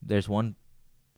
there's 0.01 0.27
one 0.27 0.55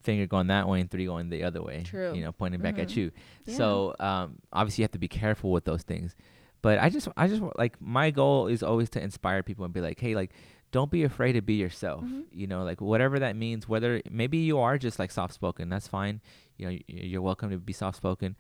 finger 0.02 0.28
going 0.28 0.48
that 0.48 0.68
way 0.68 0.82
and 0.82 0.92
three 0.92 1.06
going 1.06 1.30
the 1.30 1.44
other 1.46 1.62
way. 1.64 1.84
True. 1.86 2.14
You 2.14 2.22
know, 2.24 2.34
pointing 2.34 2.60
back 2.60 2.78
at 2.78 2.90
Mhm. 2.90 2.96
you. 2.98 3.12
Yeah. 3.46 3.56
So 3.56 3.96
um, 4.00 4.40
obviously 4.52 4.82
you 4.82 4.84
have 4.84 4.92
to 4.92 5.00
be 5.00 5.08
careful 5.08 5.52
with 5.52 5.64
those 5.64 5.84
things. 5.84 6.16
But 6.62 6.80
I 6.80 6.90
just, 6.90 7.08
I 7.16 7.28
just 7.28 7.42
like 7.58 7.80
my 7.82 8.10
goal 8.12 8.48
is 8.48 8.64
always 8.64 8.90
to 8.92 9.02
inspire 9.02 9.44
people 9.44 9.64
and 9.66 9.74
be 9.74 9.80
like, 9.82 10.00
hey, 10.00 10.16
like, 10.16 10.32
don't 10.72 10.90
be 10.90 11.04
afraid 11.04 11.34
to 11.34 11.42
be 11.42 11.54
yourself. 11.54 12.04
Mhm. 12.04 12.24
You 12.32 12.48
know, 12.48 12.64
like 12.64 12.82
whatever 12.82 13.20
that 13.20 13.36
means. 13.36 13.68
Whether 13.70 14.02
maybe 14.10 14.38
you 14.40 14.58
are 14.60 14.78
just 14.78 14.98
like 14.98 15.12
soft 15.12 15.34
spoken, 15.36 15.70
that's 15.70 15.88
fine. 15.88 16.20
You 16.64 16.70
know, 16.70 16.78
you're 16.88 17.22
welcome 17.22 17.50
to 17.50 17.58
be 17.58 17.74
soft 17.74 17.98
spoken, 17.98 18.36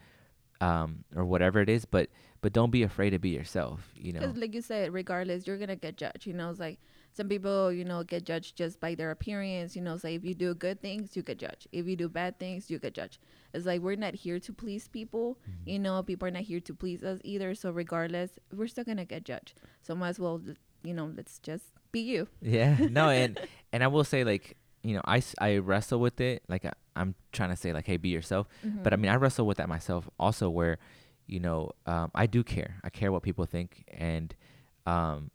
um, 0.62 1.04
or 1.16 1.26
whatever 1.26 1.60
it 1.60 1.70
is. 1.70 1.86
But 1.86 2.10
but 2.42 2.54
don't 2.54 2.72
be 2.72 2.84
afraid 2.84 3.12
to 3.12 3.20
be 3.20 3.30
yourself. 3.30 3.92
You 3.96 4.14
know. 4.14 4.20
Because, 4.22 4.38
like 4.38 4.54
you 4.54 4.62
said, 4.62 4.94
regardless, 4.94 5.46
you're 5.46 5.58
gonna 5.58 5.76
get 5.76 5.98
judged. 5.98 6.26
You 6.26 6.34
know, 6.34 6.50
it's 6.50 6.60
like 6.60 6.80
some 7.14 7.28
people, 7.28 7.72
you 7.72 7.86
know, 7.86 8.04
get 8.04 8.26
judged 8.26 8.56
just 8.56 8.80
by 8.80 8.96
their 8.96 9.12
appearance. 9.12 9.76
You 9.76 9.82
know, 9.82 9.94
it's 9.94 10.04
like 10.04 10.16
if 10.16 10.26
you 10.26 10.34
do 10.34 10.54
good 10.56 10.82
things, 10.82 11.16
you 11.16 11.22
get 11.22 11.40
judged. 11.40 11.68
If 11.72 11.86
you 11.86 11.96
do 11.96 12.10
bad 12.10 12.40
things, 12.40 12.70
you 12.70 12.80
get 12.80 12.94
judged. 12.94 13.20
It's 13.54 13.66
like 13.66 13.82
we're 13.82 13.96
not 13.96 14.16
here 14.16 14.40
to 14.40 14.54
please 14.54 14.88
people. 14.88 15.38
Mm-hmm. 15.50 15.70
You 15.70 15.80
know, 15.80 16.04
people 16.04 16.28
are 16.28 16.32
not 16.32 16.44
here 16.44 16.62
to 16.62 16.74
please 16.74 17.04
us 17.04 17.20
either. 17.24 17.56
So 17.56 17.72
regardless, 17.72 18.32
we're 18.52 18.68
still 18.68 18.84
gonna 18.84 19.06
get 19.06 19.26
judged. 19.26 19.60
So 19.82 19.96
might 19.96 20.10
as 20.10 20.20
well, 20.20 20.42
you 20.84 20.94
know, 20.94 21.12
let's 21.16 21.40
just 21.40 21.66
be 21.92 22.02
you. 22.02 22.28
Yeah, 22.42 22.78
no, 22.90 23.10
and 23.22 23.40
and 23.72 23.84
I 23.84 23.88
will 23.88 24.04
say 24.04 24.24
like 24.24 24.58
you 24.84 24.94
know 24.96 25.02
I, 25.06 25.22
I 25.40 25.58
wrestle 25.58 26.00
with 26.00 26.20
it 26.22 26.44
like 26.48 26.66
I, 26.66 26.74
I'm 26.96 27.16
trying 27.32 27.50
to 27.50 27.56
say 27.56 27.74
like 27.74 27.86
hey 27.88 27.98
be 27.98 28.10
yourself, 28.10 28.48
but 28.84 28.94
I 28.94 28.96
Mhm. 28.98 29.00
mean 29.02 29.12
I 29.12 29.16
wrestle 29.16 29.46
with 29.48 29.58
that 29.58 29.70
myself 29.70 30.10
also 30.20 30.50
where 30.50 30.78
you 31.28 31.40
know 31.40 31.72
um, 31.86 32.12
I 32.14 32.26
do 32.26 32.44
care. 32.44 32.76
I 32.84 32.90
care 32.90 33.12
what 33.12 33.24
people 33.24 33.46
think 33.46 33.86
and 33.94 34.36
um 34.86 35.32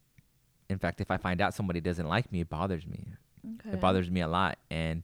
in 0.68 0.78
fact 0.78 1.00
if 1.00 1.10
I 1.10 1.16
find 1.16 1.40
out 1.40 1.54
somebody 1.54 1.80
doesn't 1.80 2.06
like 2.06 2.30
me 2.30 2.40
it 2.42 2.48
bothers 2.50 2.86
me. 2.86 3.06
Okay. 3.60 3.70
it 3.72 3.80
bothers 3.80 4.10
me 4.10 4.20
a 4.20 4.28
lot. 4.28 4.58
And 4.70 5.02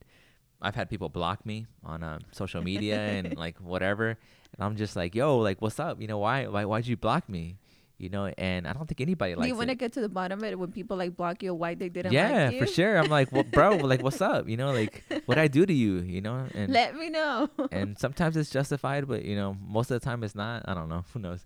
I've 0.60 0.74
had 0.74 0.88
people 0.90 1.08
block 1.08 1.44
me 1.46 1.66
on 1.82 2.02
um, 2.02 2.20
social 2.32 2.62
media 2.62 2.98
and 3.00 3.36
like 3.44 3.58
whatever. 3.58 4.08
And 4.08 4.60
I'm 4.60 4.76
just 4.76 4.94
like 4.96 5.14
yo 5.14 5.38
like 5.38 5.60
what's 5.62 5.80
up? 5.80 6.00
You 6.00 6.06
know 6.06 6.18
why 6.18 6.46
why 6.46 6.64
why'd 6.66 6.86
you 6.86 6.96
block 6.96 7.28
me 7.28 7.56
you 8.04 8.10
know 8.10 8.26
and 8.38 8.60
I 8.68 8.72
don't 8.74 8.86
think 8.86 9.00
anybody 9.00 9.34
likes 9.34 9.48
you 9.48 9.56
want 9.56 9.70
to 9.70 9.74
get 9.74 9.92
to 9.94 10.00
the 10.00 10.08
bottom 10.18 10.38
of 10.40 10.44
it 10.44 10.58
when 10.58 10.70
people 10.70 10.96
like 11.02 11.16
block 11.16 11.42
you? 11.42 11.52
Why 11.54 11.74
they 11.74 11.88
didn't 11.88 12.12
yeah 12.12 12.50
like 12.50 12.58
for 12.60 12.66
sure. 12.66 12.96
I'm 13.00 13.10
like 13.18 13.32
well 13.32 13.42
bro 13.56 13.76
like 13.92 14.02
what's 14.06 14.20
up? 14.32 14.48
You 14.48 14.56
know 14.56 14.72
like 14.72 15.02
what 15.26 15.38
i 15.38 15.48
do 15.48 15.64
to 15.66 15.72
you? 15.72 15.92
You 16.14 16.20
know 16.20 16.46
and 16.54 16.72
Let 16.72 16.94
me 16.96 17.08
know. 17.10 17.48
and 17.72 17.98
sometimes 17.98 18.36
it's 18.36 18.50
justified 18.50 19.08
but 19.08 19.24
you 19.24 19.36
know 19.40 19.56
most 19.76 19.90
of 19.90 19.98
the 20.00 20.04
time 20.04 20.22
it's 20.22 20.34
not. 20.44 20.58
I 20.68 20.74
don't 20.74 20.88
know. 20.88 21.04
Who 21.12 21.18
knows? 21.20 21.42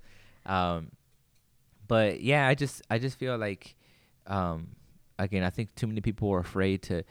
Um 0.46 0.90
but 1.86 2.20
yeah 2.20 2.46
i 2.46 2.54
just 2.54 2.82
i 2.90 2.98
just 2.98 3.18
feel 3.18 3.36
like 3.38 3.74
um 4.26 4.68
again 5.18 5.42
i 5.42 5.50
think 5.50 5.74
too 5.74 5.86
many 5.86 6.00
people 6.02 6.30
are 6.30 6.38
afraid 6.40 6.82
to 6.82 7.02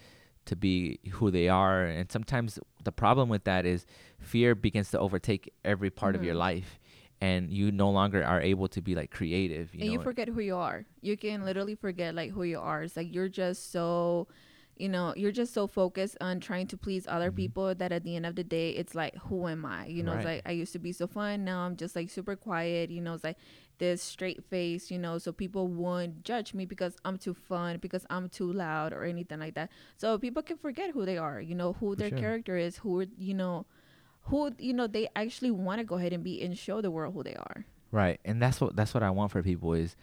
to 0.46 0.56
be 0.56 1.00
who 1.14 1.32
they 1.32 1.50
are 1.50 1.84
and 1.84 2.12
sometimes 2.12 2.60
the 2.84 2.92
problem 2.92 3.28
with 3.28 3.44
that 3.46 3.66
is 3.66 3.86
fear 4.20 4.54
begins 4.56 4.92
to 4.92 5.00
overtake 5.00 5.52
every 5.66 5.90
part 5.90 6.16
of 6.16 6.24
your 6.24 6.36
Mhm. 6.36 6.40
life 6.48 6.80
and 7.22 7.52
you 7.52 7.72
no 7.72 7.90
longer 7.90 8.24
are 8.24 8.42
able 8.42 8.68
to 8.68 8.82
be 8.82 8.96
like 8.96 9.12
creative 9.12 9.74
you 9.74 9.82
and 9.82 9.88
know 9.88 9.94
you 9.94 10.00
forget 10.00 10.28
who 10.28 10.40
you 10.40 10.56
are. 10.56 10.86
You 11.02 11.18
can 11.18 11.44
literally 11.46 11.76
forget 11.76 12.16
like 12.16 12.32
who 12.32 12.44
you 12.44 12.60
are. 12.60 12.84
It's 12.84 12.96
like 12.98 13.14
you're 13.14 13.30
just 13.30 13.72
so, 13.72 14.28
you 14.78 14.90
know, 14.90 15.14
you're 15.18 15.32
just 15.32 15.54
so 15.54 15.66
focused 15.68 16.18
on 16.22 16.40
trying 16.40 16.68
to 16.68 16.78
please 16.78 17.08
other 17.08 17.32
Mhm. 17.32 17.36
people 17.36 17.76
that 17.76 17.92
at 17.92 18.04
the 18.04 18.16
end 18.16 18.26
of 18.26 18.36
the 18.36 18.44
day, 18.44 18.72
it's 18.72 18.94
like, 18.94 19.16
who 19.18 19.48
am 19.48 19.66
I? 19.66 19.88
You 19.88 20.04
know, 20.04 20.14
it's 20.14 20.26
like 20.26 20.42
I 20.46 20.52
used 20.52 20.74
to 20.74 20.80
be 20.80 20.92
so 20.94 21.08
fun. 21.08 21.44
Now 21.44 21.62
I'm 21.62 21.76
just 21.76 21.96
like 21.96 22.10
super 22.10 22.36
quiet. 22.36 22.90
You 22.92 23.02
know, 23.02 23.14
it's 23.16 23.24
like 23.24 23.38
this 23.80 24.02
straight 24.04 24.44
face. 24.46 24.92
You 24.92 25.00
know, 25.00 25.18
so 25.18 25.32
people 25.32 25.68
won't 25.68 26.24
judge 26.24 26.54
me 26.54 26.66
because 26.66 26.96
I'm 27.06 27.18
too 27.18 27.34
fun, 27.34 27.78
because 27.80 28.06
I'm 28.10 28.30
too 28.30 28.52
loud, 28.52 28.94
or 28.94 29.04
anything 29.04 29.40
like 29.40 29.56
that. 29.56 29.72
So 29.98 30.18
people 30.20 30.44
can 30.44 30.58
forget 30.58 30.92
who 30.92 31.06
they 31.06 31.18
are. 31.18 31.42
You 31.42 31.56
know, 31.56 31.74
who 31.74 31.96
For 31.96 31.96
their 31.96 32.10
sure. 32.10 32.20
character 32.20 32.58
is, 32.58 32.78
who 32.78 33.06
you 33.18 33.34
know. 33.34 33.66
Who 34.28 34.52
you 34.60 34.74
know 34.74 34.88
they 34.88 35.08
actually 35.16 35.52
want 35.52 35.80
to 35.80 35.84
go 35.86 35.96
ahead 35.96 36.14
and 36.14 36.24
be 36.24 36.42
and 36.42 36.58
show 36.58 36.82
the 36.82 36.92
world 36.92 37.14
who 37.14 37.24
they 37.24 37.36
are. 37.36 37.66
Right. 37.92 38.20
And 38.26 38.42
that's 38.42 38.60
what 38.62 38.76
that's 38.76 38.94
what 38.94 39.04
I 39.04 39.10
want 39.10 39.32
for 39.32 39.42
people 39.44 39.74
is, 39.74 39.96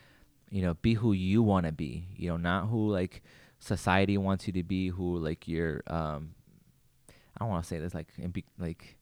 you 0.50 0.62
know, 0.62 0.74
be 0.74 0.94
who 0.94 1.12
you 1.12 1.42
want 1.42 1.66
to 1.66 1.72
be. 1.72 2.06
You 2.16 2.30
know, 2.30 2.37
not 2.37 2.68
who 2.68 2.90
like 2.90 3.22
society 3.58 4.16
wants 4.18 4.46
you 4.46 4.52
to 4.54 4.62
be, 4.62 4.88
who 4.88 5.18
like 5.18 5.46
you're 5.48 5.82
um 5.87 6.34
I 7.08 7.40
don't 7.40 7.48
want 7.48 7.64
to 7.64 7.68
say 7.68 7.78
this 7.78 7.94
like 7.94 8.08
and 8.22 8.32
be, 8.32 8.44
like 8.58 8.96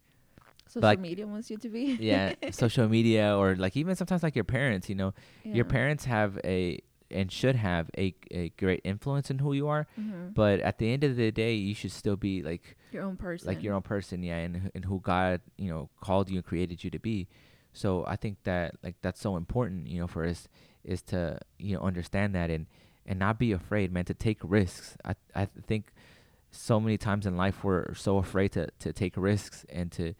Social 0.66 0.82
like- 0.88 1.00
media 1.00 1.26
wants 1.26 1.50
you 1.50 1.58
to 1.58 1.68
be. 1.68 1.96
yeah, 2.00 2.34
social 2.50 2.88
media 2.88 3.36
or 3.36 3.54
like 3.56 3.76
even 3.76 3.94
sometimes 3.94 4.22
like 4.22 4.34
your 4.34 4.44
parents, 4.44 4.88
you 4.88 4.94
know, 4.94 5.12
Yeah. 5.44 5.54
your 5.56 5.64
parents 5.66 6.04
have 6.06 6.38
a 6.44 6.80
and 7.12 7.30
should 7.30 7.56
have 7.56 7.90
a 7.96 8.14
a 8.30 8.48
great 8.50 8.80
influence 8.84 9.30
in 9.30 9.38
who 9.38 9.52
you 9.52 9.68
are, 9.68 9.86
Mhm. 9.98 10.34
but 10.34 10.60
at 10.60 10.78
the 10.78 10.92
end 10.92 11.04
of 11.04 11.16
the 11.16 11.30
day, 11.30 11.54
you 11.54 11.74
should 11.74 11.92
still 11.92 12.16
be 12.16 12.42
like 12.42 12.76
your 12.92 13.02
own 13.04 13.16
person. 13.16 13.46
like 13.48 13.62
your 13.62 13.74
own 13.74 13.82
person, 13.82 14.22
yeah, 14.22 14.38
and 14.38 14.70
and 14.74 14.84
who 14.84 15.00
God, 15.00 15.40
you 15.56 15.68
know, 15.68 15.88
called 16.00 16.30
you 16.30 16.36
and 16.38 16.44
created 16.44 16.82
you 16.84 16.90
to 16.90 16.98
be. 16.98 17.28
So 17.72 18.04
I 18.06 18.16
think 18.16 18.42
that 18.44 18.76
like 18.82 18.96
that's 19.02 19.20
so 19.20 19.36
important, 19.36 19.86
you 19.88 19.98
know, 20.00 20.06
for 20.06 20.24
us 20.24 20.48
is 20.84 21.02
to 21.02 21.38
you 21.58 21.74
know 21.76 21.82
understand 21.82 22.34
that 22.34 22.50
and 22.50 22.66
and 23.06 23.18
not 23.18 23.38
be 23.38 23.52
afraid, 23.52 23.90
man, 23.92 24.04
to 24.06 24.14
take 24.14 24.38
risks. 24.42 24.96
I 25.04 25.14
I 25.34 25.44
think 25.46 25.92
so 26.50 26.78
many 26.78 26.98
times 26.98 27.24
in 27.26 27.36
life 27.36 27.64
we're 27.64 27.94
so 27.94 28.18
afraid 28.18 28.52
to 28.52 28.68
to 28.80 28.92
take 28.92 29.16
risks 29.16 29.64
and 29.70 29.90
to, 29.92 30.14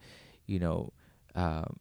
you 0.47 0.59
know, 0.59 0.91
um, 1.35 1.77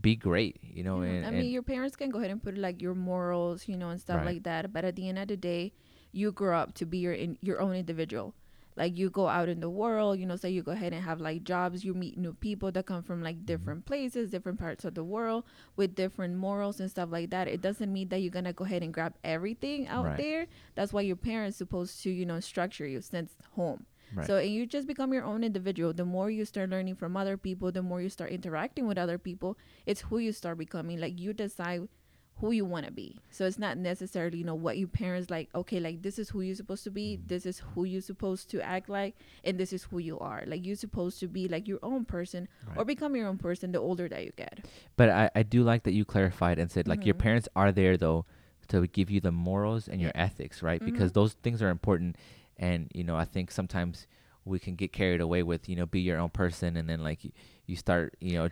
be 0.00 0.16
great, 0.16 0.58
you 0.62 0.82
know, 0.82 1.00
Yeah. 1.00 1.02
and, 1.02 1.26
I 1.26 1.30
and 1.32 1.36
mean, 1.38 1.52
your 1.52 1.62
parents 1.62 1.96
can 1.96 2.10
go 2.10 2.18
ahead 2.18 2.30
and 2.30 2.42
put 2.42 2.56
like 2.56 2.80
your 2.80 2.94
morals, 2.94 3.68
you 3.68 3.76
know, 3.76 3.90
and 3.90 4.00
stuff 4.00 4.16
Right. 4.16 4.24
like 4.24 4.42
that. 4.44 4.72
But 4.72 4.84
at 4.84 4.96
the 4.96 5.08
end 5.08 5.18
of 5.18 5.28
the 5.28 5.36
day, 5.36 5.72
you 6.12 6.32
grow 6.32 6.58
up 6.58 6.74
to 6.74 6.86
be 6.86 6.98
your 6.98 7.12
in, 7.12 7.38
your 7.42 7.60
own 7.60 7.74
individual. 7.74 8.34
Like 8.76 8.96
you 8.96 9.10
go 9.10 9.28
out 9.28 9.48
in 9.48 9.60
the 9.60 9.70
world, 9.70 10.18
you 10.18 10.26
know, 10.26 10.36
so 10.36 10.48
you 10.48 10.62
go 10.62 10.72
ahead 10.72 10.92
and 10.92 11.02
have 11.04 11.20
like 11.20 11.44
jobs. 11.44 11.84
You 11.84 11.94
meet 11.94 12.16
new 12.18 12.32
people 12.34 12.72
that 12.72 12.86
come 12.86 13.02
from 13.02 13.22
Mm-hmm. 13.22 13.24
like 13.24 13.46
different 13.46 13.84
places, 13.86 14.30
different 14.30 14.58
parts 14.58 14.84
of 14.84 14.94
the 14.94 15.04
world, 15.04 15.44
with 15.76 15.94
different 15.94 16.36
morals 16.36 16.80
and 16.80 16.90
stuff 16.90 17.10
like 17.12 17.30
that. 17.30 17.46
It 17.48 17.60
doesn't 17.60 17.92
mean 17.92 18.08
that 18.08 18.18
you're 18.20 18.30
gonna 18.30 18.52
go 18.52 18.64
ahead 18.64 18.82
and 18.82 18.92
grab 18.92 19.14
everything 19.22 19.86
out 19.86 20.04
Right. 20.04 20.16
there. 20.16 20.46
That's 20.74 20.92
why 20.92 21.02
your 21.02 21.16
parents 21.16 21.56
supposed 21.56 22.02
to, 22.02 22.10
you 22.10 22.24
know, 22.26 22.40
structure 22.40 22.86
you 22.86 23.00
since 23.00 23.36
home. 23.52 23.86
Right. 24.14 24.26
So 24.26 24.36
and 24.38 24.50
you 24.50 24.66
just 24.66 24.86
become 24.86 25.12
your 25.12 25.24
own 25.24 25.42
individual. 25.44 25.92
The 25.92 26.04
more 26.04 26.30
you 26.30 26.44
start 26.44 26.70
learning 26.70 26.96
from 26.96 27.16
other 27.16 27.36
people, 27.36 27.72
the 27.72 27.82
more 27.82 28.00
you 28.00 28.08
start 28.08 28.30
interacting 28.30 28.86
with 28.86 28.98
other 28.98 29.18
people, 29.18 29.56
it's 29.86 30.02
who 30.02 30.18
you 30.18 30.32
start 30.32 30.58
becoming. 30.58 31.00
Like 31.00 31.18
you 31.20 31.32
decide 31.32 31.88
who 32.38 32.50
you 32.50 32.64
want 32.64 32.84
to 32.84 32.90
be. 32.90 33.16
So 33.30 33.46
it's 33.46 33.60
not 33.60 33.78
necessarily, 33.78 34.38
you 34.38 34.44
know, 34.44 34.56
what 34.56 34.76
your 34.76 34.88
parents 34.88 35.30
like, 35.30 35.48
okay, 35.54 35.78
like 35.78 36.02
this 36.02 36.18
is 36.18 36.30
who 36.30 36.40
you're 36.40 36.56
supposed 36.56 36.82
to 36.84 36.90
be, 36.90 37.16
Mm-hmm. 37.16 37.28
this 37.28 37.46
is 37.46 37.60
who 37.60 37.84
you're 37.84 38.00
supposed 38.00 38.50
to 38.50 38.60
act 38.60 38.88
like, 38.88 39.14
and 39.44 39.56
this 39.56 39.72
is 39.72 39.84
who 39.84 39.98
you 39.98 40.18
are. 40.18 40.42
Like 40.44 40.66
you're 40.66 40.74
supposed 40.74 41.20
to 41.20 41.28
be 41.28 41.46
like 41.46 41.68
your 41.68 41.78
own 41.84 42.04
person 42.04 42.48
or 42.76 42.84
become 42.84 43.14
your 43.14 43.28
own 43.28 43.38
person 43.38 43.70
the 43.70 43.78
older 43.78 44.08
that 44.08 44.24
you 44.24 44.32
get. 44.36 44.66
But 44.96 45.10
I, 45.10 45.30
I 45.36 45.42
do 45.44 45.62
like 45.62 45.84
that 45.84 45.92
you 45.92 46.04
clarified 46.04 46.58
and 46.58 46.70
said 46.72 46.88
like 46.88 47.06
your 47.06 47.14
Mhm. 47.14 47.18
parents 47.18 47.48
are 47.54 47.70
there 47.70 47.96
though 47.96 48.26
to 48.66 48.84
give 48.88 49.10
you 49.12 49.20
the 49.20 49.30
morals 49.30 49.86
and 49.86 50.00
your 50.00 50.12
ethics, 50.16 50.60
right? 50.60 50.84
Because 50.84 51.10
Mhm. 51.12 51.14
those 51.14 51.34
things 51.34 51.62
are 51.62 51.68
important. 51.70 52.16
And 52.58 52.90
you 52.94 53.04
know, 53.04 53.16
I 53.16 53.24
think 53.24 53.50
sometimes 53.50 54.06
we 54.44 54.58
can 54.58 54.74
get 54.74 54.92
carried 54.92 55.20
away 55.20 55.42
with 55.42 55.68
you 55.68 55.76
know 55.76 55.86
be 55.86 56.00
your 56.00 56.18
own 56.18 56.30
person, 56.30 56.76
and 56.76 56.88
then 56.88 57.02
like 57.02 57.24
you, 57.24 57.32
you 57.66 57.76
start 57.76 58.14
you 58.20 58.32
know 58.34 58.48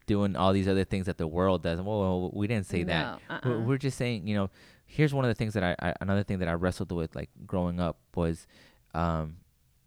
doing 0.06 0.36
all 0.36 0.52
these 0.52 0.68
other 0.68 0.84
things 0.84 1.06
that 1.06 1.18
the 1.18 1.26
world 1.26 1.62
does. 1.62 1.80
Whoa, 1.80 2.30
we 2.34 2.46
didn't 2.46 2.66
say 2.66 2.82
that. 2.84 3.20
No, 3.30 3.38
We're, 3.44 3.56
uh-uh. 3.56 3.64
we're 3.64 3.78
just 3.78 3.96
saying, 3.96 4.26
you 4.26 4.34
know, 4.34 4.50
here's 4.84 5.14
one 5.14 5.24
of 5.24 5.28
the 5.28 5.34
things 5.34 5.54
that 5.54 5.62
I, 5.64 5.76
I 5.80 5.94
another 6.00 6.22
thing 6.22 6.38
that 6.40 6.48
I 6.48 6.52
wrestled 6.54 6.92
with 6.92 7.14
like 7.16 7.30
growing 7.46 7.80
up 7.80 7.98
was, 8.14 8.46
um, 8.94 9.36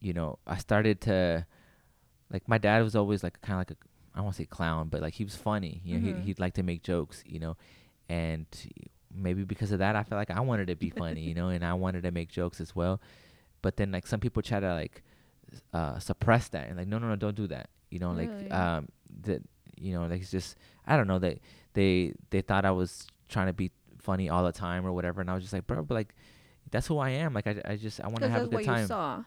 you 0.01 0.13
know, 0.13 0.39
I 0.47 0.57
started 0.57 1.01
to, 1.01 1.45
like 2.31 2.47
my 2.47 2.57
dad 2.57 2.81
was 2.83 2.95
always 2.95 3.23
like 3.23 3.39
kind 3.41 3.53
of 3.55 3.59
like 3.59 3.71
a 3.71 3.75
I 4.13 4.17
don't 4.19 4.25
want 4.25 4.35
to 4.37 4.41
say 4.41 4.45
clown, 4.45 4.87
but 4.89 5.01
like 5.01 5.13
he 5.13 5.23
was 5.23 5.35
funny. 5.35 5.81
You 5.85 5.99
know, 5.99 6.07
Mhm. 6.07 6.15
he 6.19 6.21
he'd 6.27 6.39
like 6.39 6.53
to 6.55 6.63
make 6.63 6.83
jokes. 6.83 7.23
You 7.27 7.39
know, 7.39 7.57
and 8.07 8.45
maybe 9.13 9.43
because 9.43 9.71
of 9.71 9.79
that, 9.79 9.95
I 9.95 10.03
felt 10.03 10.17
like 10.19 10.31
I 10.31 10.39
wanted 10.41 10.67
to 10.67 10.75
be 10.75 10.89
funny. 10.89 11.21
You 11.21 11.35
know, 11.35 11.49
and 11.49 11.63
I 11.63 11.73
wanted 11.73 12.03
to 12.03 12.11
make 12.11 12.29
jokes 12.29 12.59
as 12.61 12.75
well. 12.75 12.99
But 13.61 13.77
then 13.77 13.91
like 13.91 14.07
some 14.07 14.19
people 14.19 14.41
try 14.41 14.59
to 14.59 14.73
like 14.73 15.03
uh, 15.73 15.99
suppress 15.99 16.47
that 16.49 16.67
and 16.69 16.77
like 16.77 16.87
no 16.87 16.97
no 16.99 17.07
no 17.09 17.15
don't 17.15 17.35
do 17.35 17.47
that. 17.47 17.69
You 17.89 17.99
know, 17.99 18.11
like 18.11 18.29
Really? 18.29 18.51
um 18.51 18.87
that 19.23 19.41
you 19.79 19.93
know 19.93 20.05
like 20.05 20.21
it's 20.21 20.31
just 20.31 20.55
I 20.85 20.95
don't 20.97 21.07
know 21.07 21.19
that 21.19 21.39
they 21.73 22.13
they 22.29 22.41
thought 22.41 22.65
I 22.65 22.71
was 22.71 23.07
trying 23.27 23.47
to 23.47 23.53
be 23.53 23.71
funny 23.99 24.29
all 24.29 24.43
the 24.43 24.51
time 24.51 24.85
or 24.85 24.91
whatever, 24.93 25.21
and 25.21 25.29
I 25.29 25.33
was 25.33 25.43
just 25.43 25.53
like, 25.53 25.65
bro, 25.67 25.83
but 25.83 25.93
like 25.95 26.15
that's 26.71 26.87
who 26.87 26.97
I 26.99 27.09
am. 27.11 27.33
Like 27.33 27.47
I, 27.47 27.61
I 27.65 27.75
just 27.75 27.99
I 28.01 28.07
want 28.07 28.21
to 28.21 28.29
have 28.29 28.43
a 28.43 28.45
good 28.47 28.53
what 28.53 28.65
time. 28.65 28.81
you 28.81 28.87
saw. 28.87 29.23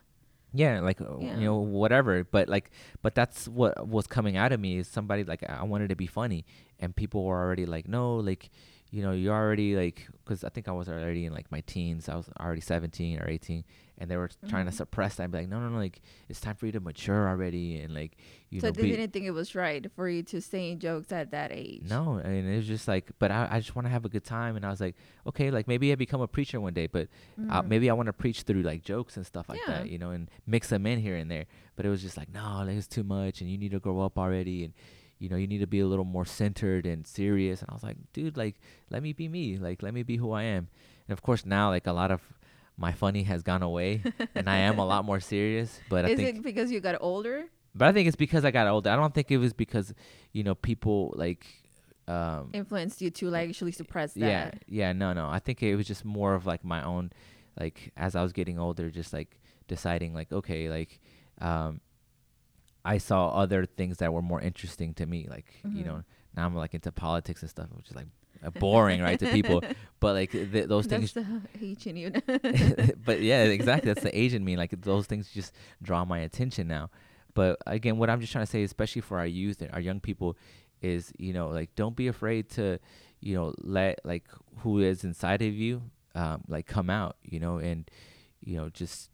Yeah, 0.54 0.80
like 0.80 1.00
uh, 1.00 1.18
Yeah. 1.18 1.38
you 1.38 1.44
know 1.46 1.56
whatever. 1.56 2.24
But 2.24 2.48
like 2.48 2.70
but 3.02 3.14
that's 3.14 3.48
what 3.48 3.88
was 3.88 4.06
coming 4.06 4.36
out 4.36 4.52
of 4.52 4.60
me 4.60 4.76
is 4.78 4.86
somebody 4.86 5.24
like 5.24 5.42
I 5.48 5.64
wanted 5.64 5.88
to 5.88 5.96
be 5.96 6.06
funny, 6.06 6.44
and 6.78 6.94
people 6.94 7.24
were 7.24 7.40
already 7.40 7.66
like, 7.66 7.88
no, 7.88 8.16
like 8.16 8.50
you 8.92 9.02
know 9.02 9.12
you're 9.12 9.34
already 9.34 9.74
like 9.74 10.06
because 10.22 10.44
I 10.44 10.50
think 10.50 10.68
I 10.68 10.72
was 10.72 10.88
already 10.88 11.24
in 11.24 11.32
like 11.32 11.50
my 11.50 11.62
teens. 11.62 12.08
I 12.08 12.14
was 12.14 12.28
already 12.38 12.60
17 12.60 13.18
or 13.18 13.28
18, 13.28 13.64
and 13.98 14.08
they 14.10 14.16
were 14.16 14.30
trying 14.48 14.66
to 14.66 14.70
Mhm. 14.70 14.76
suppress 14.76 15.16
that. 15.16 15.24
And 15.24 15.32
be 15.32 15.38
like, 15.38 15.48
no, 15.48 15.58
no, 15.60 15.68
no, 15.70 15.78
like 15.78 16.00
it's 16.28 16.40
time 16.40 16.54
for 16.56 16.66
you 16.66 16.72
to 16.72 16.80
mature 16.80 17.26
already, 17.28 17.80
and 17.80 17.94
like 17.94 18.16
you 18.50 18.60
so 18.60 18.66
know 18.68 18.72
they 18.72 18.82
be 18.82 18.90
didn't 18.90 19.12
think 19.12 19.24
it 19.24 19.30
was 19.32 19.54
right 19.54 19.84
for 19.96 20.08
you 20.08 20.22
to 20.24 20.40
say 20.42 20.74
jokes 20.74 21.10
at 21.10 21.30
that 21.32 21.50
age. 21.52 21.86
no, 21.88 22.20
and 22.22 22.46
it 22.46 22.54
was 22.56 22.66
just 22.66 22.86
like, 22.86 23.10
but 23.18 23.30
I, 23.32 23.48
I 23.50 23.58
just 23.60 23.74
want 23.74 23.86
to 23.86 23.90
have 23.90 24.04
a 24.04 24.10
good 24.10 24.24
time, 24.24 24.56
and 24.56 24.64
I 24.64 24.70
was 24.70 24.80
like, 24.80 24.94
okay, 25.26 25.50
like 25.50 25.66
maybe 25.66 25.90
I 25.90 25.94
become 25.96 26.20
a 26.20 26.28
preacher 26.28 26.60
one 26.60 26.74
day, 26.74 26.86
but 26.86 27.08
uh, 27.48 27.62
Mhm. 27.62 27.68
maybe 27.68 27.88
I 27.90 27.94
want 27.94 28.06
to 28.08 28.12
preach 28.12 28.42
through 28.42 28.62
like 28.62 28.82
jokes 28.84 29.16
and 29.16 29.24
stuff 29.26 29.48
like 29.48 29.58
Yeah. 29.66 29.78
that, 29.80 29.88
you 29.88 29.98
know, 29.98 30.10
and 30.10 30.30
mix 30.46 30.68
them 30.68 30.86
in 30.86 31.00
here 31.00 31.16
and 31.16 31.30
there. 31.30 31.46
But 31.76 31.86
it 31.86 31.88
was 31.88 32.02
just 32.02 32.16
like, 32.18 32.28
no, 32.32 32.62
like, 32.66 32.76
it's 32.76 32.86
too 32.86 33.02
much, 33.04 33.40
and 33.40 33.50
you 33.50 33.56
need 33.56 33.72
to 33.72 33.80
grow 33.80 34.00
up 34.00 34.18
already, 34.18 34.64
and 34.64 34.74
you 35.22 35.28
know, 35.28 35.36
you 35.36 35.46
need 35.46 35.58
to 35.58 35.68
be 35.68 35.78
a 35.78 35.86
little 35.86 36.04
more 36.04 36.24
centered 36.24 36.84
and 36.84 37.06
serious. 37.06 37.60
And 37.60 37.70
I 37.70 37.74
was 37.74 37.84
like, 37.84 37.96
dude, 38.12 38.36
like, 38.36 38.56
let 38.90 39.02
me 39.02 39.12
be 39.12 39.28
me, 39.28 39.56
like, 39.56 39.80
let 39.80 39.94
me 39.94 40.02
be 40.02 40.16
who 40.16 40.32
I 40.32 40.42
am. 40.42 40.68
And 41.06 41.12
of 41.12 41.22
course, 41.22 41.46
now 41.46 41.68
like 41.70 41.86
a 41.86 41.92
lot 41.92 42.10
of 42.10 42.20
my 42.76 42.90
funny 42.92 43.22
has 43.24 43.42
gone 43.42 43.62
away, 43.62 44.02
and 44.34 44.50
I 44.50 44.56
am 44.68 44.78
a 44.80 44.84
lot 44.84 45.04
more 45.04 45.20
serious. 45.20 45.78
But 45.88 46.06
I 46.06 46.08
Is 46.08 46.16
think 46.18 46.38
it 46.38 46.42
because 46.42 46.72
you 46.72 46.80
got 46.80 46.96
older? 47.00 47.44
but 47.74 47.86
I 47.88 47.92
think 47.92 48.08
it's 48.08 48.16
because 48.16 48.44
I 48.44 48.50
got 48.50 48.66
older. 48.66 48.90
I 48.90 48.96
don't 48.96 49.14
think 49.14 49.30
it 49.30 49.38
was 49.38 49.52
because, 49.52 49.94
you 50.32 50.42
know, 50.42 50.54
people 50.56 51.14
like 51.16 51.46
um 52.08 52.50
Influenced 52.52 53.00
you 53.00 53.10
to 53.10 53.30
like 53.30 53.48
actually 53.48 53.72
suppress 53.72 54.14
that? 54.14 54.20
yeah, 54.20 54.50
yeah, 54.66 54.92
no, 54.92 55.12
no. 55.12 55.28
I 55.28 55.38
think 55.38 55.62
it 55.62 55.76
was 55.76 55.86
just 55.86 56.04
more 56.04 56.34
of 56.34 56.46
like 56.46 56.64
my 56.64 56.82
own 56.82 57.12
like 57.60 57.92
as 57.96 58.16
I 58.16 58.22
was 58.22 58.32
getting 58.32 58.58
older 58.58 58.90
just 58.90 59.12
like 59.12 59.38
deciding 59.68 60.12
like 60.14 60.32
okay, 60.32 60.68
like 60.68 60.98
um 61.40 61.80
I 62.84 62.98
saw 62.98 63.28
other 63.28 63.64
things 63.64 63.98
that 63.98 64.12
were 64.12 64.22
more 64.22 64.40
interesting 64.40 64.94
to 64.94 65.06
me 65.06 65.28
like, 65.30 65.46
you 65.64 65.84
know, 65.84 66.02
now 66.36 66.46
I'm 66.46 66.54
like 66.54 66.74
into 66.74 66.90
politics 66.92 67.42
and 67.42 67.50
stuff, 67.50 67.68
which 67.74 67.90
is 67.90 67.96
like 67.96 68.06
uh, 68.44 68.50
boring, 68.58 69.00
right, 69.02 69.18
to 69.18 69.30
people. 69.30 69.62
But 70.00 70.14
like 70.14 70.32
th- 70.32 70.68
those 70.68 70.86
That's 70.86 71.12
things 71.12 71.26
the 71.26 71.42
H 71.60 71.86
in 71.86 71.96
you. 71.96 72.10
but 73.04 73.20
yeah, 73.20 73.44
exactly. 73.44 73.92
That's 73.92 74.02
the 74.02 74.16
Asian 74.18 74.44
me. 74.44 74.56
Like 74.56 74.80
those 74.80 75.06
things 75.06 75.30
just 75.30 75.52
draw 75.82 76.04
my 76.04 76.18
attention 76.20 76.68
now. 76.68 76.90
But 77.34 77.58
again, 77.66 77.98
what 77.98 78.10
I'm 78.10 78.20
just 78.20 78.32
trying 78.32 78.44
to 78.44 78.50
say, 78.50 78.62
especially 78.62 79.02
for 79.02 79.18
our 79.18 79.26
youth 79.26 79.62
and 79.62 79.70
our 79.72 79.80
young 79.80 80.00
people, 80.00 80.36
is 80.80 81.12
you 81.18 81.32
know 81.32 81.48
like 81.48 81.74
don't 81.76 81.96
be 81.96 82.08
afraid 82.08 82.48
to, 82.50 82.78
you 83.20 83.34
know, 83.34 83.54
let 83.58 84.00
like 84.04 84.24
who 84.58 84.80
is 84.80 85.04
inside 85.04 85.42
of 85.42 85.54
you, 85.54 85.82
um, 86.14 86.42
like 86.48 86.66
come 86.66 86.90
out, 86.90 87.16
you 87.22 87.38
know, 87.38 87.58
and 87.58 87.90
you 88.40 88.56
know 88.56 88.68
just 88.68 89.10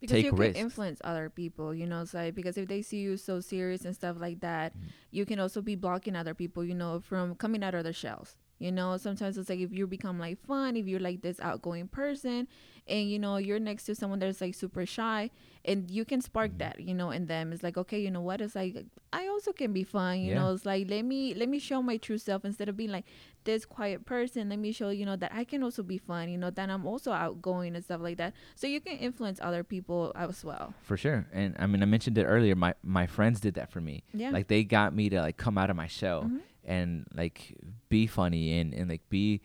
because 0.00 0.16
take 0.16 0.24
you 0.24 0.32
risks. 0.32 0.54
can 0.54 0.64
influence 0.64 1.00
other 1.04 1.28
people 1.30 1.74
you 1.74 1.86
know 1.86 2.02
it's 2.02 2.14
like 2.14 2.34
because 2.34 2.56
if 2.56 2.68
they 2.68 2.82
see 2.82 2.98
you 2.98 3.16
so 3.16 3.40
serious 3.40 3.84
and 3.84 3.94
stuff 3.94 4.16
like 4.18 4.40
that 4.40 4.76
Mhm. 4.76 4.88
you 5.10 5.24
can 5.26 5.38
also 5.38 5.60
be 5.62 5.74
blocking 5.76 6.16
other 6.16 6.34
people 6.34 6.64
you 6.64 6.74
know 6.74 7.00
from 7.00 7.34
coming 7.34 7.62
out 7.62 7.74
of 7.74 7.84
their 7.84 7.92
shells 7.92 8.36
you 8.58 8.70
know 8.70 8.96
sometimes 8.96 9.36
it's 9.36 9.48
like 9.50 9.58
if 9.58 9.72
you 9.72 9.86
become 9.86 10.18
like 10.18 10.38
fun 10.46 10.76
if 10.76 10.86
you're 10.86 11.00
like 11.00 11.20
this 11.22 11.40
outgoing 11.40 11.88
person 11.88 12.46
and 12.86 13.10
you 13.10 13.18
know 13.18 13.36
you're 13.36 13.58
next 13.58 13.84
to 13.84 13.94
someone 13.94 14.18
that's 14.18 14.40
like 14.40 14.54
super 14.54 14.86
shy 14.86 15.28
and 15.64 15.90
you 15.90 16.04
can 16.04 16.20
spark 16.20 16.52
Mhm. 16.52 16.58
that 16.58 16.80
you 16.80 16.94
know 16.94 17.10
in 17.10 17.26
them 17.26 17.52
it's 17.52 17.62
like 17.62 17.76
okay 17.76 17.98
you 18.00 18.10
know 18.10 18.20
what 18.20 18.40
it's 18.40 18.54
like 18.54 18.76
i 19.12 19.26
also 19.26 19.52
can 19.52 19.72
be 19.72 19.82
fun 19.82 20.20
you 20.20 20.30
Yeah. 20.32 20.38
know 20.42 20.52
it's 20.54 20.64
like 20.66 20.88
let 20.88 21.04
me 21.04 21.34
let 21.34 21.48
me 21.48 21.58
show 21.58 21.82
my 21.82 21.96
true 21.96 22.18
self 22.18 22.44
instead 22.44 22.68
of 22.68 22.76
being 22.76 22.90
like 22.92 23.06
this 23.44 23.64
quiet 23.64 24.06
person 24.06 24.48
let 24.50 24.58
me 24.58 24.70
show 24.72 24.90
you 24.90 25.04
know 25.04 25.16
that 25.16 25.32
i 25.34 25.44
can 25.44 25.62
also 25.62 25.82
be 25.82 25.98
fun 25.98 26.28
you 26.28 26.38
know 26.38 26.50
that 26.50 26.70
i'm 26.70 26.86
also 26.86 27.10
outgoing 27.12 27.74
and 27.74 27.84
stuff 27.84 28.00
like 28.00 28.18
that 28.18 28.32
so 28.54 28.66
you 28.66 28.80
can 28.80 28.96
influence 28.98 29.38
other 29.42 29.64
people 29.64 30.12
as 30.14 30.44
well 30.44 30.74
for 30.82 30.96
sure. 30.96 31.26
And 31.32 31.56
I 31.58 31.66
mean, 31.66 31.82
I 31.82 31.86
mentioned 31.86 32.16
it 32.18 32.24
earlier. 32.24 32.54
My 32.54 32.74
my 32.82 33.06
friends 33.06 33.40
did 33.40 33.54
that 33.54 33.70
for 33.70 33.80
me. 33.80 34.04
yeah 34.12 34.30
Like 34.30 34.48
they 34.48 34.62
got 34.64 34.94
me 34.94 35.08
to 35.10 35.20
like 35.20 35.36
come 35.36 35.56
out 35.58 35.70
of 35.70 35.76
my 35.76 35.86
shell. 35.86 36.24
Mhm. 36.24 36.40
And 36.64 37.06
like 37.14 37.56
be 37.88 38.06
funny 38.06 38.58
and, 38.58 38.74
and 38.74 38.88
like 38.88 39.08
be 39.08 39.40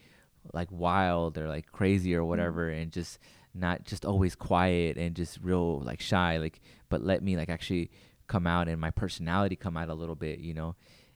like 0.54 0.70
wild 0.72 1.38
or 1.38 1.48
like 1.48 1.72
crazy 1.72 2.16
or 2.16 2.24
whatever 2.24 2.70
and 2.70 2.92
just 2.92 3.20
not 3.54 3.84
just 3.84 4.06
always 4.06 4.36
quiet 4.36 4.98
and 4.98 5.16
just 5.16 5.40
real 5.42 5.80
like 5.82 6.00
shy 6.00 6.38
like 6.38 6.62
but 6.88 7.04
let 7.04 7.22
me 7.22 7.36
like 7.36 7.50
actually 7.50 7.90
come 8.28 8.48
out 8.48 8.68
and 8.68 8.80
my 8.80 8.92
personality 8.92 9.56
come 9.56 9.76
out 9.76 9.90
a 9.90 9.94
little 9.94 10.16
bit 10.16 10.40
you 10.40 10.54
know? 10.54 10.76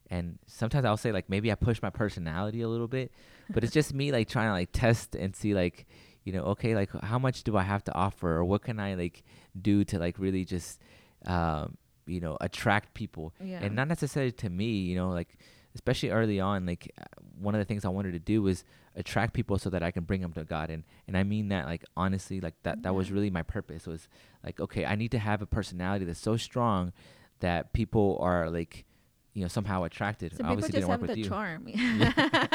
And 0.09 0.37
sometimes 0.45 0.85
i'll 0.85 0.97
say 0.97 1.11
like 1.11 1.29
maybe 1.29 1.51
i 1.51 1.55
push 1.55 1.81
my 1.81 1.89
personality 1.89 2.61
a 2.61 2.67
little 2.67 2.87
bit 2.87 3.11
but 3.49 3.63
it's 3.63 3.73
just 3.73 3.93
me 3.93 4.11
like 4.11 4.27
trying 4.27 4.49
to 4.49 4.53
like 4.53 4.69
test 4.71 5.15
and 5.15 5.35
see 5.35 5.55
like 5.55 5.87
you 6.23 6.33
know 6.33 6.43
okay 6.43 6.75
like 6.75 6.91
how 7.01 7.17
much 7.17 7.43
do 7.43 7.57
i 7.57 7.63
have 7.63 7.83
to 7.85 7.93
offer 7.93 8.35
or 8.35 8.45
what 8.45 8.61
can 8.61 8.79
i 8.79 8.93
like 8.93 9.23
do 9.59 9.83
to 9.83 9.97
like 9.97 10.19
really 10.19 10.45
just 10.45 10.79
um 11.25 11.77
you 12.05 12.19
know 12.19 12.37
attract 12.41 12.93
people? 12.93 13.33
Yeah. 13.41 13.59
and 13.61 13.75
not 13.75 13.87
necessarily 13.87 14.31
to 14.33 14.49
me 14.49 14.71
you 14.71 14.95
know 14.95 15.09
like 15.09 15.37
especially 15.75 16.09
early 16.09 16.39
on 16.39 16.65
like 16.65 16.91
uh, 16.99 17.03
one 17.39 17.55
of 17.55 17.59
the 17.59 17.65
things 17.65 17.83
i 17.86 17.89
wanted 17.89 18.12
to 18.13 18.19
do 18.19 18.41
was 18.41 18.63
attract 18.95 19.33
people 19.33 19.57
so 19.57 19.69
that 19.69 19.81
i 19.81 19.91
can 19.91 20.03
bring 20.03 20.21
them 20.21 20.31
to 20.31 20.43
god 20.43 20.69
and 20.69 20.83
and 21.07 21.17
i 21.17 21.23
mean 21.23 21.49
that 21.49 21.65
like 21.65 21.83
honestly 21.97 22.39
like 22.39 22.53
that 22.63 22.83
that 22.83 22.93
was 22.93 23.12
really 23.12 23.29
my 23.29 23.41
purpose 23.43 23.88
was 23.88 24.07
like 24.43 24.59
okay 24.59 24.86
i 24.86 24.95
need 24.95 25.12
to 25.12 25.19
have 25.19 25.41
a 25.41 25.45
personality 25.45 26.05
that's 26.05 26.19
so 26.19 26.38
strong 26.38 26.91
that 27.39 27.73
people 27.73 28.17
are 28.21 28.49
like 28.49 28.86
you 29.33 29.41
know 29.41 29.47
somehow 29.47 29.83
attracted 29.83 30.31
Some 30.31 30.45
people 30.45 30.51
obviously 30.51 30.79
just 30.79 30.88
didn't 30.88 30.89
work 30.89 30.99
have 30.99 31.07
with 31.09 31.15
the 31.15 31.21
you 31.21 31.27
charm. 31.27 31.67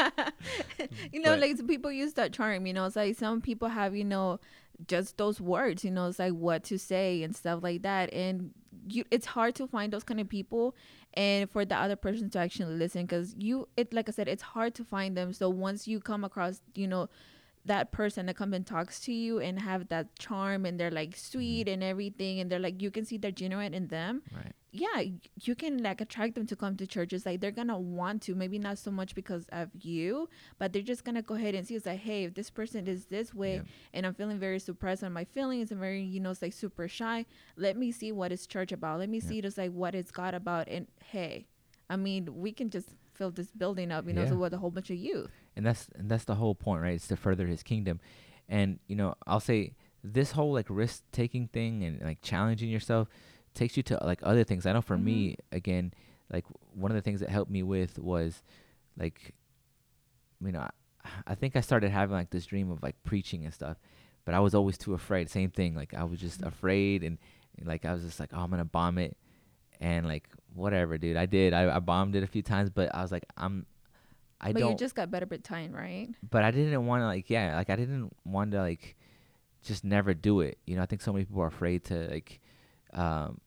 you 1.11 1.19
know, 1.21 1.31
But- 1.31 1.39
like 1.41 1.57
some 1.57 1.67
people 1.67 1.91
use 1.91 2.13
that 2.13 2.31
charm, 2.33 2.65
you 2.65 2.73
know, 2.73 2.85
it's 2.85 2.95
like 2.95 3.17
some 3.17 3.41
people 3.41 3.67
have, 3.67 3.95
you 3.95 4.05
know, 4.05 4.39
just 4.87 5.17
those 5.17 5.41
words, 5.41 5.83
you 5.83 5.91
know, 5.91 6.07
it's 6.07 6.19
like 6.19 6.33
what 6.33 6.63
to 6.65 6.79
say 6.79 7.21
and 7.23 7.35
stuff 7.35 7.61
like 7.61 7.81
that. 7.81 8.13
And 8.13 8.51
you 8.87 9.03
it's 9.11 9.25
hard 9.25 9.55
to 9.55 9.67
find 9.67 9.91
those 9.91 10.03
kind 10.03 10.19
of 10.21 10.29
people 10.29 10.73
and 11.13 11.49
for 11.49 11.65
the 11.65 11.75
other 11.75 11.95
person 11.95 12.29
to 12.29 12.39
actually 12.39 12.75
listen 12.75 13.03
because 13.03 13.35
you 13.37 13.67
it 13.77 13.93
like 13.93 14.09
I 14.09 14.11
said, 14.11 14.27
it's 14.27 14.43
hard 14.43 14.75
to 14.75 14.83
find 14.83 15.15
them. 15.17 15.33
So 15.33 15.49
once 15.49 15.87
you 15.87 15.99
come 15.99 16.23
across, 16.23 16.61
you 16.75 16.87
know, 16.87 17.09
that 17.65 17.91
person 17.91 18.25
that 18.25 18.35
comes 18.35 18.53
and 18.55 18.65
talks 18.65 18.99
to 19.01 19.13
you 19.13 19.39
and 19.39 19.59
have 19.59 19.89
that 19.89 20.17
charm 20.17 20.65
and 20.65 20.79
they're 20.79 20.91
like 20.91 21.09
mm-hmm. 21.11 21.31
sweet 21.37 21.67
and 21.67 21.83
everything 21.83 22.39
and 22.39 22.51
they're 22.51 22.59
like 22.59 22.81
you 22.81 22.89
can 22.89 23.05
see 23.05 23.17
they're 23.17 23.31
genuine 23.31 23.73
in 23.73 23.87
them 23.87 24.21
right 24.35 24.53
yeah 24.71 25.01
you 25.41 25.55
can 25.55 25.81
like 25.81 25.99
attract 25.99 26.35
them 26.35 26.45
to 26.45 26.55
come 26.55 26.75
to 26.77 26.85
churches 26.85 27.25
like 27.25 27.41
they're 27.41 27.51
gonna 27.51 27.77
want 27.77 28.21
to 28.21 28.35
maybe 28.35 28.59
not 28.59 28.77
so 28.77 28.91
much 28.91 29.15
because 29.15 29.47
of 29.51 29.69
you 29.81 30.29
but 30.59 30.71
they're 30.71 30.81
just 30.83 31.03
gonna 31.03 31.23
go 31.23 31.33
ahead 31.35 31.55
and 31.55 31.67
see 31.67 31.75
it's 31.75 31.87
like 31.87 31.99
hey 31.99 32.23
if 32.25 32.33
this 32.35 32.49
person 32.51 32.87
is 32.87 33.05
this 33.05 33.33
way 33.33 33.55
Yeah. 33.55 33.61
and 33.93 34.05
i'm 34.05 34.13
feeling 34.13 34.37
very 34.39 34.59
suppressed 34.59 35.03
on 35.03 35.11
my 35.11 35.25
feelings 35.25 35.71
and 35.71 35.79
very 35.79 36.03
you 36.03 36.19
know 36.19 36.29
it's 36.29 36.41
like 36.41 36.53
super 36.53 36.87
shy 36.87 37.25
let 37.57 37.77
me 37.77 37.91
see 37.91 38.11
what 38.11 38.31
is 38.31 38.45
church 38.45 38.71
about 38.71 38.99
let 38.99 39.09
me 39.09 39.19
Yeah. 39.19 39.29
see 39.29 39.41
just 39.41 39.57
like 39.57 39.71
what 39.71 39.95
is 39.95 40.11
god 40.11 40.33
about 40.35 40.67
and 40.67 40.85
hey 41.03 41.47
i 41.89 41.95
mean 41.95 42.39
we 42.39 42.51
can 42.51 42.69
just 42.69 42.89
fill 43.15 43.31
this 43.31 43.51
building 43.51 43.91
up 43.91 44.05
you 44.07 44.13
know 44.13 44.21
Yeah. 44.23 44.29
so 44.29 44.35
with 44.35 44.53
a 44.53 44.57
whole 44.59 44.71
bunch 44.71 44.91
of 44.91 44.97
youth 44.97 45.31
and 45.55 45.65
that's 45.65 45.87
and 45.95 46.09
that's 46.09 46.25
the 46.25 46.35
whole 46.35 46.55
point 46.55 46.81
right 46.81 46.93
it's 46.93 47.07
to 47.07 47.15
further 47.15 47.47
his 47.47 47.63
kingdom 47.63 47.99
and 48.47 48.79
you 48.87 48.95
know 48.95 49.13
i'll 49.27 49.39
say 49.39 49.73
this 50.03 50.31
whole 50.31 50.53
like 50.53 50.67
risk 50.69 51.03
taking 51.11 51.47
thing 51.47 51.83
and 51.83 52.01
like 52.01 52.21
challenging 52.21 52.69
yourself 52.69 53.07
takes 53.53 53.75
you 53.75 53.83
to 53.83 53.99
like 54.05 54.19
other 54.23 54.43
things. 54.45 54.65
I 54.65 54.71
know 54.71 54.81
for 54.81 54.97
me, 54.97 55.31
Mhm. 55.31 55.35
again, 55.57 55.93
like 56.31 56.45
one 56.73 56.91
of 56.91 56.95
the 56.95 57.01
things 57.01 57.19
that 57.19 57.29
helped 57.29 57.51
me 57.51 57.63
with 57.63 57.99
was 57.99 58.41
like, 58.95 59.33
you 60.43 60.51
know, 60.51 60.59
I, 60.61 60.69
I 61.27 61.35
think 61.35 61.55
I 61.55 61.61
started 61.61 61.91
having 61.91 62.15
like 62.15 62.29
this 62.29 62.45
dream 62.45 62.71
of 62.71 62.81
like 62.81 62.95
preaching 63.03 63.43
and 63.43 63.53
stuff, 63.53 63.77
but 64.23 64.33
I 64.33 64.39
was 64.39 64.55
always 64.55 64.77
too 64.77 64.93
afraid. 64.93 65.29
Same 65.29 65.49
thing. 65.49 65.75
Like 65.75 65.93
I 65.93 66.03
was 66.03 66.19
just 66.19 66.41
Mhm. 66.41 66.47
afraid 66.47 67.03
and, 67.03 67.17
and, 67.57 67.67
like 67.67 67.83
I 67.85 67.93
was 67.93 68.03
just 68.03 68.19
like, 68.19 68.29
oh, 68.33 68.39
I'm 68.39 68.49
gonna 68.51 68.63
bomb 68.65 68.97
it, 68.97 69.17
and 69.81 70.07
like 70.07 70.29
whatever, 70.53 70.97
dude. 70.97 71.17
I 71.17 71.25
did. 71.25 71.53
I, 71.53 71.75
I 71.75 71.79
bombed 71.79 72.15
it 72.15 72.23
a 72.23 72.27
few 72.27 72.41
times, 72.43 72.69
but 72.69 72.93
I 72.95 73.01
was 73.01 73.11
like, 73.11 73.25
I'm. 73.35 73.65
I 74.41 74.53
but 74.53 74.59
don't 74.59 74.71
you 74.71 74.77
just 74.77 74.95
got 74.95 75.11
better 75.11 75.25
with 75.25 75.43
time, 75.43 75.73
right? 75.73 76.07
but 76.29 76.43
I 76.43 76.51
didn't 76.51 76.85
want 76.85 77.01
to 77.01 77.05
like 77.07 77.29
yeah 77.29 77.55
like 77.57 77.69
I 77.69 77.75
didn't 77.75 78.11
want 78.25 78.51
to 78.51 78.59
like 78.59 78.95
just 79.63 79.83
never 79.83 80.13
do 80.13 80.39
it. 80.41 80.57
You 80.65 80.75
know, 80.77 80.81
I 80.81 80.85
think 80.85 81.01
so 81.01 81.11
many 81.11 81.25
people 81.25 81.41
are 81.41 81.47
afraid 81.47 81.83
to 81.85 82.07
like 82.09 82.39
um, 82.93 83.39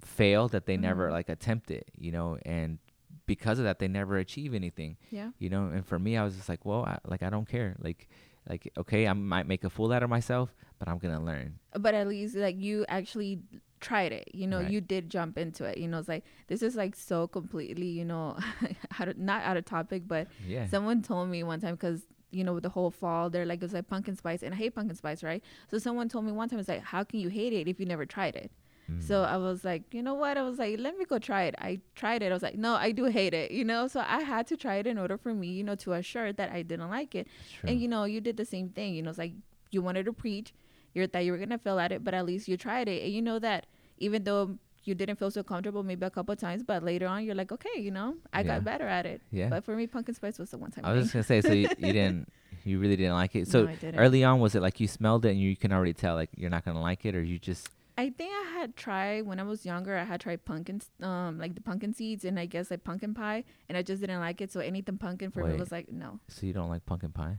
fail 0.00 0.48
that 0.48 0.66
they 0.66 0.76
never 0.76 1.08
Mhm. 1.08 1.12
like 1.12 1.28
attempt 1.28 1.70
it. 1.70 1.88
You 1.96 2.12
know, 2.12 2.38
and 2.44 2.78
because 3.26 3.58
of 3.58 3.64
that, 3.64 3.78
they 3.78 3.88
never 3.88 4.18
achieve 4.18 4.54
anything. 4.54 4.96
Yeah. 5.10 5.30
You 5.38 5.48
know, 5.50 5.66
and 5.66 5.86
for 5.86 5.98
me, 5.98 6.16
I 6.16 6.24
was 6.24 6.34
just 6.36 6.48
like, 6.48 6.64
well, 6.64 6.84
I, 6.84 6.98
like 7.06 7.22
I 7.22 7.30
don't 7.30 7.48
care. 7.48 7.76
Like, 7.78 8.08
like 8.48 8.70
okay, 8.76 9.06
I 9.06 9.12
might 9.12 9.46
make 9.46 9.62
a 9.64 9.70
fool 9.70 9.92
out 9.92 10.02
of 10.02 10.10
myself, 10.10 10.52
but 10.80 10.88
I'm 10.88 10.98
gonna 10.98 11.22
learn. 11.22 11.60
But 11.78 11.94
at 11.94 12.08
least 12.08 12.34
like 12.34 12.56
you 12.58 12.84
actually 12.88 13.40
tried 13.82 14.12
it. 14.12 14.30
You 14.32 14.46
know, 14.46 14.60
Right. 14.60 14.70
you 14.70 14.80
did 14.80 15.10
jump 15.10 15.36
into 15.36 15.64
it. 15.64 15.76
You 15.76 15.88
know, 15.88 15.98
it's 15.98 16.08
like 16.08 16.24
this 16.46 16.62
is 16.62 16.74
like 16.76 16.94
so 16.96 17.26
completely, 17.28 17.88
you 17.88 18.04
know, 18.06 18.38
out 18.98 19.08
of, 19.08 19.18
not 19.18 19.42
out 19.42 19.56
of 19.58 19.64
topic, 19.66 20.04
but 20.06 20.28
Yeah. 20.46 20.66
someone 20.66 21.02
told 21.02 21.28
me 21.28 21.42
one 21.42 21.60
time 21.60 21.74
because 21.74 22.06
you 22.30 22.42
know 22.44 22.54
with 22.54 22.62
the 22.62 22.70
whole 22.70 22.90
fall 22.90 23.28
they're 23.28 23.44
like 23.44 23.62
it's 23.62 23.74
like 23.74 23.86
pumpkin 23.88 24.16
spice 24.16 24.42
and 24.42 24.54
I 24.54 24.56
hate 24.56 24.74
pumpkin 24.74 24.96
spice, 24.96 25.22
right? 25.22 25.42
So 25.70 25.76
someone 25.78 26.08
told 26.08 26.24
me 26.24 26.32
one 26.32 26.48
time 26.48 26.58
it's 26.60 26.68
like 26.68 26.82
how 26.82 27.04
can 27.04 27.20
you 27.20 27.28
hate 27.28 27.52
it 27.52 27.68
if 27.68 27.78
you 27.80 27.84
never 27.86 28.06
tried 28.06 28.36
it? 28.36 28.50
So 28.98 29.22
Mm. 29.22 29.28
I 29.28 29.36
was 29.36 29.64
like, 29.64 29.82
you 29.94 30.02
know 30.02 30.14
what? 30.14 30.36
I 30.36 30.42
was 30.42 30.58
like, 30.58 30.78
let 30.78 30.96
me 30.98 31.04
go 31.04 31.18
try 31.18 31.42
it. 31.44 31.54
I 31.58 31.80
tried 31.94 32.20
it. 32.22 32.30
I 32.30 32.34
was 32.34 32.42
like, 32.42 32.56
no, 32.58 32.74
I 32.74 32.90
do 32.92 33.04
hate 33.06 33.32
it, 33.32 33.50
you 33.52 33.64
know? 33.64 33.86
So 33.88 34.00
I 34.00 34.20
had 34.22 34.46
to 34.48 34.56
try 34.56 34.74
it 34.76 34.86
in 34.88 34.98
order 34.98 35.16
for 35.16 35.32
me, 35.34 35.48
you 35.48 35.62
know, 35.64 35.76
to 35.76 35.92
assure 35.94 36.32
that 36.32 36.50
I 36.52 36.62
didn't 36.62 36.90
like 36.90 37.14
it. 37.14 37.26
And 37.70 37.80
you 37.80 37.88
know, 37.88 38.04
you 38.04 38.20
did 38.20 38.36
the 38.36 38.44
same 38.44 38.68
thing. 38.70 38.94
You 38.94 39.02
know, 39.02 39.10
it's 39.10 39.18
like 39.18 39.34
you 39.70 39.82
wanted 39.82 40.04
to 40.06 40.12
preach, 40.12 40.52
you 40.94 41.06
thought 41.06 41.24
you 41.24 41.32
were 41.32 41.38
gonna 41.38 41.58
fail 41.58 41.78
at 41.78 41.92
it, 41.92 42.04
but 42.04 42.14
at 42.14 42.26
least 42.26 42.48
you 42.48 42.56
tried 42.56 42.88
it. 42.88 43.02
And 43.02 43.12
you 43.12 43.22
know 43.22 43.38
that 43.38 43.66
even 43.98 44.24
though 44.24 44.58
you 44.84 44.94
didn't 44.96 45.16
feel 45.16 45.30
so 45.30 45.42
comfortable 45.44 45.82
maybe 45.84 46.04
a 46.04 46.10
couple 46.10 46.34
times, 46.34 46.62
but 46.64 46.82
later 46.82 47.06
on 47.06 47.24
you're 47.24 47.36
like, 47.36 47.52
okay, 47.52 47.78
you 47.80 47.90
know, 47.92 48.16
I 48.32 48.40
Yeah. 48.40 48.48
got 48.58 48.64
better 48.64 48.86
at 48.88 49.06
it. 49.06 49.20
yeah. 49.30 49.48
But 49.48 49.64
for 49.64 49.76
me, 49.76 49.86
pumpkin 49.86 50.14
spice 50.14 50.38
was 50.40 50.50
the 50.50 50.58
one 50.58 50.70
time. 50.72 50.84
I 50.84 50.92
was 50.92 51.04
just 51.04 51.12
gonna 51.12 51.22
say, 51.22 51.40
so 51.40 51.52
you, 51.52 51.68
you 51.78 51.92
didn't, 51.92 52.28
you 52.64 52.78
really 52.80 52.96
didn't 52.96 53.14
like 53.14 53.36
it. 53.36 53.46
So 53.48 53.66
no, 53.66 53.76
early 53.94 54.24
on, 54.24 54.40
was 54.40 54.54
it 54.56 54.60
like 54.60 54.80
you 54.80 54.88
smelled 54.88 55.24
it 55.24 55.30
and 55.30 55.40
you 55.40 55.56
can 55.56 55.72
already 55.72 55.92
tell 55.94 56.14
like 56.16 56.30
you're 56.36 56.50
not 56.50 56.64
gonna 56.64 56.80
like 56.82 57.04
it, 57.04 57.14
or 57.14 57.22
you 57.22 57.38
just 57.38 57.68
I 57.96 58.08
think 58.08 58.32
I 58.32 58.58
had 58.58 58.74
tried 58.74 59.26
when 59.26 59.38
I 59.38 59.42
was 59.42 59.66
younger. 59.66 59.96
I 59.96 60.04
had 60.04 60.18
tried 60.20 60.44
pumpkin, 60.46 60.80
um, 61.02 61.38
like 61.38 61.54
the 61.54 61.60
pumpkin 61.60 61.92
seeds, 61.92 62.24
and 62.24 62.40
I 62.40 62.46
guess 62.46 62.70
like 62.70 62.82
pumpkin 62.84 63.12
pie, 63.14 63.44
and 63.68 63.76
I 63.78 63.82
just 63.82 64.00
didn't 64.00 64.18
like 64.20 64.40
it. 64.40 64.50
So 64.50 64.60
anything 64.60 64.96
pumpkin 64.98 65.30
for 65.30 65.44
me 65.44 65.54
was 65.58 65.70
like 65.70 65.92
no, 65.92 66.18
so 66.26 66.46
you 66.46 66.52
don't 66.54 66.70
like 66.70 66.84
pumpkin 66.86 67.10
pie? 67.12 67.38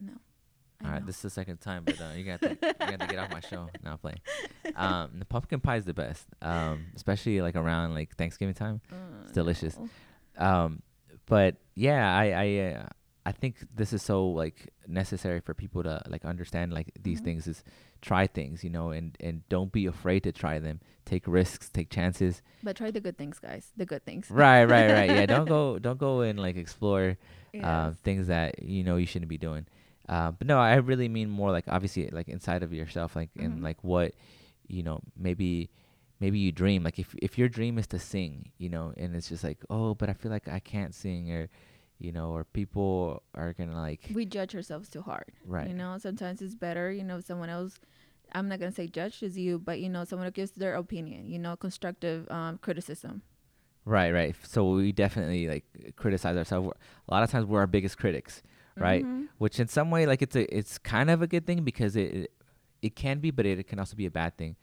no. 0.00 0.14
I 0.82 0.86
All 0.86 0.90
right, 0.92 1.00
know. 1.00 1.06
this 1.06 1.16
is 1.16 1.22
the 1.22 1.30
second 1.30 1.58
time, 1.60 1.84
but 1.84 2.00
uh, 2.00 2.10
you 2.16 2.24
got 2.24 2.40
to 2.42 2.50
you 2.50 2.56
got 2.78 3.00
to 3.00 3.06
get 3.06 3.18
off 3.18 3.30
my 3.30 3.40
show. 3.40 3.68
Now 3.84 3.96
playing. 3.96 4.20
Um, 4.76 5.10
the 5.18 5.24
pumpkin 5.24 5.60
pie 5.60 5.76
is 5.76 5.84
the 5.84 5.94
best, 5.94 6.26
um, 6.42 6.86
especially 6.96 7.40
like 7.40 7.56
around 7.56 7.94
like 7.94 8.16
Thanksgiving 8.16 8.54
time. 8.54 8.80
Uh, 8.92 9.30
delicious. 9.32 9.78
no. 9.78 9.88
Um, 10.46 10.82
but 11.26 11.56
yeah, 11.74 12.14
I 12.16 12.24
I 12.30 12.58
uh, 12.74 12.86
I 13.24 13.32
think 13.32 13.56
this 13.74 13.92
is 13.92 14.02
so 14.02 14.26
like 14.28 14.70
necessary 14.86 15.40
for 15.40 15.54
people 15.54 15.82
to 15.84 16.02
like 16.08 16.24
understand 16.24 16.72
like 16.72 16.90
these 17.00 17.20
Mhm. 17.20 17.24
things 17.24 17.46
is 17.46 17.64
try 18.02 18.26
things, 18.26 18.62
you 18.64 18.70
know, 18.70 18.90
and 18.90 19.16
and 19.20 19.48
don't 19.48 19.72
be 19.72 19.86
afraid 19.86 20.20
to 20.24 20.32
try 20.32 20.58
them. 20.58 20.80
Take 21.06 21.26
risks, 21.28 21.68
take 21.70 21.88
chances. 21.90 22.42
But 22.62 22.76
try 22.76 22.90
the 22.90 23.00
good 23.00 23.16
things, 23.16 23.38
guys. 23.38 23.70
The 23.76 23.86
good 23.86 24.04
things. 24.04 24.30
right, 24.30 24.64
right, 24.64 24.90
right. 24.90 25.10
Yeah, 25.10 25.26
don't 25.26 25.46
go 25.56 25.78
don't 25.78 25.98
go 25.98 26.20
and 26.22 26.38
like 26.38 26.56
explore 26.56 27.16
uh, 27.62 27.92
things 28.02 28.26
that 28.26 28.62
you 28.62 28.82
know 28.84 28.96
you 28.96 29.06
shouldn't 29.06 29.28
be 29.30 29.38
doing. 29.38 29.66
Uh, 30.08 30.30
but 30.32 30.46
no, 30.46 30.58
I 30.58 30.74
really 30.76 31.08
mean 31.08 31.30
more 31.30 31.50
like 31.50 31.64
obviously 31.68 32.08
like 32.10 32.28
inside 32.28 32.62
of 32.62 32.72
yourself, 32.72 33.16
like 33.16 33.30
and 33.38 33.60
Mhm. 33.60 33.62
like 33.62 33.82
what 33.82 34.12
you 34.68 34.82
know 34.82 35.00
maybe 35.16 35.70
maybe 36.20 36.38
you 36.38 36.52
dream 36.52 36.82
like 36.84 36.98
if 36.98 37.14
if 37.22 37.38
your 37.38 37.48
dream 37.48 37.78
is 37.78 37.86
to 37.88 37.98
sing, 37.98 38.50
you 38.58 38.68
know, 38.68 38.92
and 38.96 39.14
it's 39.16 39.28
just 39.28 39.44
like 39.44 39.64
oh, 39.70 39.94
but 39.94 40.08
I 40.08 40.12
feel 40.12 40.30
like 40.30 40.48
I 40.48 40.60
can't 40.60 40.94
sing 40.94 41.30
or 41.32 41.48
you 41.98 42.12
know 42.12 42.30
or 42.30 42.44
people 42.44 43.22
are 43.34 43.52
gonna 43.52 43.80
like 43.80 44.10
we 44.12 44.26
judge 44.26 44.54
ourselves 44.54 44.88
too 44.88 45.02
hard. 45.02 45.32
right 45.46 45.68
You 45.68 45.74
know, 45.74 45.96
sometimes 45.98 46.42
it's 46.42 46.54
better, 46.54 46.92
you 46.92 47.04
know, 47.04 47.20
someone 47.20 47.48
else 47.48 47.78
I'm 48.32 48.48
not 48.48 48.58
gonna 48.58 48.72
say 48.72 48.86
judges 48.88 49.38
you, 49.38 49.58
but 49.58 49.80
you 49.80 49.88
know, 49.88 50.04
someone 50.04 50.26
who 50.26 50.32
gives 50.32 50.52
their 50.52 50.74
opinion, 50.74 51.26
you 51.30 51.38
know, 51.38 51.56
constructive 51.56 52.28
um, 52.30 52.58
criticism. 52.58 53.22
right 53.84 54.12
right. 54.12 54.34
So 54.42 54.70
we 54.72 54.92
definitely 54.92 55.46
like 55.48 55.64
criticize 55.96 56.36
ourselves. 56.36 56.70
A 57.08 57.14
lot 57.14 57.22
of 57.22 57.30
times 57.30 57.46
we're 57.46 57.60
our 57.60 57.66
biggest 57.66 57.96
critics. 57.98 58.42
Right. 58.76 59.04
Mhm. 59.04 59.28
which 59.38 59.60
in 59.60 59.68
some 59.68 59.90
way 59.90 60.04
like 60.06 60.20
it's 60.22 60.34
a 60.36 60.44
it's 60.56 60.78
kind 60.78 61.08
of 61.10 61.22
a 61.22 61.26
good 61.26 61.46
thing 61.46 61.62
because 61.64 61.94
it 61.96 62.14
it, 62.14 62.30
it 62.82 62.96
can 62.96 63.20
be 63.20 63.30
but 63.30 63.46
it 63.46 63.66
can 63.68 63.78
also 63.78 63.94
be 63.96 64.06
a 64.06 64.10
bad 64.10 64.36
thing 64.36 64.56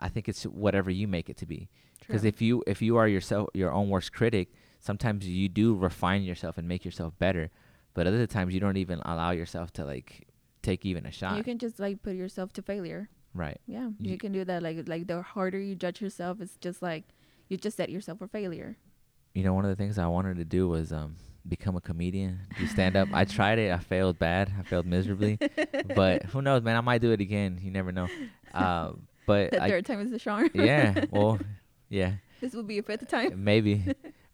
i 0.00 0.08
think 0.08 0.28
it's 0.28 0.44
whatever 0.44 0.90
you 0.90 1.08
make 1.08 1.28
it 1.30 1.36
to 1.38 1.46
be 1.46 1.68
because 2.00 2.24
if 2.24 2.40
you 2.42 2.62
if 2.66 2.80
you 2.82 2.96
are 2.96 3.08
yourself 3.08 3.48
your 3.54 3.72
own 3.72 3.88
worst 3.88 4.12
critic 4.12 4.52
sometimes 4.80 5.26
you 5.26 5.48
do 5.48 5.74
refine 5.74 6.22
yourself 6.22 6.58
and 6.58 6.68
make 6.68 6.84
yourself 6.84 7.18
better 7.18 7.50
but 7.94 8.06
other 8.06 8.26
times 8.26 8.52
you 8.54 8.60
don't 8.60 8.76
even 8.76 9.00
allow 9.04 9.30
yourself 9.30 9.72
to 9.72 9.84
like 9.84 10.28
take 10.62 10.84
even 10.84 11.06
a 11.06 11.10
shot 11.10 11.36
you 11.36 11.42
can 11.42 11.58
just 11.58 11.80
like 11.80 12.02
put 12.02 12.14
yourself 12.14 12.52
to 12.52 12.62
failure. 12.62 13.08
right 13.34 13.60
Yeah, 13.66 13.88
You- 13.98 14.12
you 14.12 14.18
can 14.18 14.32
do 14.32 14.44
that. 14.44 14.62
Like 14.62 14.86
like 14.88 15.06
the 15.06 15.22
harder 15.22 15.58
you 15.58 15.74
judge 15.74 16.00
yourself, 16.00 16.40
it's 16.40 16.56
just 16.60 16.82
like 16.82 17.04
you 17.48 17.56
just 17.56 17.76
set 17.76 17.88
yourself 17.90 18.18
for 18.18 18.28
failure. 18.28 18.76
you 19.34 19.42
know 19.44 19.54
one 19.54 19.64
of 19.64 19.70
the 19.70 19.76
things 19.76 19.98
i 19.98 20.06
wanted 20.06 20.36
to 20.36 20.44
do 20.44 20.68
was 20.68 20.92
um 20.92 21.16
become 21.48 21.76
a 21.76 21.80
comedian 21.80 22.40
do 22.58 22.66
stand 22.66 22.96
up 22.96 23.08
i 23.12 23.24
tried 23.38 23.58
it. 23.58 23.72
I 23.72 23.78
failed 23.78 24.18
bad. 24.18 24.52
I 24.58 24.62
failed 24.62 24.86
miserably. 24.86 25.38
But 25.94 26.22
who 26.30 26.42
knows 26.42 26.62
man? 26.62 26.76
I 26.76 26.80
might 26.80 27.00
do 27.00 27.10
it 27.12 27.20
again. 27.20 27.58
You 27.62 27.70
never 27.70 27.90
know. 27.92 28.08
Uh, 28.54 28.92
but 29.26 29.50
The 29.52 29.58
third 29.58 29.86
time 29.86 30.00
is 30.00 30.10
the 30.10 30.18
charm. 30.18 30.50
yeah 30.54 31.04
well 31.10 31.38
yeah. 31.88 32.12
This 32.40 32.54
will 32.54 32.62
be 32.62 32.78
a 32.78 32.82
fifth 32.82 33.08
time. 33.08 33.42
maybe. 33.44 33.84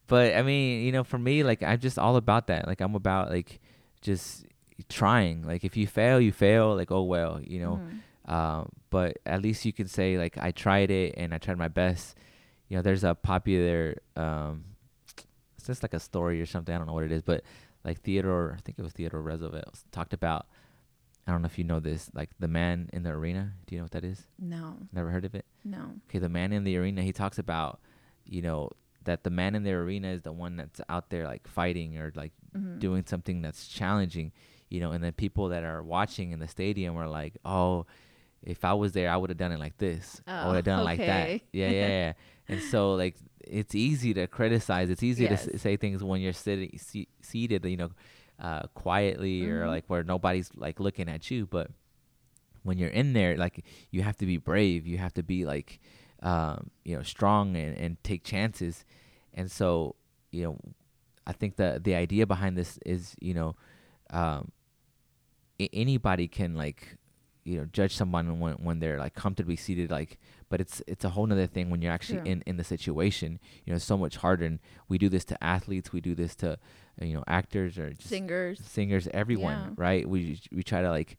But 0.07 0.35
i 0.35 0.43
mean 0.43 0.85
you 0.85 0.93
know 0.93 1.05
for 1.05 1.19
me 1.19 1.43
like 1.43 1.63
i'm 1.63 1.79
just 1.79 1.99
all 1.99 2.17
about 2.17 2.49
that. 2.49 2.67
Like 2.67 2.81
i'm 2.81 2.95
about 2.95 3.31
like 3.31 3.61
just 4.03 4.45
trying. 4.89 5.43
Like 5.47 5.65
if 5.65 5.77
you 5.77 5.87
fail 5.87 6.21
you 6.21 6.33
fail. 6.33 6.75
Like 6.77 6.91
oh 6.91 7.03
well 7.05 7.41
you 7.43 7.61
know. 7.61 7.81
Mhm. 7.83 8.33
um 8.33 8.69
but 8.91 9.19
at 9.27 9.43
least 9.43 9.65
you 9.65 9.73
can 9.73 9.89
say 9.89 10.17
like 10.19 10.39
i 10.39 10.51
tried 10.53 10.91
it 10.91 11.15
and 11.17 11.33
i 11.35 11.39
tried 11.39 11.59
my 11.59 11.69
best. 11.69 12.17
You 12.69 12.77
know 12.77 12.83
there's 12.83 13.05
a 13.05 13.15
popular 13.15 13.97
um 14.17 14.65
it's 15.65 15.79
just 15.79 15.83
like 15.83 15.95
a 15.95 16.01
story 16.01 16.41
or 16.41 16.47
something 16.47 16.75
i 16.75 16.79
don't 16.79 16.87
know 16.87 16.93
what 16.93 17.05
it 17.05 17.13
is 17.13 17.23
but 17.23 17.43
like 17.85 18.01
theodore 18.03 18.55
i 18.57 18.61
think 18.61 18.79
it 18.79 18.83
was 18.83 18.93
theodore 18.93 19.23
roosevelt 19.23 19.79
talked 19.93 20.13
about 20.13 20.47
i 21.27 21.33
don't 21.33 21.41
know 21.43 21.47
if 21.47 21.57
you 21.59 21.65
know 21.65 21.81
this 21.81 22.11
like 22.15 22.31
the 22.39 22.49
man 22.49 22.91
in 22.93 23.03
the 23.03 23.11
arena 23.11 23.53
do 23.67 23.75
you 23.75 23.81
know 23.81 23.85
what 23.85 23.93
that 23.93 24.05
is 24.05 24.27
No, 24.39 24.77
never 24.93 25.11
heard 25.11 25.25
of 25.25 25.35
it 25.35 25.47
no. 25.65 25.93
okay, 26.11 26.19
the 26.19 26.29
man 26.29 26.53
in 26.53 26.65
the 26.65 26.77
arena, 26.77 27.01
he 27.03 27.13
talks 27.13 27.39
about, 27.39 27.81
you 28.27 28.43
know, 28.43 28.71
that 29.05 29.25
the 29.25 29.31
man 29.31 29.55
in 29.55 29.63
the 29.63 29.73
arena 29.73 30.09
is 30.09 30.21
the 30.21 30.33
one 30.33 30.57
that's 30.57 30.79
out 30.91 31.09
there 31.09 31.25
like 31.25 31.49
fighting 31.49 31.97
or 31.97 32.13
like 32.15 32.33
Mhm. 32.55 32.79
doing 32.79 33.05
something 33.07 33.41
that's 33.41 33.67
challenging, 33.67 34.31
you 34.69 34.81
know, 34.81 34.93
and 34.93 35.03
then 35.03 35.13
people 35.15 35.49
that 35.49 35.65
are 35.65 35.83
watching 35.83 36.33
in 36.33 36.39
the 36.39 36.49
stadium 36.49 36.97
are 36.99 37.09
like, 37.09 37.39
oh, 37.47 37.87
if 38.43 38.63
I 38.63 38.75
was 38.75 38.93
there, 38.93 39.09
I 39.11 39.17
would 39.17 39.31
have 39.31 39.39
done 39.39 39.53
it 39.53 39.59
like 39.59 39.79
this. 39.79 40.21
Oh, 40.29 40.33
I 40.33 40.47
would 40.49 40.57
have 40.57 40.65
Oh, 40.69 40.71
done 40.73 40.81
it 40.81 40.85
like 40.85 40.99
that. 41.01 41.29
Yeah, 41.53 41.71
yeah, 41.71 41.89
yeah. 41.89 42.13
and 42.49 42.61
so 42.61 42.95
like 42.95 43.17
it's 43.47 43.75
easy 43.75 44.15
to 44.15 44.27
criticize. 44.27 44.91
It's 44.91 45.03
easy 45.03 45.27
to 45.29 45.35
s- 45.35 45.49
say 45.63 45.77
things 45.77 46.03
when 46.03 46.21
you're 46.21 46.33
sitting 46.33 46.79
se- 46.79 47.09
seated, 47.23 47.65
you 47.65 47.77
know, 47.77 47.91
uh, 48.39 48.63
quietly 48.75 49.47
or 49.49 49.63
Mhm. 49.65 49.69
like 49.69 49.85
where 49.89 50.03
nobody's 50.03 50.51
like 50.57 50.81
looking 50.81 51.09
at 51.09 51.31
you, 51.31 51.47
but 51.47 51.71
when 52.63 52.79
you're 52.79 52.91
in 52.91 53.13
there, 53.13 53.37
like 53.37 53.65
you 53.91 54.03
have 54.03 54.17
to 54.19 54.27
be 54.27 54.37
brave. 54.39 54.87
You 54.87 54.99
have 54.99 55.15
to 55.15 55.23
be 55.23 55.45
like, 55.45 55.81
um, 56.23 56.71
you 56.85 56.97
know, 56.97 57.03
strong 57.03 57.57
and, 57.57 57.77
and 57.77 58.03
take 58.03 58.25
chances. 58.25 58.85
And 59.35 59.51
so, 59.51 59.97
you 60.31 60.45
know, 60.45 60.59
I 61.27 61.33
think 61.33 61.57
the 61.57 61.81
the 61.83 61.95
idea 61.95 62.27
behind 62.27 62.57
this 62.57 62.79
is, 62.87 63.15
you 63.21 63.35
know, 63.35 63.55
um, 64.11 64.51
a- 65.61 65.71
anybody 65.75 66.29
can 66.29 66.55
like, 66.55 66.97
you 67.45 67.59
know, 67.59 67.67
judge 67.73 67.95
someone 67.95 68.41
when 68.41 68.55
when 68.55 68.79
they're 68.81 68.99
like 68.99 69.15
comfortably 69.15 69.57
seated, 69.57 69.91
like. 69.91 70.19
But 70.51 70.61
it's 70.61 70.83
it's 70.87 71.05
a 71.05 71.09
whole 71.09 71.27
nother 71.27 71.47
thing 71.49 71.69
when 71.71 71.83
you're 71.83 71.93
actually 71.93 72.19
True. 72.21 72.31
in 72.33 72.43
in 72.47 72.57
the 72.59 72.65
situation. 72.65 73.41
You 73.65 73.73
know, 73.73 73.77
it's 73.77 73.85
so 73.85 73.97
much 73.99 74.17
harder. 74.17 74.45
And 74.45 74.61
we 74.89 74.99
do 74.99 75.09
this 75.09 75.25
to 75.27 75.43
athletes. 75.43 75.93
We 75.93 76.01
do 76.01 76.15
this 76.15 76.37
to, 76.37 76.59
you 77.01 77.15
know, 77.15 77.25
actors 77.27 77.77
or 77.77 77.91
just 77.91 78.09
Singers. 78.09 78.61
singers, 78.65 79.09
everyone, 79.13 79.59
Yeah. 79.59 79.71
right? 79.77 80.09
We 80.09 80.39
we 80.53 80.63
try 80.63 80.81
to 80.83 80.91
like 80.91 81.17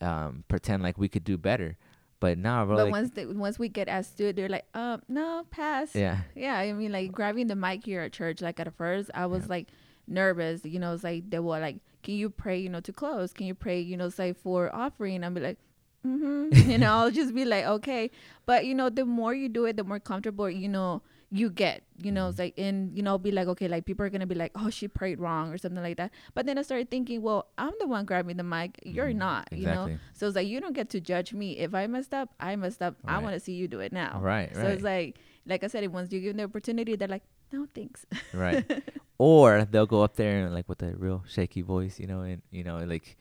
um 0.00 0.44
pretend 0.48 0.82
like 0.82 0.98
we 0.98 1.08
could 1.08 1.24
do 1.24 1.38
better, 1.38 1.76
but 2.20 2.36
now 2.36 2.66
But 2.66 2.76
like, 2.84 2.90
once 2.92 3.10
they, 3.10 3.26
once 3.26 3.58
we 3.58 3.68
get 3.68 3.88
asked 3.88 4.18
to, 4.18 4.26
it 4.28 4.36
they're 4.36 4.48
like, 4.48 4.66
um, 4.74 5.02
no, 5.08 5.44
pass. 5.50 5.94
yeah, 5.94 6.18
Yeah, 6.36 6.58
I 6.58 6.72
mean, 6.72 6.92
like 6.92 7.10
grabbing 7.12 7.46
the 7.46 7.56
mic 7.56 7.84
here 7.84 8.02
at 8.02 8.12
church, 8.12 8.42
like 8.42 8.60
at 8.60 8.72
first, 8.74 9.10
I 9.14 9.26
was 9.26 9.42
Yeah. 9.44 9.48
like 9.56 9.68
nervous. 10.06 10.64
You 10.64 10.78
know, 10.78 10.92
it's 10.94 11.04
like 11.04 11.30
they 11.30 11.38
were 11.38 11.58
like, 11.60 11.78
"Can 12.02 12.14
you 12.14 12.30
pray? 12.30 12.58
You 12.58 12.68
know, 12.68 12.80
to 12.80 12.92
close? 12.92 13.32
Can 13.32 13.46
you 13.46 13.54
pray? 13.54 13.80
You 13.80 13.96
know, 13.96 14.08
say 14.08 14.32
for 14.32 14.74
offering?" 14.74 15.24
I'm 15.24 15.34
like, 15.34 15.58
Mm-hmm. 16.06 16.70
you 16.70 16.78
know, 16.78 16.92
I'll 16.92 17.10
just 17.10 17.34
be 17.34 17.44
like, 17.44 17.64
okay. 17.64 18.10
But 18.46 18.64
you 18.66 18.74
know, 18.74 18.88
the 18.88 19.04
more 19.04 19.34
you 19.34 19.48
do 19.48 19.64
it, 19.66 19.76
the 19.76 19.84
more 19.84 19.98
comfortable 19.98 20.48
you 20.48 20.68
know 20.68 21.02
you 21.30 21.50
get. 21.50 21.82
You 22.00 22.12
know, 22.12 22.22
Mm-hmm. 22.22 22.30
it's 22.30 22.38
like, 22.38 22.54
and 22.56 22.96
you 22.96 23.02
know, 23.02 23.18
be 23.18 23.32
like, 23.32 23.48
okay, 23.48 23.66
like 23.68 23.84
people 23.84 24.06
are 24.06 24.08
gonna 24.08 24.26
be 24.26 24.36
like, 24.36 24.52
oh, 24.54 24.70
she 24.70 24.86
prayed 24.88 25.18
wrong 25.18 25.52
or 25.52 25.58
something 25.58 25.82
like 25.82 25.96
that. 25.96 26.12
But 26.34 26.46
then 26.46 26.56
I 26.56 26.62
started 26.62 26.88
thinking, 26.90 27.20
well, 27.20 27.48
I'm 27.58 27.72
the 27.80 27.86
one 27.88 28.04
grabbing 28.06 28.36
the 28.36 28.44
mic. 28.44 28.78
You're 28.84 29.08
Mhm. 29.10 29.16
not. 29.16 29.48
You 29.52 29.66
know. 29.66 29.98
So 30.14 30.26
it's 30.28 30.36
like 30.36 30.46
you 30.46 30.60
don't 30.60 30.72
get 30.72 30.88
to 30.90 31.00
judge 31.00 31.34
me. 31.34 31.58
If 31.58 31.74
I 31.74 31.86
messed 31.88 32.14
up, 32.14 32.32
I 32.38 32.54
messed 32.56 32.80
up. 32.80 32.94
I 33.04 33.18
want 33.18 33.34
to 33.34 33.40
see 33.40 33.52
you 33.54 33.66
do 33.68 33.80
it 33.80 33.92
now. 33.92 34.20
Right, 34.22 34.54
So 34.54 34.62
right. 34.62 34.70
it's 34.70 34.82
like, 34.84 35.18
like 35.46 35.64
I 35.64 35.66
said, 35.66 35.86
once 35.92 36.12
you 36.12 36.20
give 36.20 36.36
them 36.36 36.38
the 36.38 36.44
opportunity, 36.44 36.94
they're 36.94 37.08
like, 37.08 37.24
no 37.52 37.66
thanks. 37.74 38.04
right 38.32 38.64
or 39.18 39.64
they'll 39.70 39.86
go 39.86 40.02
up 40.02 40.16
there 40.16 40.44
and 40.44 40.54
like 40.54 40.68
with 40.68 40.82
a 40.82 40.94
real 40.96 41.24
shaky 41.28 41.62
voice 41.62 41.98
you 41.98 42.06
know 42.06 42.20
and 42.20 42.42
you 42.50 42.62
know 42.64 42.78
like 42.78 43.16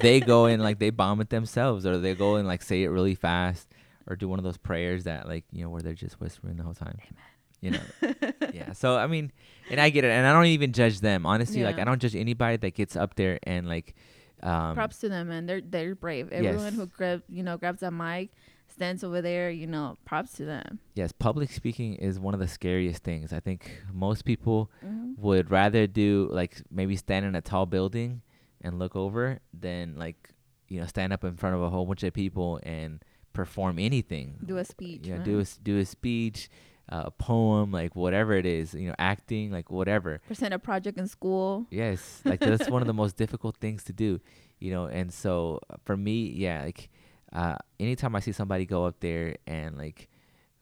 they 0.00 0.20
go 0.20 0.46
and 0.50 0.62
like 0.62 0.78
they 0.78 0.90
bomb 0.90 1.20
it 1.20 1.30
themselves 1.30 1.84
or 1.86 1.98
they 1.98 2.14
go 2.14 2.36
and 2.36 2.46
like 2.48 2.62
say 2.62 2.82
it 2.82 2.88
really 2.88 3.14
fast 3.14 3.68
or 4.06 4.16
do 4.16 4.28
one 4.28 4.38
of 4.38 4.44
those 4.44 4.56
prayers 4.56 5.04
that 5.04 5.28
like 5.28 5.44
you 5.52 5.62
know 5.62 5.70
where 5.70 5.82
they're 5.82 5.92
just 5.94 6.20
whispering 6.20 6.56
the 6.56 6.62
whole 6.62 6.74
time 6.74 6.98
Amen. 7.02 7.20
you 7.60 7.70
know 7.70 8.32
yeah 8.54 8.72
so 8.72 8.96
i 8.96 9.06
mean 9.06 9.30
and 9.70 9.80
i 9.80 9.90
get 9.90 10.04
it 10.04 10.10
and 10.10 10.26
i 10.26 10.32
don't 10.32 10.46
even 10.46 10.72
judge 10.72 11.00
them 11.00 11.26
honestly 11.26 11.62
like 11.62 11.78
i 11.78 11.84
don't 11.84 12.00
judge 12.00 12.16
anybody 12.16 12.56
that 12.56 12.74
gets 12.74 12.96
up 12.96 13.14
there 13.14 13.38
and 13.44 13.68
like 13.68 13.94
um 14.42 14.74
Props 14.74 14.96
to 15.00 15.10
them, 15.10 15.28
man. 15.28 15.44
They're 15.44 15.60
they're 15.60 15.94
brave. 15.94 16.32
Everyone 16.32 16.64
Yes. 16.64 16.74
who 16.74 16.86
grab 16.86 17.22
you 17.28 17.42
know 17.42 17.58
grabs 17.58 17.82
a 17.82 17.90
mic, 17.90 18.30
stands 18.72 19.02
over 19.04 19.20
there. 19.22 19.50
You 19.50 19.66
know, 19.66 19.96
props 20.04 20.32
to 20.34 20.44
them. 20.44 20.78
yes 20.94 21.12
public 21.12 21.50
speaking 21.50 21.94
is 21.94 22.18
one 22.18 22.34
of 22.34 22.40
the 22.40 22.48
scariest 22.48 23.02
things 23.02 23.32
i 23.32 23.40
think 23.40 23.60
most 23.92 24.24
people 24.24 24.70
hmm 24.82 24.98
would 25.16 25.50
rather 25.50 25.86
do 25.86 26.28
like 26.32 26.62
maybe 26.70 26.96
stand 26.96 27.26
in 27.26 27.34
a 27.34 27.40
tall 27.42 27.66
building 27.66 28.22
and 28.62 28.78
look 28.78 28.96
over 28.96 29.38
than 29.52 29.94
like 29.98 30.30
you 30.68 30.80
know 30.80 30.86
stand 30.86 31.12
up 31.12 31.24
in 31.24 31.36
front 31.36 31.54
of 31.54 31.60
a 31.62 31.68
whole 31.68 31.84
bunch 31.84 32.02
of 32.04 32.12
people 32.14 32.58
and 32.62 33.04
perform 33.34 33.78
anything 33.78 34.38
Do 34.44 34.56
a 34.56 34.64
speech. 34.64 35.06
know 35.06 35.18
do 35.18 35.40
a 35.40 35.44
do 35.62 35.78
a 35.78 35.84
speech 35.84 36.48
uh, 36.90 37.02
a 37.06 37.10
poem 37.10 37.70
like 37.70 37.94
whatever 37.94 38.32
it 38.34 38.46
is 38.46 38.72
you 38.72 38.88
know 38.88 38.94
acting 38.98 39.50
like 39.50 39.70
whatever 39.70 40.20
present 40.26 40.54
a 40.54 40.58
project 40.58 40.96
in 40.98 41.06
school. 41.06 41.66
yes 41.70 42.22
like 42.24 42.40
that's 42.40 42.68
one 42.70 42.80
of 42.82 42.86
the 42.86 42.94
most 43.02 43.16
difficult 43.16 43.56
things 43.58 43.84
to 43.84 43.92
do 43.92 44.20
you 44.58 44.70
know 44.72 44.86
and 44.86 45.12
so 45.12 45.60
uh, 45.70 45.76
for 45.84 45.96
me 45.96 46.30
yeah 46.30 46.62
like 46.64 46.88
uh 47.32 47.56
anytime 47.78 48.14
i 48.16 48.20
see 48.20 48.32
somebody 48.32 48.66
go 48.66 48.84
up 48.84 48.98
there 49.00 49.36
and 49.46 49.76
like 49.78 50.08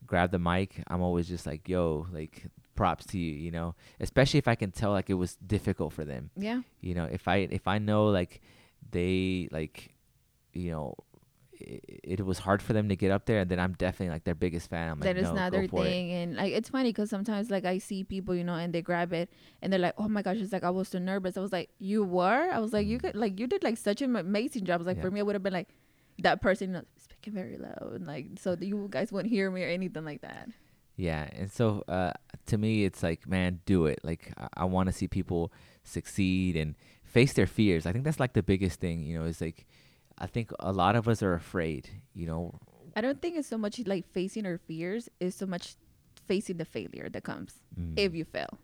grab 0.06 0.30
the 0.30 0.38
mic 0.38 0.82
i'm 0.88 1.00
always 1.02 1.26
just 1.28 1.46
like 1.46 1.68
yo 1.68 2.06
like 2.12 2.46
props 2.74 3.04
to 3.06 3.18
you 3.18 3.32
you 3.32 3.50
know? 3.50 3.74
Especially 3.98 4.38
if 4.38 4.46
i 4.48 4.54
can 4.54 4.70
tell 4.70 4.92
like 4.92 5.10
it 5.10 5.14
was 5.14 5.34
difficult 5.44 5.92
for 5.92 6.04
them. 6.04 6.30
Yeah. 6.36 6.60
you 6.80 6.94
know 6.94 7.04
if 7.10 7.26
i 7.26 7.38
if 7.50 7.66
i 7.66 7.78
know 7.78 8.06
like 8.06 8.40
they 8.90 9.48
like 9.50 9.94
you 10.52 10.70
know 10.70 10.94
it, 11.60 12.18
it 12.20 12.24
was 12.24 12.38
hard 12.38 12.62
for 12.62 12.72
them 12.72 12.88
to 12.88 12.94
get 12.94 13.10
up 13.10 13.26
there 13.26 13.40
and 13.40 13.50
then 13.50 13.58
i'm 13.58 13.72
definitely 13.72 14.12
like 14.12 14.22
their 14.22 14.36
biggest 14.36 14.70
fan. 14.70 14.88
I'm 14.92 15.00
like 15.00 15.08
that 15.12 15.16
is 15.18 15.32
no, 15.32 15.50
their 15.50 15.66
for 15.66 15.80
it. 15.84 15.88
thing 15.90 16.12
and 16.12 16.36
like 16.36 16.52
it's 16.52 16.68
funny 16.68 16.90
because 16.90 17.10
sometimes 17.10 17.50
like 17.50 17.64
i 17.64 17.78
see 17.78 18.04
people 18.04 18.32
you 18.34 18.44
know 18.44 18.54
and 18.54 18.72
they 18.72 18.80
grab 18.80 19.12
it 19.12 19.28
and 19.60 19.72
they're 19.72 19.80
like 19.80 19.94
oh 19.98 20.08
my 20.08 20.22
gosh 20.22 20.36
it's 20.36 20.52
like 20.52 20.62
i 20.62 20.70
was 20.70 20.88
so 20.88 20.98
nervous. 21.00 21.36
I 21.36 21.40
was 21.40 21.52
like 21.52 21.70
you 21.80 22.04
were? 22.04 22.48
I 22.52 22.60
was 22.60 22.72
like 22.72 22.86
you 22.86 22.98
could 23.00 23.16
like 23.16 23.40
you 23.40 23.48
did 23.48 23.64
like 23.64 23.76
such 23.76 24.02
an 24.02 24.14
amazing 24.14 24.64
job. 24.66 24.74
I 24.74 24.78
was 24.78 24.86
like 24.86 24.98
Yeah. 24.98 25.02
for 25.02 25.10
me 25.10 25.18
i 25.20 25.22
would 25.24 25.34
have 25.34 25.42
been 25.42 25.52
like 25.52 25.68
that 26.20 26.40
person 26.42 26.70
you 26.70 26.74
know 26.74 26.82
speaking 26.98 27.32
very 27.32 27.56
loud 27.56 27.92
and 27.94 28.06
like 28.06 28.26
so 28.38 28.54
that 28.54 28.66
you 28.66 28.88
guys 28.90 29.12
wouldn't 29.12 29.30
hear 29.32 29.50
me 29.50 29.62
or 29.64 29.68
anything 29.68 30.04
like 30.04 30.20
that 30.22 30.48
Yeah, 30.96 31.28
and 31.32 31.46
so 31.50 31.84
uh, 31.86 32.12
to 32.46 32.58
me, 32.58 32.82
it's 32.84 33.04
like, 33.04 33.28
man, 33.28 33.60
do 33.66 33.86
it. 33.86 34.00
Like 34.02 34.32
I, 34.36 34.48
I 34.62 34.64
want 34.64 34.88
to 34.88 34.92
see 34.92 35.06
people 35.06 35.52
succeed 35.84 36.56
and 36.56 36.74
face 37.04 37.34
their 37.34 37.46
fears. 37.46 37.86
I 37.86 37.92
think 37.92 38.02
that's 38.04 38.18
like 38.18 38.32
the 38.34 38.42
biggest 38.42 38.80
thing. 38.80 39.06
You 39.06 39.18
know, 39.20 39.24
is 39.30 39.40
like, 39.40 39.64
I 40.18 40.26
think 40.26 40.50
a 40.58 40.72
lot 40.72 40.96
of 40.96 41.06
us 41.06 41.22
are 41.22 41.34
afraid. 41.34 41.88
You 42.14 42.26
know, 42.26 42.58
i 42.96 43.00
don't 43.00 43.22
think 43.22 43.36
it's 43.38 43.46
so 43.46 43.58
much 43.58 43.78
like 43.86 44.10
facing 44.10 44.44
our 44.44 44.58
fears 44.58 45.08
it's 45.20 45.36
so 45.36 45.46
much 45.46 45.76
facing 46.26 46.56
the 46.58 46.64
failure 46.64 47.06
that 47.08 47.22
comes 47.22 47.62
Mm. 47.78 47.94
if 47.96 48.10
you 48.18 48.24
fail 48.24 48.58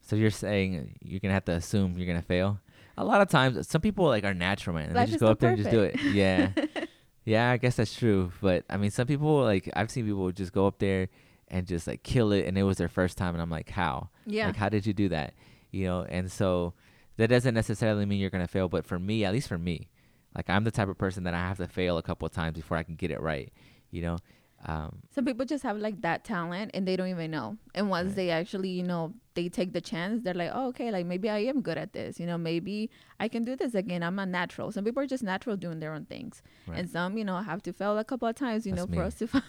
so 0.00 0.16
you're 0.16 0.34
saying 0.34 0.98
you're 1.06 1.20
gonna 1.22 1.34
have 1.38 1.44
to 1.46 1.52
assume 1.52 1.94
you're 1.96 2.08
gonna 2.10 2.20
fail. 2.36 2.58
A 2.96 3.04
lot 3.04 3.20
of 3.20 3.28
times, 3.28 3.68
some 3.68 3.80
people 3.80 4.06
like 4.06 4.24
are 4.24 4.34
natural, 4.34 4.76
man. 4.76 4.86
And 4.86 4.94
Life 4.94 5.06
they 5.06 5.12
just 5.12 5.20
go 5.20 5.28
up 5.28 5.40
there 5.40 5.50
and 5.50 5.58
just 5.58 5.70
do 5.70 5.82
it. 5.82 6.00
Yeah, 6.02 6.50
yeah. 7.24 7.50
I 7.50 7.56
guess 7.56 7.76
that's 7.76 7.94
true. 7.94 8.32
But 8.40 8.64
I 8.70 8.76
mean, 8.76 8.90
some 8.90 9.06
people 9.06 9.42
like 9.42 9.68
I've 9.74 9.90
seen 9.90 10.06
people 10.06 10.30
just 10.32 10.52
go 10.52 10.66
up 10.66 10.78
there 10.78 11.08
and 11.48 11.66
just 11.66 11.86
like 11.86 12.02
kill 12.02 12.32
it, 12.32 12.46
and 12.46 12.56
it 12.56 12.62
was 12.62 12.78
their 12.78 12.88
first 12.88 13.18
time, 13.18 13.34
and 13.34 13.42
I'm 13.42 13.50
like, 13.50 13.70
how? 13.70 14.10
yeah 14.26 14.46
Like, 14.46 14.56
how 14.56 14.68
did 14.68 14.86
you 14.86 14.92
do 14.92 15.08
that? 15.10 15.34
You 15.70 15.86
know, 15.86 16.06
and 16.08 16.30
so 16.30 16.74
that 17.16 17.28
doesn't 17.28 17.54
necessarily 17.54 18.06
mean 18.06 18.20
you're 18.20 18.30
gonna 18.30 18.48
fail, 18.48 18.68
but 18.68 18.84
for 18.86 18.98
me, 18.98 19.24
at 19.24 19.32
least 19.32 19.48
for 19.48 19.58
me, 19.58 19.88
like 20.34 20.48
I'm 20.48 20.64
the 20.64 20.70
type 20.70 20.88
of 20.88 20.98
person 20.98 21.24
that 21.24 21.34
I 21.34 21.38
have 21.38 21.58
to 21.58 21.68
fail 21.68 21.98
a 21.98 22.02
couple 22.02 22.26
of 22.26 22.32
times 22.32 22.56
before 22.56 22.76
I 22.76 22.82
can 22.82 22.94
get 22.94 23.10
it 23.10 23.20
right. 23.20 23.52
You 23.90 24.02
know, 24.02 24.18
um, 24.66 25.02
Some 25.14 25.24
people 25.26 25.44
just 25.44 25.62
have 25.62 25.76
like 25.76 26.00
that 26.02 26.24
talent 26.24 26.70
and 26.74 26.88
they 26.88 26.96
don't 26.96 27.08
even 27.08 27.30
know. 27.30 27.58
And 27.74 27.90
once 27.90 28.08
Right. 28.08 28.16
they 28.16 28.30
actually, 28.30 28.70
you 28.70 28.82
know, 28.82 29.12
they 29.34 29.48
take 29.48 29.72
the 29.72 29.80
chance, 29.80 30.22
they're 30.22 30.32
like, 30.34 30.50
oh, 30.54 30.68
okay, 30.68 30.90
like 30.90 31.04
maybe 31.06 31.28
I 31.28 31.38
am 31.40 31.60
good 31.60 31.76
at 31.76 31.92
this. 31.92 32.18
You 32.18 32.26
know, 32.26 32.38
maybe 32.38 32.88
I 33.20 33.28
can 33.28 33.44
do 33.44 33.56
this 33.56 33.74
again. 33.74 34.02
I'm 34.02 34.18
a 34.18 34.24
natural. 34.26 34.72
Some 34.72 34.84
people 34.84 35.02
are 35.02 35.06
just 35.06 35.22
natural 35.22 35.56
doing 35.56 35.80
their 35.80 35.92
own 35.92 36.06
things. 36.06 36.42
Right. 36.66 36.78
And 36.78 36.88
some, 36.88 37.18
you 37.18 37.24
know, 37.24 37.36
have 37.38 37.62
to 37.64 37.72
fail 37.72 37.98
a 37.98 38.04
couple 38.04 38.26
of 38.28 38.36
times, 38.36 38.66
you 38.66 38.74
That's 38.74 38.88
know, 38.88 38.94
for 38.94 39.02
us 39.02 39.14
to 39.16 39.26
find. 39.28 39.44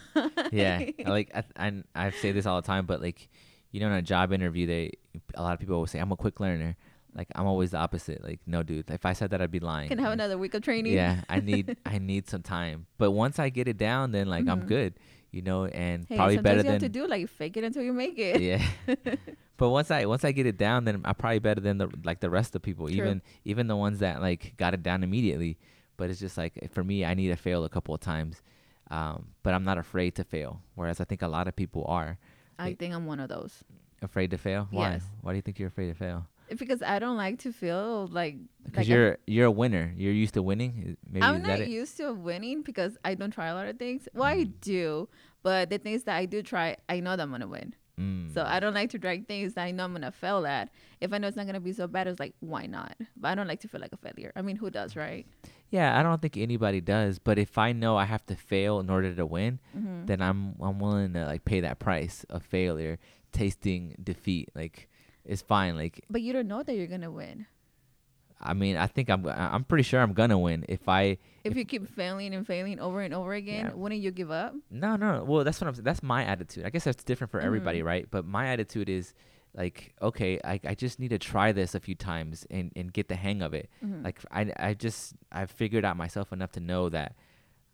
yeah, 0.51 0.86
like 1.05 1.32
I, 1.34 1.43
I 1.68 1.84
I 1.95 2.09
say 2.09 2.32
this 2.32 2.45
all 2.45 2.59
the 2.61 2.68
time, 2.68 2.86
but 2.86 3.01
like, 3.01 3.30
you 3.72 3.80
know, 3.80 3.88
in 3.88 3.93
a 3.93 4.01
job 4.01 4.34
interview, 4.34 4.68
they 4.68 4.91
a 5.36 5.41
lot 5.43 5.53
of 5.53 5.59
people 5.59 5.76
always 5.76 5.91
say 5.91 5.99
I'm 5.99 6.11
a 6.11 6.18
quick 6.18 6.39
learner. 6.39 6.76
Like 7.16 7.28
I'm 7.36 7.47
always 7.47 7.72
the 7.72 7.78
opposite. 7.78 8.24
Like 8.24 8.39
no, 8.45 8.61
dude. 8.61 8.89
If 8.91 9.05
I 9.05 9.13
said 9.13 9.30
that, 9.32 9.41
I'd 9.41 9.49
be 9.51 9.59
lying. 9.61 9.88
can 9.88 9.97
have 9.99 10.07
Like, 10.09 10.13
another 10.16 10.38
week 10.38 10.53
of 10.53 10.61
training. 10.63 10.93
Yeah, 10.93 11.22
I 11.30 11.39
need 11.51 11.78
I 11.86 11.97
need 11.97 12.28
some 12.30 12.41
time. 12.43 12.88
But 12.97 13.11
once 13.11 13.39
I 13.39 13.49
get 13.49 13.68
it 13.68 13.78
down, 13.78 14.11
then 14.11 14.28
like 14.28 14.47
I'm 14.47 14.63
Mhm. 14.63 14.68
good. 14.68 14.93
You 15.32 15.41
know, 15.41 15.66
and 15.66 16.05
Hey, 16.07 16.16
probably 16.16 16.38
better 16.38 16.57
you 16.57 16.63
than 16.63 16.72
have 16.74 16.82
to 16.82 16.89
do 16.89 17.07
like 17.07 17.28
fake 17.30 17.57
it 17.57 17.63
until 17.63 17.84
you 17.84 17.91
make 17.93 18.18
it. 18.20 18.41
yeah. 18.41 18.61
but 19.57 19.70
once 19.70 19.91
I 19.91 20.05
once 20.05 20.24
I 20.24 20.32
get 20.32 20.45
it 20.45 20.57
down, 20.57 20.86
then 20.86 21.01
I'm 21.05 21.16
probably 21.16 21.39
better 21.39 21.59
than 21.61 21.78
the 21.78 21.89
like 22.03 22.20
the 22.20 22.30
rest 22.30 22.55
of 22.55 22.61
people, 22.61 22.88
True. 22.88 22.95
even 22.97 23.22
even 23.43 23.68
the 23.68 23.76
ones 23.76 23.99
that 23.99 24.22
like 24.22 24.53
got 24.57 24.74
it 24.74 24.84
down 24.84 25.03
immediately. 25.03 25.57
But 25.97 26.09
it's 26.09 26.20
just 26.20 26.38
like 26.38 26.70
for 26.72 26.84
me, 26.84 27.05
I 27.05 27.13
need 27.13 27.30
to 27.30 27.36
fail 27.38 27.63
a 27.63 27.70
couple 27.70 27.93
of 27.95 28.01
times, 28.01 28.41
um, 28.91 29.28
but 29.43 29.53
I'm 29.53 29.63
not 29.63 29.78
afraid 29.78 30.16
to 30.16 30.24
fail. 30.26 30.61
Whereas 30.76 30.99
I 30.99 31.05
think 31.05 31.22
a 31.22 31.28
lot 31.28 31.47
of 31.47 31.55
people 31.55 31.86
are 31.88 32.18
I 32.59 32.70
It- 32.70 32.80
think 32.80 32.93
I'm 32.93 33.05
one 33.05 33.20
of 33.20 33.28
those. 33.30 33.63
afraid 34.01 34.32
to 34.32 34.38
fail. 34.38 34.68
Why? 34.72 34.91
Yes. 34.91 35.03
Why 35.22 35.32
do 35.32 35.36
you 35.38 35.41
think 35.41 35.59
you're 35.59 35.68
afraid 35.70 35.88
to 35.88 35.93
fail? 35.95 36.28
Because 36.58 36.82
I 36.82 37.00
don't 37.00 37.18
like 37.18 37.39
to 37.39 37.52
feel 37.52 38.08
like 38.12 38.36
Because 38.64 38.78
like 38.80 38.88
you're 38.88 39.18
you're 39.26 39.46
a 39.48 39.52
winner. 39.52 39.93
You're 39.98 40.14
used 40.14 40.34
to 40.36 40.41
winning. 40.43 40.98
Maybe 41.10 41.24
I'm 41.26 41.41
not 41.41 41.60
it? 41.62 41.70
used 41.70 41.98
to 41.98 42.14
winning 42.14 42.62
because 42.62 42.98
I 43.04 43.16
don't 43.16 43.32
try 43.32 43.48
a 43.48 43.54
lot 43.56 43.68
of 43.68 43.78
things. 43.80 44.08
Well, 44.14 44.24
I 44.26 44.46
Mm. 44.46 44.54
do, 44.62 45.10
but 45.43 45.70
the 45.70 45.78
things 45.80 46.04
that 46.04 46.16
I 46.16 46.26
do 46.26 46.41
try, 46.43 46.78
I 46.88 47.00
know 47.00 47.16
that 47.16 47.24
I'm 47.24 47.32
gonna 47.32 47.48
win. 47.48 47.74
Mm. 48.00 48.34
So 48.34 48.43
I 48.43 48.60
don't 48.60 48.74
like 48.74 48.89
to 48.91 49.00
drag 49.00 49.26
things 49.26 49.54
that 49.54 49.64
I 49.64 49.72
know 49.72 49.86
I'm 49.86 49.93
gonna 49.93 50.12
fail 50.12 50.46
at. 50.46 50.70
If 51.00 51.14
I 51.14 51.18
know 51.18 51.28
it's 51.30 51.38
not 51.38 51.46
gonna 51.46 51.62
be 51.62 51.72
so 51.74 51.88
bad, 51.88 52.08
it's 52.08 52.20
like 52.20 52.36
why 52.41 52.66
not? 52.66 52.96
But 53.16 53.30
I 53.30 53.36
don't 53.36 53.48
like 53.48 53.62
to 53.62 53.68
feel 53.70 53.80
like 53.82 53.93
a 53.93 53.98
failure. 53.98 54.32
I 54.36 54.41
mean, 54.41 54.58
who 54.58 54.70
does, 54.70 54.96
right? 54.96 55.26
yeah, 55.72 55.98
I 56.00 56.04
don't 56.04 56.22
think 56.22 56.38
anybody 56.38 56.80
does. 56.80 57.18
But 57.20 57.39
if 57.39 57.58
I 57.58 57.72
know 57.72 57.98
I 57.98 58.06
have 58.06 58.24
to 58.28 58.36
fail 58.36 58.80
in 58.80 58.89
order 58.89 59.14
to 59.16 59.26
win, 59.26 59.60
Mm-hmm. 59.76 60.06
then 60.06 60.22
I'm 60.22 60.56
I'm 60.62 60.78
willing 60.80 61.14
to 61.14 61.26
like 61.26 61.43
pay 61.46 61.62
that 61.62 61.80
price 61.80 62.24
of 62.30 62.43
failure, 62.43 63.00
tasting 63.32 63.96
defeat. 64.04 64.50
Like 64.56 64.89
it's 65.26 65.41
fine. 65.41 65.76
Like 65.76 66.03
But 66.09 66.21
you 66.21 66.34
don't 66.34 66.47
know 66.47 66.63
that 66.63 66.76
you're 66.76 66.88
gonna 66.88 67.11
win. 67.11 67.45
I 68.41 68.53
mean, 68.53 68.76
I 68.78 68.88
think 68.88 69.09
I'm 69.09 69.26
I'm 69.28 69.63
pretty 69.63 69.84
sure 69.84 70.01
I'm 70.01 70.13
gonna 70.13 70.38
win 70.38 70.65
if 70.67 70.88
I 70.89 71.01
If, 71.43 71.51
If- 71.51 71.57
you 71.57 71.65
keep 71.65 71.88
failing 71.88 72.34
and 72.34 72.45
failing 72.45 72.80
over 72.80 73.01
and 73.01 73.13
over 73.13 73.34
again, 73.34 73.65
Yeah. 73.67 73.73
wouldn't 73.73 74.01
you 74.01 74.11
give 74.11 74.30
up? 74.32 74.53
no 74.69 74.95
no 74.95 75.23
well 75.23 75.43
that's 75.43 75.59
what 75.61 75.67
I'm 75.76 75.84
that's 75.84 76.03
my 76.03 76.23
attitude. 76.26 76.65
I 76.65 76.69
guess 76.69 76.84
that's 76.84 77.03
different 77.03 77.32
for 77.32 77.39
everybody, 77.39 77.82
Mhm. 77.82 77.86
right? 77.86 78.07
But 78.11 78.26
my 78.26 78.47
attitude 78.47 78.89
is 78.89 79.13
like 79.53 79.95
okay, 80.01 80.39
I 80.43 80.59
I 80.65 80.76
just 80.76 80.99
need 80.99 81.09
to 81.09 81.17
try 81.17 81.51
this 81.53 81.76
a 81.76 81.80
few 81.80 81.95
times 81.95 82.45
and 82.51 82.71
and 82.76 82.91
get 82.91 83.07
the 83.07 83.15
hang 83.15 83.41
of 83.41 83.53
it. 83.53 83.69
Mhm. 83.84 84.03
Like 84.03 84.19
I 84.32 84.51
I 84.59 84.73
just 84.73 85.15
I've 85.32 85.49
figured 85.51 85.86
out 85.86 85.95
myself 85.97 86.34
enough 86.34 86.51
to 86.53 86.59
know 86.59 86.89
that 86.89 87.15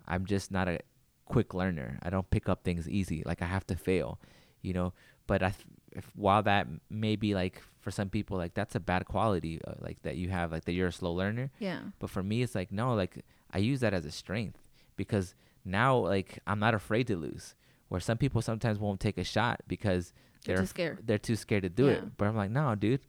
I'm 0.08 0.26
just 0.26 0.52
not 0.52 0.68
a 0.68 0.80
quick 1.26 1.54
learner. 1.54 1.98
I 2.04 2.10
don't 2.12 2.30
pick 2.30 2.48
up 2.48 2.64
things 2.64 2.88
easy. 2.88 3.24
Like 3.26 3.42
I 3.42 3.46
have 3.46 3.66
to 3.68 3.76
fail, 3.76 4.20
you 4.62 4.74
know. 4.74 4.94
But 5.32 5.42
I, 5.44 5.50
th- 5.52 5.66
if, 6.00 6.06
while 6.16 6.44
that 6.44 6.68
may 6.90 7.16
be 7.16 7.34
like 7.42 7.62
for 7.80 7.92
some 7.92 8.10
people, 8.10 8.38
like 8.38 8.54
that's 8.54 8.76
a 8.76 8.80
bad 8.92 9.06
quality, 9.06 9.60
uh, 9.66 9.74
like 9.80 10.02
that 10.04 10.16
you 10.18 10.28
have, 10.30 10.52
like 10.52 10.66
that 10.66 10.74
you're 10.74 10.90
a 10.90 10.92
slow 11.02 11.14
learner. 11.14 11.50
yeah. 11.60 11.80
But 12.00 12.10
for 12.10 12.22
me, 12.24 12.42
it's 12.44 12.56
like 12.56 12.72
no, 12.72 12.94
like 12.94 13.14
I 13.54 13.60
use 13.60 13.80
that 13.80 13.94
as 13.94 14.06
a 14.06 14.12
strength 14.12 14.58
because 14.98 15.34
now 15.64 15.96
like 15.98 16.40
I'm 16.46 16.60
not 16.60 16.74
afraid 16.74 17.08
to 17.08 17.16
lose. 17.16 17.56
Where 17.90 18.02
some 18.02 18.18
people 18.18 18.42
sometimes 18.42 18.78
won't 18.80 19.00
take 19.00 19.18
a 19.18 19.24
shot 19.24 19.62
because 19.68 20.14
You're 20.46 20.56
they're 20.58 20.64
too 20.64 20.68
scared. 20.68 20.98
they're 21.08 21.18
too 21.30 21.36
scared 21.36 21.64
to 21.64 21.70
do 21.70 21.86
Yeah. 21.88 21.92
it. 21.94 22.18
But 22.18 22.28
I'm 22.28 22.36
like, 22.38 22.52
no, 22.52 22.76
dude, 22.76 23.02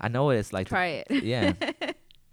I 0.00 0.08
know 0.08 0.24
what 0.24 0.36
it's 0.36 0.52
like. 0.52 0.66
to 0.68 0.70
Try 0.70 0.86
it. 1.06 1.06
yeah. 1.24 1.54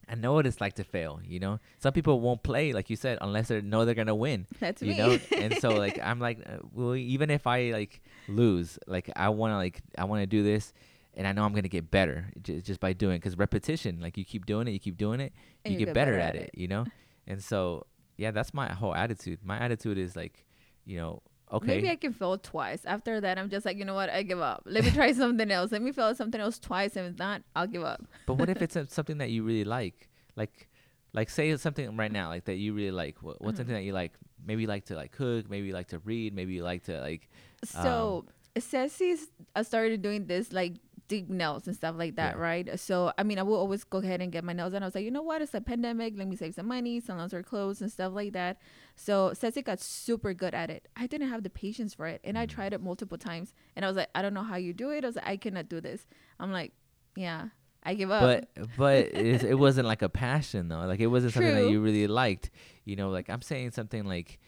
I 0.08 0.16
know 0.16 0.34
what 0.34 0.45
it's 0.45 0.62
like 0.62 0.74
to 0.76 0.84
fail, 0.84 1.20
you 1.26 1.39
know? 1.39 1.60
Some 1.80 1.93
people 1.93 2.20
won't 2.20 2.43
play, 2.43 2.74
like 2.74 2.89
you 2.89 2.95
said, 2.95 3.18
unless 3.22 3.47
they 3.47 3.62
know 3.62 3.86
they're 3.86 3.95
going 3.95 4.08
to 4.08 4.16
win, 4.16 4.45
That's 4.60 4.82
you 4.82 4.91
me. 4.91 4.97
know? 4.97 5.18
and 5.38 5.58
so, 5.58 5.70
like, 5.70 5.99
I'm 6.01 6.20
like, 6.20 6.39
uh, 6.45 6.58
well, 6.74 6.95
even 6.95 7.30
if 7.30 7.47
I, 7.47 7.72
like, 7.72 8.01
lose, 8.28 8.78
like, 8.88 9.10
I 9.16 9.30
want 9.30 9.51
to, 9.51 9.58
like, 9.58 9.82
I 9.97 10.06
want 10.06 10.22
to 10.22 10.28
do 10.28 10.43
this, 10.43 10.74
and 11.16 11.26
I 11.28 11.32
know 11.32 11.43
I'm 11.43 11.53
going 11.53 11.64
to 11.64 11.70
get 11.70 11.89
better 11.89 12.30
j- 12.41 12.62
just 12.62 12.80
by 12.80 12.93
doing 12.93 13.18
Because 13.18 13.38
repetition, 13.38 13.99
like, 13.99 14.18
you 14.18 14.26
keep 14.26 14.45
doing 14.45 14.68
it, 14.68 14.72
you 14.72 14.80
keep 14.80 14.97
doing 14.97 15.20
it, 15.20 15.34
And 15.64 15.74
you 15.74 15.86
get, 15.86 15.93
better, 15.93 16.20
at 16.20 16.36
it, 16.36 16.51
you 16.53 16.68
know? 16.68 16.86
And 17.26 17.43
so, 17.43 17.86
yeah, 18.18 18.32
that's 18.32 18.53
my 18.53 18.72
whole 18.74 18.93
attitude. 18.93 19.39
My 19.43 19.58
attitude 19.58 19.97
is 19.97 20.16
like, 20.16 20.45
you 20.86 20.97
know, 20.97 21.22
okay. 21.52 21.68
Maybe 21.68 21.89
I 21.89 21.96
can 21.96 22.14
fail 22.14 22.38
twice. 22.38 22.86
After 22.86 23.22
that, 23.22 23.38
I'm 23.38 23.50
just 23.50 23.66
like, 23.66 23.78
you 23.78 23.86
know 23.86 23.93
what? 23.93 24.10
I 24.10 24.24
give 24.24 24.39
up. 24.41 24.64
Let 24.66 24.84
me 24.84 24.91
try 24.91 25.12
something 25.24 25.50
else. 25.52 25.72
Let 25.72 25.82
me 25.82 25.91
fail 25.91 26.14
something 26.16 26.39
else 26.41 26.60
twice, 26.60 26.96
and 26.96 27.08
if 27.14 27.20
not, 27.20 27.41
I'll 27.56 27.68
give 27.68 27.84
up. 27.84 28.04
but 28.26 28.36
what 28.36 28.50
if 28.50 28.62
it's 28.66 28.76
a, 28.76 28.88
something 28.88 29.18
that 29.20 29.30
you 29.30 29.43
really 29.43 29.64
like? 29.66 30.10
Like, 30.36 30.68
like 31.14 31.30
say 31.30 31.50
it's 31.50 31.64
something 31.64 31.96
right 31.96 32.12
now, 32.12 32.28
like 32.30 32.46
that 32.46 32.56
you 32.56 32.74
really 32.74 32.91
like. 32.91 33.22
What, 33.24 33.41
what's 33.41 33.56
Mhm. 33.56 33.58
something 33.60 33.76
that 33.76 33.84
you 33.84 33.93
like? 33.93 34.14
Maybe 34.46 34.62
you 34.64 34.68
like 34.68 34.86
to 34.86 34.96
like 34.96 35.12
cook. 35.12 35.50
Maybe 35.50 35.68
you 35.68 35.74
like 35.74 35.88
to 35.89 36.00
read. 36.00 36.34
Maybe 36.36 36.54
you 36.54 36.64
like 36.64 36.84
to 36.86 37.00
like. 37.02 37.30
So 37.64 38.26
Ceci's 38.60 39.28
uh, 39.56 39.64
started 39.64 40.02
doing 40.02 40.26
this 40.28 40.52
like 40.54 40.74
deep 41.08 41.30
nails 41.30 41.68
and 41.68 41.76
stuff 41.76 41.95
like 41.97 42.16
that, 42.16 42.36
Yeah. 42.36 42.41
right? 42.41 42.80
So 42.80 43.12
I 43.18 43.24
mean, 43.24 43.38
I 43.39 43.43
will 43.43 43.56
always 43.58 43.84
go 43.84 43.99
ahead 43.99 44.22
and 44.22 44.32
get 44.32 44.43
my 44.43 44.53
nails 44.53 44.74
done. 44.74 44.82
I 44.84 44.86
was 44.86 44.95
like, 44.95 45.06
you 45.06 45.12
know 45.12 45.22
what? 45.22 45.41
It's 45.41 45.53
a 45.53 45.62
pandemic. 45.62 46.14
Let 46.18 46.28
me 46.28 46.36
save 46.36 46.56
some 46.56 46.68
money. 46.68 46.99
Salons 46.99 47.34
are 47.34 47.43
closed 47.43 47.82
and 47.82 47.91
stuff 47.91 48.14
like 48.14 48.34
that. 48.34 48.58
So 48.95 49.34
Ceci 49.34 49.62
got 49.62 49.80
super 49.80 50.34
good 50.34 50.53
at 50.56 50.70
it. 50.70 50.88
I 50.95 51.08
didn't 51.08 51.30
have 51.30 51.43
the 51.43 51.49
patience 51.49 51.93
for 51.93 52.08
it, 52.08 52.22
and 52.24 52.38
I 52.38 52.45
Mm. 52.45 52.49
tried 52.49 52.74
it 52.74 52.82
multiple 52.82 53.18
times, 53.18 53.53
and 53.76 53.84
I 53.86 53.88
was 53.88 53.97
like, 53.97 54.10
I 54.16 54.22
don't 54.22 54.34
know 54.34 54.43
how 54.43 54.56
you 54.56 54.74
do 54.74 54.89
it. 54.91 55.03
I 55.03 55.08
was 55.08 55.16
like, 55.16 55.28
I 55.28 55.38
cannot 55.38 55.70
do 55.70 55.80
this. 55.82 56.08
I'm 56.39 56.51
like, 56.51 56.74
yeah, 57.16 57.49
I 57.84 57.93
give 57.93 58.10
up. 58.12 58.22
But 58.56 58.68
but 58.78 58.95
it, 59.14 59.43
it 59.43 59.56
wasn't 59.60 59.88
like 59.88 60.01
a 60.01 60.10
passion 60.10 60.70
though. 60.70 60.86
Like 60.86 60.99
it 60.99 61.08
wasn't 61.08 61.34
something 61.34 61.53
that 61.53 61.70
you 61.70 61.82
really 61.82 62.08
liked. 62.08 62.49
You 62.84 62.95
know, 62.95 63.10
like 63.10 63.30
I'm 63.30 63.41
saying 63.41 63.72
something 63.72 64.06
like 64.06 64.39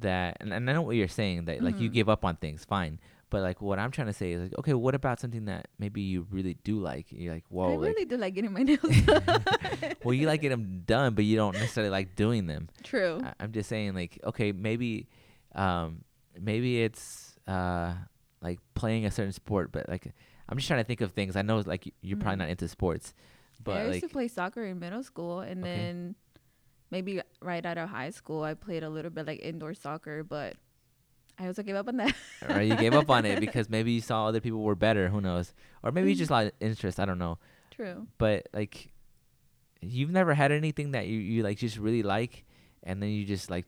that, 0.00 0.36
and, 0.40 0.52
and 0.52 0.68
I 0.70 0.72
know 0.72 0.82
what 0.82 0.96
you're 0.96 1.08
saying 1.08 1.46
that 1.46 1.62
like 1.62 1.78
you 1.80 1.90
Mhm. 1.90 1.92
give 1.94 2.08
up 2.08 2.24
on 2.24 2.36
things, 2.36 2.64
fine. 2.64 2.98
But 3.30 3.42
like 3.42 3.60
what 3.60 3.78
I'm 3.78 3.90
trying 3.90 4.06
to 4.06 4.12
say 4.12 4.32
is 4.32 4.42
like, 4.42 4.58
okay, 4.60 4.72
what 4.74 4.94
about 4.94 5.20
something 5.20 5.44
that 5.46 5.68
maybe 5.78 6.00
you 6.00 6.26
really 6.30 6.54
do 6.64 6.80
like? 6.80 7.06
You're 7.10 7.34
like, 7.34 7.44
whoa, 7.50 7.72
I 7.74 7.76
like, 7.76 7.88
really 7.90 8.04
do 8.06 8.16
like 8.16 8.34
getting 8.34 8.52
my 8.52 8.62
nails 8.64 8.80
done. 9.06 9.44
well, 10.02 10.14
you 10.14 10.26
like 10.26 10.40
getting 10.40 10.58
them 10.58 10.82
done, 10.86 11.14
but 11.14 11.24
you 11.24 11.36
don't 11.36 11.58
necessarily 11.58 11.90
like 11.90 12.16
doing 12.16 12.46
them. 12.46 12.68
True. 12.82 13.20
I, 13.22 13.34
I'm 13.40 13.52
just 13.52 13.68
saying, 13.68 13.94
like, 13.94 14.18
okay, 14.24 14.52
maybe, 14.52 15.08
um, 15.54 16.04
maybe 16.40 16.82
it's 16.82 17.36
uh, 17.46 17.92
like 18.40 18.60
playing 18.74 19.04
a 19.04 19.10
certain 19.10 19.32
sport, 19.32 19.72
but 19.72 19.88
like, 19.88 20.10
I'm 20.48 20.56
just 20.56 20.66
trying 20.68 20.80
to 20.80 20.84
think 20.86 21.02
of 21.02 21.12
things. 21.12 21.36
I 21.36 21.42
know, 21.42 21.58
like, 21.66 21.92
you're 22.00 22.16
probably 22.16 22.36
Mhm. 22.36 22.38
not 22.38 22.48
into 22.48 22.66
sports, 22.68 23.12
but 23.62 23.76
I 23.76 23.84
used 23.84 23.94
like, 24.02 24.02
to 24.04 24.08
play 24.08 24.28
soccer 24.28 24.64
in 24.64 24.78
middle 24.78 25.02
school, 25.02 25.40
and 25.40 25.62
Okay. 25.62 25.72
then 25.74 26.14
maybe 26.90 27.20
right 27.42 27.66
out 27.66 27.76
of 27.76 27.90
high 27.90 28.08
school, 28.10 28.42
I 28.42 28.54
played 28.54 28.82
a 28.82 28.88
little 28.88 29.10
bit 29.10 29.26
like 29.26 29.40
indoor 29.42 29.74
soccer, 29.74 30.24
but 30.24 30.54
I 31.38 31.46
also 31.46 31.62
gave 31.62 31.76
up 31.76 31.86
on 31.88 31.96
that. 31.98 32.14
or 32.48 32.60
you 32.62 32.74
gave 32.76 32.94
up 32.94 33.08
on 33.10 33.24
it 33.24 33.38
because 33.46 33.68
maybe 33.70 33.92
you 33.92 34.00
saw 34.00 34.26
other 34.26 34.40
people 34.40 34.60
were 34.60 34.74
better. 34.74 35.08
Who 35.08 35.20
knows? 35.20 35.54
Or 35.82 35.92
maybe 35.92 36.10
you 36.10 36.16
just 36.16 36.30
lost 36.30 36.50
interest. 36.60 36.98
I 36.98 37.04
don't 37.04 37.18
know. 37.18 37.38
True. 37.70 38.06
But 38.18 38.48
like, 38.52 38.92
you've 39.80 40.10
never 40.10 40.34
had 40.34 40.50
anything 40.50 40.90
that 40.92 41.06
you 41.06 41.18
you 41.18 41.42
like 41.42 41.58
just 41.58 41.76
really 41.78 42.02
like, 42.02 42.44
and 42.82 43.00
then 43.02 43.10
you 43.10 43.24
just 43.24 43.50
like 43.50 43.66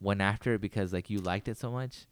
went 0.00 0.20
after 0.20 0.54
it 0.54 0.60
because 0.60 0.92
like 0.92 1.10
you 1.10 1.18
liked 1.20 1.46
it 1.48 1.56
so 1.56 1.70
much. 1.70 2.06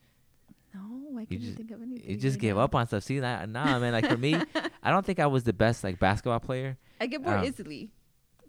No, 0.73 1.19
I 1.19 1.25
couldn't 1.25 1.41
just- 1.43 1.57
think 1.57 1.73
of 1.73 1.83
anything. 1.83 2.09
You 2.09 2.17
just 2.17 2.37
right 2.37 2.41
gave 2.43 2.55
now. 2.55 2.63
up 2.63 2.75
on 2.77 2.87
stuff. 2.87 3.03
See 3.03 3.19
that? 3.19 3.49
Nah, 3.49 3.81
man. 3.81 3.93
Like 3.93 4.07
for 4.07 4.17
me, 4.17 4.37
I 4.83 4.91
don't 4.93 5.05
think 5.05 5.19
I 5.19 5.27
was 5.27 5.43
the 5.43 5.53
best 5.53 5.83
like 5.83 5.99
basketball 5.99 6.39
player 6.39 6.79
I 7.01 7.07
get 7.07 7.25
bored 7.25 7.39
um, 7.39 7.45
easily. 7.45 7.91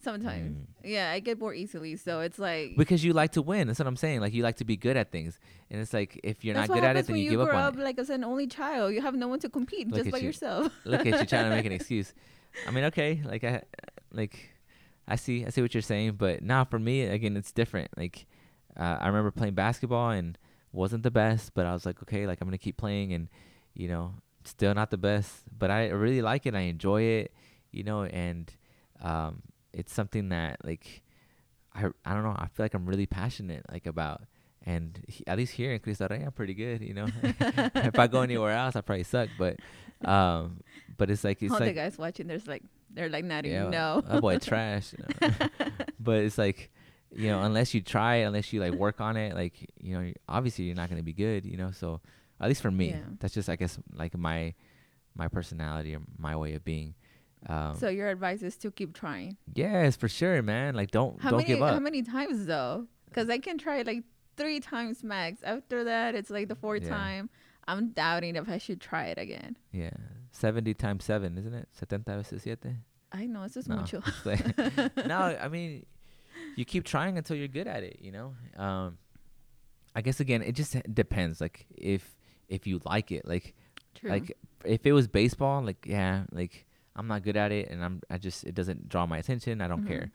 Sometimes. 0.01 0.57
Mm. 0.57 0.65
Yeah, 0.83 1.11
I 1.11 1.19
get 1.19 1.37
bored 1.39 1.57
easily. 1.57 1.95
So 1.95 2.21
it's 2.21 2.39
like 2.39 2.75
because 2.75 3.03
you 3.03 3.13
like 3.13 3.33
to 3.33 3.41
win. 3.41 3.67
That's 3.67 3.79
what 3.79 3.87
I'm 3.87 3.95
saying. 3.95 4.21
Like 4.21 4.33
you 4.33 4.43
like 4.43 4.57
to 4.57 4.65
be 4.65 4.77
good 4.77 4.97
at 4.97 5.11
things, 5.11 5.39
and 5.69 5.79
it's 5.79 5.93
like 5.93 6.19
if 6.23 6.43
you're 6.43 6.55
that's 6.55 6.69
not 6.69 6.75
good 6.75 6.83
at 6.83 6.97
it, 6.97 7.07
then 7.07 7.17
you, 7.17 7.23
you 7.25 7.29
give 7.31 7.41
up 7.41 7.49
on 7.49 7.55
up 7.55 7.73
it. 7.75 7.81
like 7.81 7.99
as 7.99 8.09
an 8.09 8.23
only 8.23 8.47
child. 8.47 8.93
You 8.93 9.01
have 9.01 9.15
no 9.15 9.27
one 9.27 9.39
to 9.39 9.49
compete 9.49 9.87
Look 9.87 10.01
just 10.01 10.11
by 10.11 10.17
you. 10.17 10.27
yourself. 10.27 10.73
Look 10.85 11.01
at 11.01 11.19
you 11.19 11.25
trying 11.25 11.49
to 11.49 11.55
make 11.55 11.65
an 11.65 11.71
excuse. 11.79 12.13
I 12.67 12.71
mean, 12.71 12.85
okay, 12.85 13.21
like 13.23 13.43
I, 13.43 13.61
like, 14.11 14.49
I 15.07 15.15
see, 15.15 15.45
I 15.45 15.49
see 15.49 15.61
what 15.61 15.73
you're 15.73 15.81
saying, 15.81 16.13
but 16.13 16.41
now 16.41 16.65
for 16.65 16.79
me, 16.79 17.03
again, 17.03 17.37
it's 17.37 17.51
different. 17.51 17.89
Like, 17.95 18.25
uh, 18.75 18.97
I 18.99 19.07
remember 19.07 19.31
playing 19.31 19.53
basketball 19.53 20.09
and 20.09 20.37
wasn't 20.73 21.03
the 21.03 21.11
best, 21.11 21.53
but 21.53 21.65
I 21.65 21.73
was 21.73 21.85
like, 21.85 22.01
okay, 22.03 22.27
like 22.27 22.41
I'm 22.41 22.47
gonna 22.47 22.57
keep 22.57 22.77
playing, 22.77 23.13
and 23.13 23.29
you 23.73 23.87
know, 23.87 24.15
still 24.43 24.73
not 24.73 24.89
the 24.89 24.97
best, 24.97 25.43
but 25.57 25.69
I 25.71 25.89
really 25.89 26.21
like 26.21 26.45
it. 26.45 26.55
I 26.55 26.61
enjoy 26.61 27.03
it, 27.03 27.33
you 27.71 27.83
know, 27.83 28.03
and 28.03 28.51
um, 29.01 29.41
it's 29.74 29.93
something 29.93 30.30
that 30.30 30.57
like, 30.63 31.01
I, 31.74 31.86
I 32.05 32.13
don't 32.13 32.24
know, 32.24 32.36
I 32.38 32.47
feel 32.53 32.65
like 32.65 32.74
I'm 32.74 32.86
really 32.86 33.05
passionate 33.05 33.65
like 33.72 33.86
about. 33.86 34.22
And 34.63 35.03
he, 35.07 35.26
at 35.26 35.38
least 35.38 35.53
here 35.53 35.72
in 35.74 35.80
Cristo 35.80 36.07
Rey, 36.09 36.22
I'm 36.24 36.32
pretty 36.32 36.53
good, 36.53 36.82
you 36.82 36.93
know. 36.93 37.07
if 37.24 37.97
I 37.97 38.05
go 38.07 38.22
anywhere 38.30 38.51
else, 38.51 38.76
I 38.76 38.82
probably 38.82 39.03
suck. 39.03 39.30
But, 39.39 39.57
um, 40.05 40.59
but 40.97 41.09
it's 41.09 41.24
like 41.24 41.41
it's 41.41 41.51
All 41.51 41.59
the 41.59 41.74
guys 41.74 41.97
watching, 41.97 42.28
there's 42.28 42.45
like 42.45 42.61
they're 42.93 43.09
like 43.09 43.26
nodding 43.26 43.53
yeah, 43.53 43.69
no. 43.69 44.01
that 44.01 44.22
boy 44.22 44.38
trash. 44.38 44.93
You 44.93 45.05
know? 45.30 45.67
but 45.99 46.17
it's 46.24 46.38
like, 46.38 46.72
you 47.13 47.28
know, 47.30 47.41
unless 47.41 47.74
you 47.74 47.82
try, 47.82 48.17
it, 48.17 48.24
unless 48.24 48.53
you 48.53 48.59
like 48.59 48.74
work 48.74 49.01
on 49.01 49.17
it, 49.17 49.34
like 49.34 49.67
you 49.80 49.97
know, 49.97 50.11
obviously 50.30 50.65
you're 50.65 50.76
not 50.76 50.89
gonna 50.89 51.03
be 51.03 51.13
good, 51.13 51.45
you 51.45 51.57
know. 51.57 51.72
So 51.72 52.01
at 52.39 52.47
least 52.47 52.61
for 52.61 52.72
me, 52.72 52.89
Yeah. 52.91 53.01
that's 53.19 53.34
just 53.34 53.49
I 53.49 53.55
guess 53.55 53.80
like 53.93 54.15
my 54.17 54.53
my 55.15 55.28
personality 55.28 55.95
or 55.95 56.01
my 56.17 56.36
way 56.36 56.53
of 56.53 56.63
being. 56.63 56.93
Um, 57.47 57.75
so 57.75 57.89
your 57.89 58.09
advice 58.09 58.41
is 58.43 58.55
to 58.57 58.71
keep 58.71 58.93
trying. 58.93 59.37
yes, 59.53 59.95
for 59.95 60.07
sure, 60.07 60.41
man. 60.41 60.75
Like 60.75 60.91
don't 60.91 61.19
How 61.21 61.31
don't 61.31 61.39
many 61.39 61.47
give 61.47 61.61
up. 61.61 61.73
how 61.73 61.79
many 61.79 62.01
times 62.03 62.45
though? 62.45 62.87
Because 63.09 63.29
I 63.29 63.39
can 63.39 63.57
try 63.57 63.81
like 63.81 64.03
three 64.37 64.59
times 64.59 65.03
max. 65.03 65.41
After 65.43 65.83
that, 65.85 66.15
it's 66.15 66.29
like 66.29 66.47
the 66.47 66.55
fourth 66.55 66.83
Yeah. 66.83 66.89
time. 66.89 67.29
I'm 67.67 67.89
doubting 67.89 68.35
if 68.35 68.47
I 68.49 68.57
should 68.57 68.79
try 68.81 69.05
it 69.05 69.17
again. 69.17 69.57
yeah, 69.71 69.91
seventy 70.31 70.73
times 70.73 71.03
seven, 71.05 71.37
isn't 71.37 71.53
it? 71.53 71.67
Setenta 71.79 72.17
veces 72.17 72.43
siete. 72.43 72.75
I 73.11 73.25
know 73.25 73.43
it's 73.43 73.55
just 73.55 73.67
No, 73.69 73.77
mucho. 73.77 74.01
it's 74.07 74.25
like- 74.25 74.95
no, 75.07 75.17
I 75.17 75.47
mean, 75.47 75.85
you 76.55 76.63
keep 76.65 76.85
trying 76.85 77.17
until 77.17 77.35
you're 77.35 77.47
good 77.47 77.67
at 77.67 77.83
it. 77.83 77.99
You 78.01 78.11
know. 78.11 78.35
Um, 78.57 78.97
I 79.95 80.01
guess 80.01 80.19
again, 80.19 80.41
it 80.41 80.53
just 80.53 80.75
depends. 80.93 81.41
Like 81.41 81.65
if 81.75 82.15
if 82.49 82.65
you 82.67 82.81
like 82.85 83.11
it, 83.11 83.27
like 83.27 83.53
True. 83.95 84.09
like 84.09 84.37
if 84.63 84.85
it 84.85 84.93
was 84.93 85.07
baseball, 85.07 85.61
like 85.63 85.85
yeah, 85.85 86.23
like 86.31 86.65
I'm 86.95 87.07
not 87.07 87.23
good 87.23 87.37
at 87.37 87.51
it, 87.51 87.69
and 87.69 87.83
I'm 87.83 88.01
I 88.09 88.17
just 88.17 88.43
it 88.43 88.53
doesn't 88.55 88.89
draw 88.89 89.05
my 89.05 89.17
attention. 89.17 89.61
I 89.61 89.67
don't 89.67 89.83
Mhm. 89.83 89.87
care, 89.87 90.11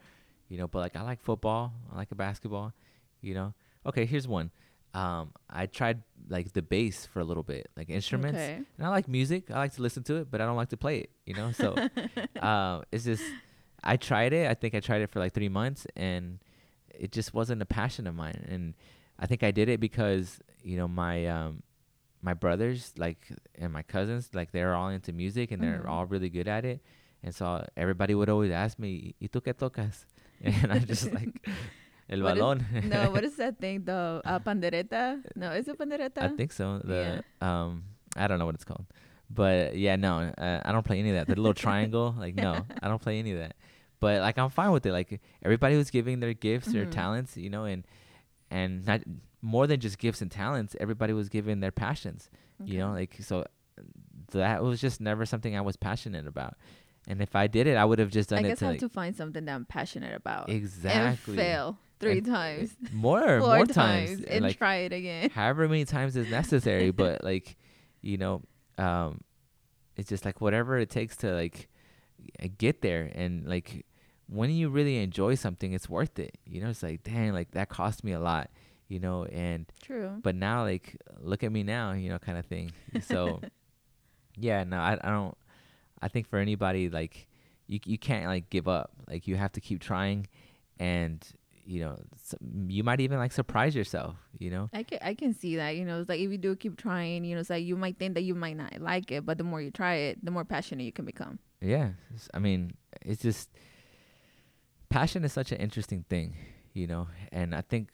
you 0.48 0.58
know. 0.58 0.68
But 0.68 0.80
like 0.80 0.96
I 0.96 1.02
like 1.02 1.20
football, 1.20 1.72
I 1.92 1.96
like 1.96 2.10
a 2.12 2.14
basketball, 2.14 2.72
you 3.20 3.34
know. 3.34 3.54
Okay, 3.84 4.04
here's 4.06 4.26
one. 4.28 4.50
Um, 4.94 5.32
I 5.50 5.66
tried 5.66 6.02
like 6.28 6.52
the 6.52 6.62
bass 6.62 7.04
for 7.06 7.20
a 7.20 7.24
little 7.24 7.42
bit, 7.42 7.68
like 7.76 7.90
instruments, 7.90 8.38
Okay. 8.40 8.62
and 8.78 8.86
I 8.86 8.88
like 8.88 9.08
music. 9.08 9.50
I 9.50 9.58
like 9.58 9.74
to 9.74 9.82
listen 9.82 10.02
to 10.04 10.16
it, 10.16 10.30
but 10.30 10.40
I 10.40 10.46
don't 10.46 10.56
like 10.56 10.70
to 10.70 10.76
play 10.76 10.98
it, 11.00 11.10
you 11.26 11.34
know. 11.34 11.52
So 11.52 11.76
um, 12.40 12.82
it's 12.92 13.04
just 13.04 13.22
I 13.84 13.96
tried 13.96 14.32
it. 14.32 14.48
I 14.50 14.54
think 14.54 14.74
I 14.74 14.80
tried 14.80 15.02
it 15.02 15.10
for 15.10 15.18
like 15.18 15.32
three 15.34 15.48
months, 15.50 15.86
and 15.96 16.38
it 16.94 17.12
just 17.12 17.34
wasn't 17.34 17.60
a 17.62 17.66
passion 17.66 18.06
of 18.06 18.14
mine. 18.14 18.44
And 18.48 18.74
I 19.18 19.26
think 19.26 19.42
I 19.42 19.50
did 19.50 19.68
it 19.68 19.80
because 19.80 20.40
you 20.62 20.76
know 20.76 20.88
my 20.88 21.26
um 21.26 21.62
my 22.28 22.34
brothers 22.34 22.80
like 23.04 23.22
and 23.62 23.70
my 23.78 23.82
cousins 23.94 24.24
like 24.38 24.50
they're 24.54 24.74
all 24.78 24.90
into 24.90 25.12
music 25.22 25.46
and 25.52 25.62
they're 25.62 25.82
Mhm. 25.84 25.92
all 25.92 26.04
really 26.14 26.30
good 26.36 26.48
at 26.56 26.64
it. 26.72 26.78
And 27.24 27.32
so 27.38 27.46
everybody 27.76 28.14
would 28.18 28.28
always 28.34 28.52
ask 28.62 28.78
me, 28.78 29.14
"¿Y 29.22 29.28
tú 29.32 29.38
qué 29.46 29.54
tocas?" 29.62 30.04
And 30.62 30.68
I'm 30.74 30.84
just 30.92 31.06
like, 31.18 31.32
"El 32.12 32.20
What 32.22 32.36
is- 32.36 32.42
balón." 32.42 32.58
no, 32.94 33.00
what 33.14 33.24
is 33.28 33.36
that 33.42 33.54
thing 33.58 33.84
though? 33.90 34.20
Uh, 34.24 34.38
pandereta? 34.46 35.22
No, 35.34 35.50
is 35.58 35.66
it 35.70 35.78
pandereta? 35.78 36.22
I 36.22 36.28
think 36.38 36.52
so. 36.52 36.66
The 36.84 37.22
um, 37.40 37.84
I 38.16 38.26
don't 38.28 38.38
know 38.40 38.46
what 38.50 38.54
it's 38.58 38.64
called, 38.70 38.86
but 39.30 39.76
yeah, 39.76 39.96
no, 39.96 40.12
uh, 40.46 40.60
I 40.64 40.70
don't 40.72 40.84
play 40.84 40.98
any 41.00 41.10
of 41.10 41.16
that. 41.18 41.26
The 41.32 41.36
little 41.40 41.54
triangle, 41.66 42.14
like 42.18 42.34
no, 42.36 42.52
I 42.82 42.86
don't 42.90 43.02
play 43.02 43.18
any 43.18 43.32
of 43.32 43.38
that. 43.44 43.54
But 43.98 44.20
like 44.20 44.36
I'm 44.38 44.50
fine 44.50 44.72
with 44.76 44.84
it. 44.86 44.92
Like 44.92 45.20
everybody 45.42 45.74
was 45.76 45.90
giving 45.90 46.20
their 46.20 46.34
gifts, 46.34 46.68
their 46.70 46.86
Mhm. 46.86 46.90
talents, 47.00 47.36
you 47.36 47.50
know, 47.50 47.64
and 47.64 47.82
and 48.50 48.84
not 48.86 49.00
more 49.46 49.66
than 49.66 49.78
just 49.80 49.98
gifts 49.98 50.20
and 50.22 50.30
talents. 50.30 50.74
Everybody 50.80 51.12
was 51.12 51.28
given 51.28 51.60
their 51.60 51.70
passions, 51.72 52.28
you 52.64 52.78
know, 52.78 52.90
like 52.90 53.16
so. 53.20 53.44
That 54.32 54.62
was 54.62 54.80
just 54.80 55.00
never 55.00 55.24
something 55.24 55.56
I 55.56 55.60
was 55.60 55.76
passionate 55.76 56.26
about. 56.26 56.54
And 57.06 57.22
if 57.22 57.36
I 57.36 57.46
did 57.46 57.66
it, 57.68 57.76
I 57.76 57.84
would 57.84 58.00
have 58.00 58.10
just 58.10 58.32
I 58.32 58.36
done 58.36 58.44
it 58.44 58.48
I 58.48 58.50
guess 58.50 58.58
to 58.58 58.64
I 58.64 58.68
have 58.68 58.72
like 58.74 58.80
to 58.80 58.88
find 58.88 59.14
something 59.16 59.44
that 59.44 59.54
I'm 59.54 59.64
passionate 59.64 60.14
about. 60.14 60.48
exactly 60.50 61.34
And 61.34 61.40
fail 61.40 61.78
three 62.00 62.18
And- 62.18 62.26
times. 62.26 62.76
more, 62.92 63.20
Four 63.40 63.56
more 63.58 63.66
times, 63.66 64.22
and 64.24 64.42
like 64.44 64.58
try 64.58 64.76
it 64.78 64.92
again. 64.92 65.30
however 65.30 65.68
many 65.68 65.84
times 65.84 66.16
is 66.16 66.28
necessary 66.30 66.90
but 66.90 67.22
like 67.32 67.56
you 68.02 68.16
know 68.18 68.42
um 68.78 69.20
it's 69.96 70.08
just 70.08 70.24
like 70.26 70.40
whatever 70.40 70.76
it 70.78 70.90
takes 70.90 71.16
to 71.18 71.32
like 71.32 71.68
uh, 72.42 72.48
get 72.58 72.82
there 72.82 73.10
and 73.14 73.46
like 73.46 73.86
when 74.28 74.50
you 74.50 74.68
really 74.68 74.98
enjoy 75.02 75.34
something 75.36 75.72
it's 75.72 75.88
worth 75.88 76.18
it 76.18 76.36
you 76.44 76.60
know 76.60 76.68
it's 76.70 76.82
like 76.82 77.02
dang 77.02 77.32
like 77.32 77.52
that 77.52 77.68
cost 77.70 78.04
me 78.04 78.12
a 78.12 78.20
lot 78.20 78.50
you 78.88 79.00
know 79.00 79.24
and 79.24 79.66
True. 79.82 80.18
but 80.22 80.34
now 80.34 80.62
like 80.62 80.96
look 81.20 81.42
at 81.42 81.52
me 81.52 81.62
now 81.62 81.92
you 81.92 82.08
know 82.08 82.18
kind 82.18 82.38
of 82.38 82.46
thing 82.46 82.72
so 83.02 83.40
yeah 84.36 84.64
no 84.64 84.78
I, 84.78 84.98
I 85.02 85.10
don't 85.10 85.36
i 86.02 86.08
think 86.08 86.28
for 86.28 86.38
anybody 86.38 86.88
like 86.88 87.26
you 87.66 87.80
you 87.84 87.98
can't 87.98 88.26
like 88.26 88.50
give 88.50 88.68
up 88.68 88.90
like 89.08 89.26
you 89.26 89.36
have 89.36 89.52
to 89.52 89.60
keep 89.60 89.80
trying 89.80 90.28
and 90.78 91.26
you 91.64 91.80
know 91.80 91.98
you 92.68 92.84
might 92.84 93.00
even 93.00 93.18
like 93.18 93.32
surprise 93.32 93.74
yourself 93.74 94.14
you 94.38 94.50
know 94.50 94.70
I 94.72 94.84
can 94.84 94.98
I 95.02 95.14
can 95.14 95.34
see 95.34 95.56
that. 95.56 95.76
You 95.76 95.84
know, 95.84 96.00
it's 96.00 96.08
like 96.08 96.20
if 96.20 96.30
you 96.30 96.38
do 96.38 96.54
keep 96.54 96.76
trying, 96.76 97.24
you 97.24 97.34
know, 97.34 97.40
it's 97.40 97.50
like 97.50 97.64
you 97.64 97.76
might 97.76 97.98
think 97.98 98.14
that 98.14 98.22
you 98.22 98.34
might 98.34 98.56
not 98.56 98.80
like 98.80 99.10
it, 99.10 99.24
but 99.26 99.38
the 99.38 99.44
more 99.44 99.60
you 99.60 99.70
try 99.70 99.94
it, 99.94 100.24
the 100.24 100.30
more 100.30 100.44
passionate 100.44 100.84
you 100.84 100.92
can 100.92 101.06
become. 101.06 101.38
Yeah, 101.60 101.92
I 102.34 102.38
mean, 102.38 102.74
it's 103.00 103.22
just 103.22 103.48
passion 104.90 105.24
is 105.24 105.32
such 105.32 105.50
an 105.50 105.58
interesting 105.58 106.04
thing, 106.08 106.36
you 106.76 106.86
know 106.86 107.08
and 107.32 107.54
i 107.54 107.62
think 107.62 107.88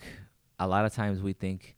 a 0.63 0.67
lot 0.67 0.85
of 0.85 0.95
times 0.95 1.21
we 1.21 1.33
think 1.33 1.75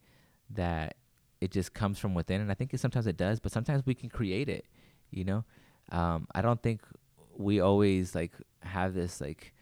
that 0.51 0.95
it 1.41 1.51
just 1.51 1.73
comes 1.73 1.97
from 1.97 2.13
within 2.13 2.39
and 2.39 2.51
i 2.51 2.53
think 2.53 2.73
it, 2.73 2.79
sometimes 2.79 3.07
it 3.07 3.17
does 3.17 3.39
but 3.39 3.51
sometimes 3.51 3.85
we 3.85 3.95
can 3.95 4.09
create 4.09 4.47
it 4.47 4.65
you 5.11 5.23
know? 5.23 5.43
Um, 5.91 6.27
i 6.33 6.41
don't 6.41 6.61
think 6.61 6.81
we 7.37 7.59
always 7.59 8.15
like 8.15 8.31
have 8.61 8.93
this 8.93 9.19
like 9.19 9.53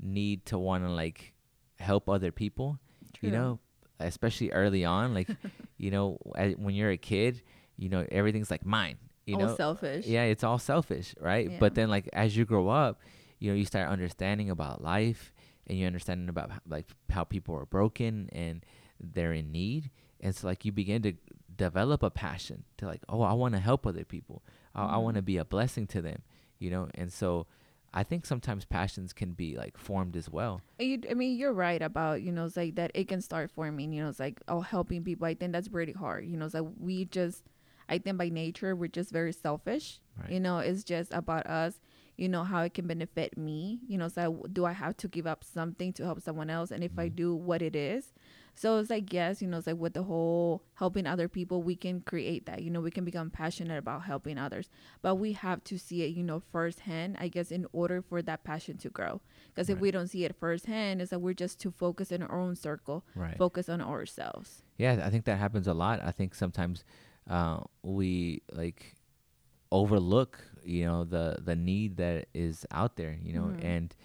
need 0.00 0.46
to 0.46 0.58
want 0.58 0.84
to 0.84 0.90
like 0.90 1.32
help 1.78 2.08
other 2.08 2.32
people 2.32 2.78
True. 3.14 3.28
you 3.28 3.34
know? 3.34 3.58
Especially 3.98 4.50
early 4.50 4.84
on 4.84 5.12
like 5.14 5.28
you 5.76 5.90
know 5.90 6.18
as, 6.36 6.54
when 6.56 6.74
you're 6.74 6.90
a 6.90 6.96
kid 6.96 7.42
you 7.76 7.88
know 7.88 8.06
everything's 8.10 8.50
like 8.50 8.64
mine 8.64 8.96
you 9.26 9.34
all 9.36 9.42
know? 9.42 9.56
selfish. 9.56 10.06
Yeah 10.06 10.24
it's 10.24 10.42
all 10.42 10.58
selfish 10.58 11.14
right? 11.20 11.50
Yeah. 11.50 11.56
but 11.60 11.74
then 11.74 11.90
like 11.90 12.08
as 12.12 12.36
you 12.36 12.44
grow 12.44 12.68
up 12.68 13.00
you 13.40 13.50
know 13.50 13.56
you 13.56 13.64
start 13.66 13.88
understanding 13.88 14.48
about 14.48 14.82
life 14.82 15.32
and 15.70 15.78
you 15.78 15.86
understanding 15.86 16.28
about 16.28 16.50
like 16.68 16.86
how 17.10 17.22
people 17.22 17.56
are 17.56 17.64
broken 17.64 18.28
and 18.32 18.66
they're 19.00 19.32
in 19.32 19.52
need 19.52 19.90
and 20.20 20.34
so 20.34 20.48
like 20.48 20.64
you 20.64 20.72
begin 20.72 21.00
to 21.00 21.12
develop 21.56 22.02
a 22.02 22.10
passion 22.10 22.64
to 22.76 22.86
like 22.86 23.00
oh 23.08 23.22
i 23.22 23.32
want 23.32 23.54
to 23.54 23.60
help 23.60 23.86
other 23.86 24.04
people 24.04 24.42
mm-hmm. 24.76 24.90
i, 24.90 24.94
I 24.94 24.96
want 24.98 25.14
to 25.14 25.22
be 25.22 25.36
a 25.36 25.44
blessing 25.44 25.86
to 25.88 26.02
them 26.02 26.22
you 26.58 26.70
know 26.70 26.88
and 26.94 27.12
so 27.12 27.46
I 27.92 28.04
think 28.04 28.24
sometimes 28.24 28.64
passions 28.64 29.12
can 29.12 29.32
be 29.32 29.56
like 29.56 29.76
formed 29.76 30.14
as 30.14 30.30
well. 30.30 30.60
You, 30.78 31.00
I 31.10 31.14
mean, 31.14 31.36
you're 31.36 31.52
right 31.52 31.82
about 31.82 32.22
you 32.22 32.30
know, 32.30 32.44
it's 32.44 32.56
like 32.56 32.76
that 32.76 32.92
it 32.94 33.08
can 33.08 33.20
start 33.20 33.50
forming. 33.50 33.92
You 33.92 34.04
know, 34.04 34.08
it's 34.08 34.20
like 34.20 34.40
oh, 34.46 34.60
helping 34.60 35.02
people. 35.02 35.26
I 35.26 35.34
think 35.34 35.50
that's 35.50 35.66
pretty 35.66 35.90
hard. 35.90 36.24
You 36.24 36.36
know, 36.36 36.44
it's 36.44 36.54
like 36.54 36.66
we 36.78 37.06
just, 37.06 37.42
I 37.88 37.98
think 37.98 38.16
by 38.16 38.28
nature 38.28 38.76
we're 38.76 38.86
just 38.86 39.10
very 39.10 39.32
selfish. 39.32 39.98
Right. 40.16 40.30
You 40.30 40.38
know, 40.38 40.58
it's 40.58 40.84
just 40.84 41.12
about 41.12 41.48
us 41.48 41.80
you 42.20 42.28
know 42.28 42.44
how 42.44 42.60
it 42.62 42.74
can 42.74 42.86
benefit 42.86 43.36
me 43.38 43.80
you 43.88 43.96
know 43.96 44.06
so 44.06 44.44
do 44.52 44.66
i 44.66 44.72
have 44.72 44.96
to 44.96 45.08
give 45.08 45.26
up 45.26 45.42
something 45.42 45.92
to 45.92 46.04
help 46.04 46.20
someone 46.20 46.50
else 46.50 46.70
and 46.70 46.84
if 46.84 46.92
mm-hmm. 46.92 47.00
i 47.00 47.08
do 47.08 47.34
what 47.34 47.62
it 47.62 47.74
is 47.74 48.12
so 48.54 48.76
it's 48.76 48.90
like 48.90 49.10
yes 49.10 49.40
you 49.40 49.48
know 49.48 49.56
it's 49.56 49.66
like 49.66 49.78
with 49.78 49.94
the 49.94 50.02
whole 50.02 50.62
helping 50.74 51.06
other 51.06 51.28
people 51.28 51.62
we 51.62 51.74
can 51.74 52.02
create 52.02 52.44
that 52.44 52.62
you 52.62 52.70
know 52.70 52.80
we 52.80 52.90
can 52.90 53.04
become 53.04 53.30
passionate 53.30 53.78
about 53.78 54.02
helping 54.04 54.36
others 54.36 54.68
but 55.00 55.14
we 55.14 55.32
have 55.32 55.64
to 55.64 55.78
see 55.78 56.02
it 56.02 56.08
you 56.08 56.22
know 56.22 56.42
firsthand 56.52 57.16
i 57.18 57.26
guess 57.26 57.50
in 57.50 57.66
order 57.72 58.02
for 58.02 58.20
that 58.20 58.44
passion 58.44 58.76
to 58.76 58.90
grow 58.90 59.20
because 59.48 59.70
right. 59.70 59.76
if 59.76 59.80
we 59.80 59.90
don't 59.90 60.08
see 60.08 60.24
it 60.24 60.36
firsthand 60.38 61.00
it's 61.00 61.12
like 61.12 61.22
we're 61.22 61.32
just 61.32 61.58
too 61.58 61.70
focused 61.70 62.12
in 62.12 62.22
our 62.22 62.38
own 62.38 62.54
circle 62.54 63.02
right. 63.14 63.38
focus 63.38 63.68
on 63.70 63.80
ourselves 63.80 64.62
yeah 64.76 65.00
i 65.04 65.08
think 65.08 65.24
that 65.24 65.38
happens 65.38 65.66
a 65.66 65.74
lot 65.74 66.00
i 66.04 66.10
think 66.10 66.34
sometimes 66.34 66.84
uh, 67.28 67.60
we 67.82 68.42
like 68.52 68.96
overlook 69.72 70.40
you 70.64 70.84
know 70.84 71.04
the 71.04 71.38
the 71.42 71.56
need 71.56 71.96
that 71.96 72.26
is 72.34 72.66
out 72.70 72.96
there 72.96 73.16
you 73.22 73.32
know 73.32 73.44
mm-hmm. 73.44 73.66
and 73.66 73.96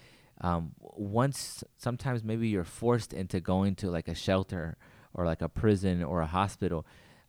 um, 0.42 0.74
once 0.80 1.64
sometimes 1.78 2.24
maybe 2.24 2.50
you're 2.50 2.66
forced 2.66 3.14
into 3.14 3.40
going 3.40 3.74
to 3.76 3.90
like 3.90 4.08
a 4.08 4.16
shelter 4.16 4.78
or 5.14 5.26
like 5.26 5.42
a 5.42 5.48
prison 5.48 6.04
or 6.04 6.22
a 6.22 6.26
hospital 6.26 6.86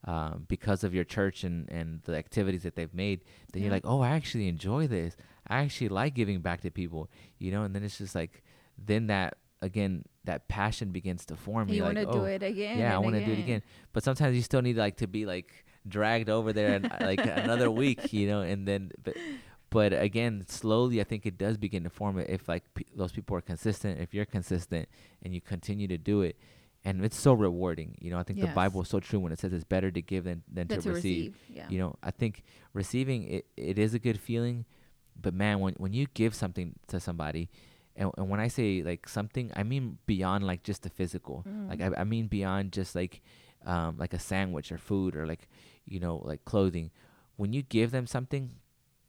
um, 0.07 0.45
because 0.49 0.85
of 0.85 0.95
your 0.95 1.05
church 1.05 1.45
and, 1.45 1.69
and 1.71 2.03
the 2.05 2.17
activities 2.17 2.63
that 2.63 2.77
they've 2.77 2.95
made, 2.95 3.25
then 3.53 3.63
yeah. 3.63 3.67
you're 3.67 3.75
like, 3.75 3.87
oh, 3.87 4.01
I 4.01 4.11
actually 4.11 4.49
enjoy 4.49 4.87
this. 4.87 5.17
I 5.49 5.59
actually 5.59 5.89
like 5.89 6.15
giving 6.15 6.41
back 6.41 6.61
to 6.61 6.71
people, 6.71 7.11
you 7.39 7.51
know. 7.51 7.63
And 7.63 7.75
then 7.75 7.83
it's 7.83 7.99
just 7.99 8.15
like, 8.15 8.43
then 8.79 9.09
that 9.09 9.39
again, 9.63 10.05
that 10.25 10.47
passion 10.49 10.93
begins 10.93 11.27
to 11.27 11.37
form. 11.37 11.69
You 11.69 11.83
want 11.83 11.97
to 11.97 12.05
like, 12.05 12.13
do 12.13 12.21
oh, 12.21 12.25
it 12.25 12.43
again. 12.43 12.79
Yeah, 12.79 12.95
I 12.95 12.99
want 12.99 13.17
to 13.17 13.25
do 13.25 13.33
it 13.33 13.39
again. 13.39 13.63
But 13.93 14.05
sometimes 14.05 14.37
you 14.37 14.43
still 14.43 14.63
need 14.63 14.77
like 14.77 14.97
to 14.99 15.09
be 15.09 15.27
like 15.27 15.65
dragged 15.89 16.29
over 16.29 16.53
there 16.53 16.75
and 16.75 16.91
like 17.01 17.25
another 17.25 17.71
week, 17.71 18.13
you 18.13 18.27
know, 18.27 18.41
and 18.41 18.67
then 18.67 18.93
but 19.03 19.17
but 19.71 19.93
again, 19.93 20.45
slowly 20.49 21.01
I 21.01 21.05
think 21.05 21.27
it 21.27 21.39
does 21.39 21.57
begin 21.57 21.85
to 21.85 21.91
form 21.91 22.19
it 22.19 22.31
if 22.31 22.49
like 22.49 22.63
p- 22.75 22.87
those 22.95 23.13
people 23.13 23.37
are 23.37 23.41
consistent, 23.41 24.01
if 24.01 24.15
you're 24.15 24.25
consistent 24.25 24.89
and 25.23 25.35
you 25.35 25.41
continue 25.41 25.89
to 25.89 25.99
do 25.99 26.23
it. 26.23 26.37
And 26.85 27.05
it's 27.05 27.19
so 27.19 27.33
rewarding, 27.33 27.97
you 28.01 28.13
know. 28.13 28.19
I 28.19 28.23
think 28.23 28.39
yes. 28.39 28.49
the 28.49 28.55
Bible 28.55 28.81
is 28.83 28.89
so 28.89 29.01
true 29.01 29.19
when 29.19 29.33
it 29.33 29.41
says 29.41 29.53
it's 29.53 29.65
better 29.65 29.91
to 29.91 30.01
give 30.01 30.23
than 30.23 30.45
than 30.47 30.69
to, 30.69 30.81
to, 30.81 30.93
receive. 30.93 31.35
receive. 31.35 31.37
Yeah. 31.49 31.67
You 31.69 31.79
know, 31.81 31.97
I 32.01 32.13
think 32.13 32.45
receiving 32.75 33.25
it, 33.25 33.47
it 33.57 33.77
is 33.77 33.93
a 33.93 33.99
good 33.99 34.21
feeling, 34.21 34.67
but 35.21 35.35
man, 35.35 35.59
when 35.59 35.75
when 35.79 35.93
you 35.93 36.07
give 36.15 36.33
something 36.33 36.75
to 36.87 37.01
somebody, 37.01 37.51
and, 37.97 38.13
and 38.17 38.29
when 38.29 38.39
I 38.39 38.47
say 38.47 38.85
like 38.85 39.09
something, 39.09 39.51
I 39.57 39.65
mean 39.65 39.99
beyond 40.07 40.47
like 40.47 40.63
just 40.63 40.83
the 40.83 40.91
physical. 40.91 41.45
Mm. 41.49 41.69
Like 41.69 41.81
I, 41.81 42.03
I 42.03 42.05
mean 42.05 42.29
beyond 42.29 42.71
just 42.71 42.95
like 42.95 43.21
um, 43.65 43.97
like 43.99 44.15
a 44.15 44.19
sandwich 44.19 44.71
or 44.71 44.79
food 44.79 45.17
or 45.17 45.27
like 45.27 45.49
you 45.87 46.01
know 46.01 46.19
like 46.25 46.45
clothing. 46.45 46.91
When 47.37 47.53
you 47.53 47.63
give 47.63 47.91
them 47.91 48.07
something, 48.07 48.53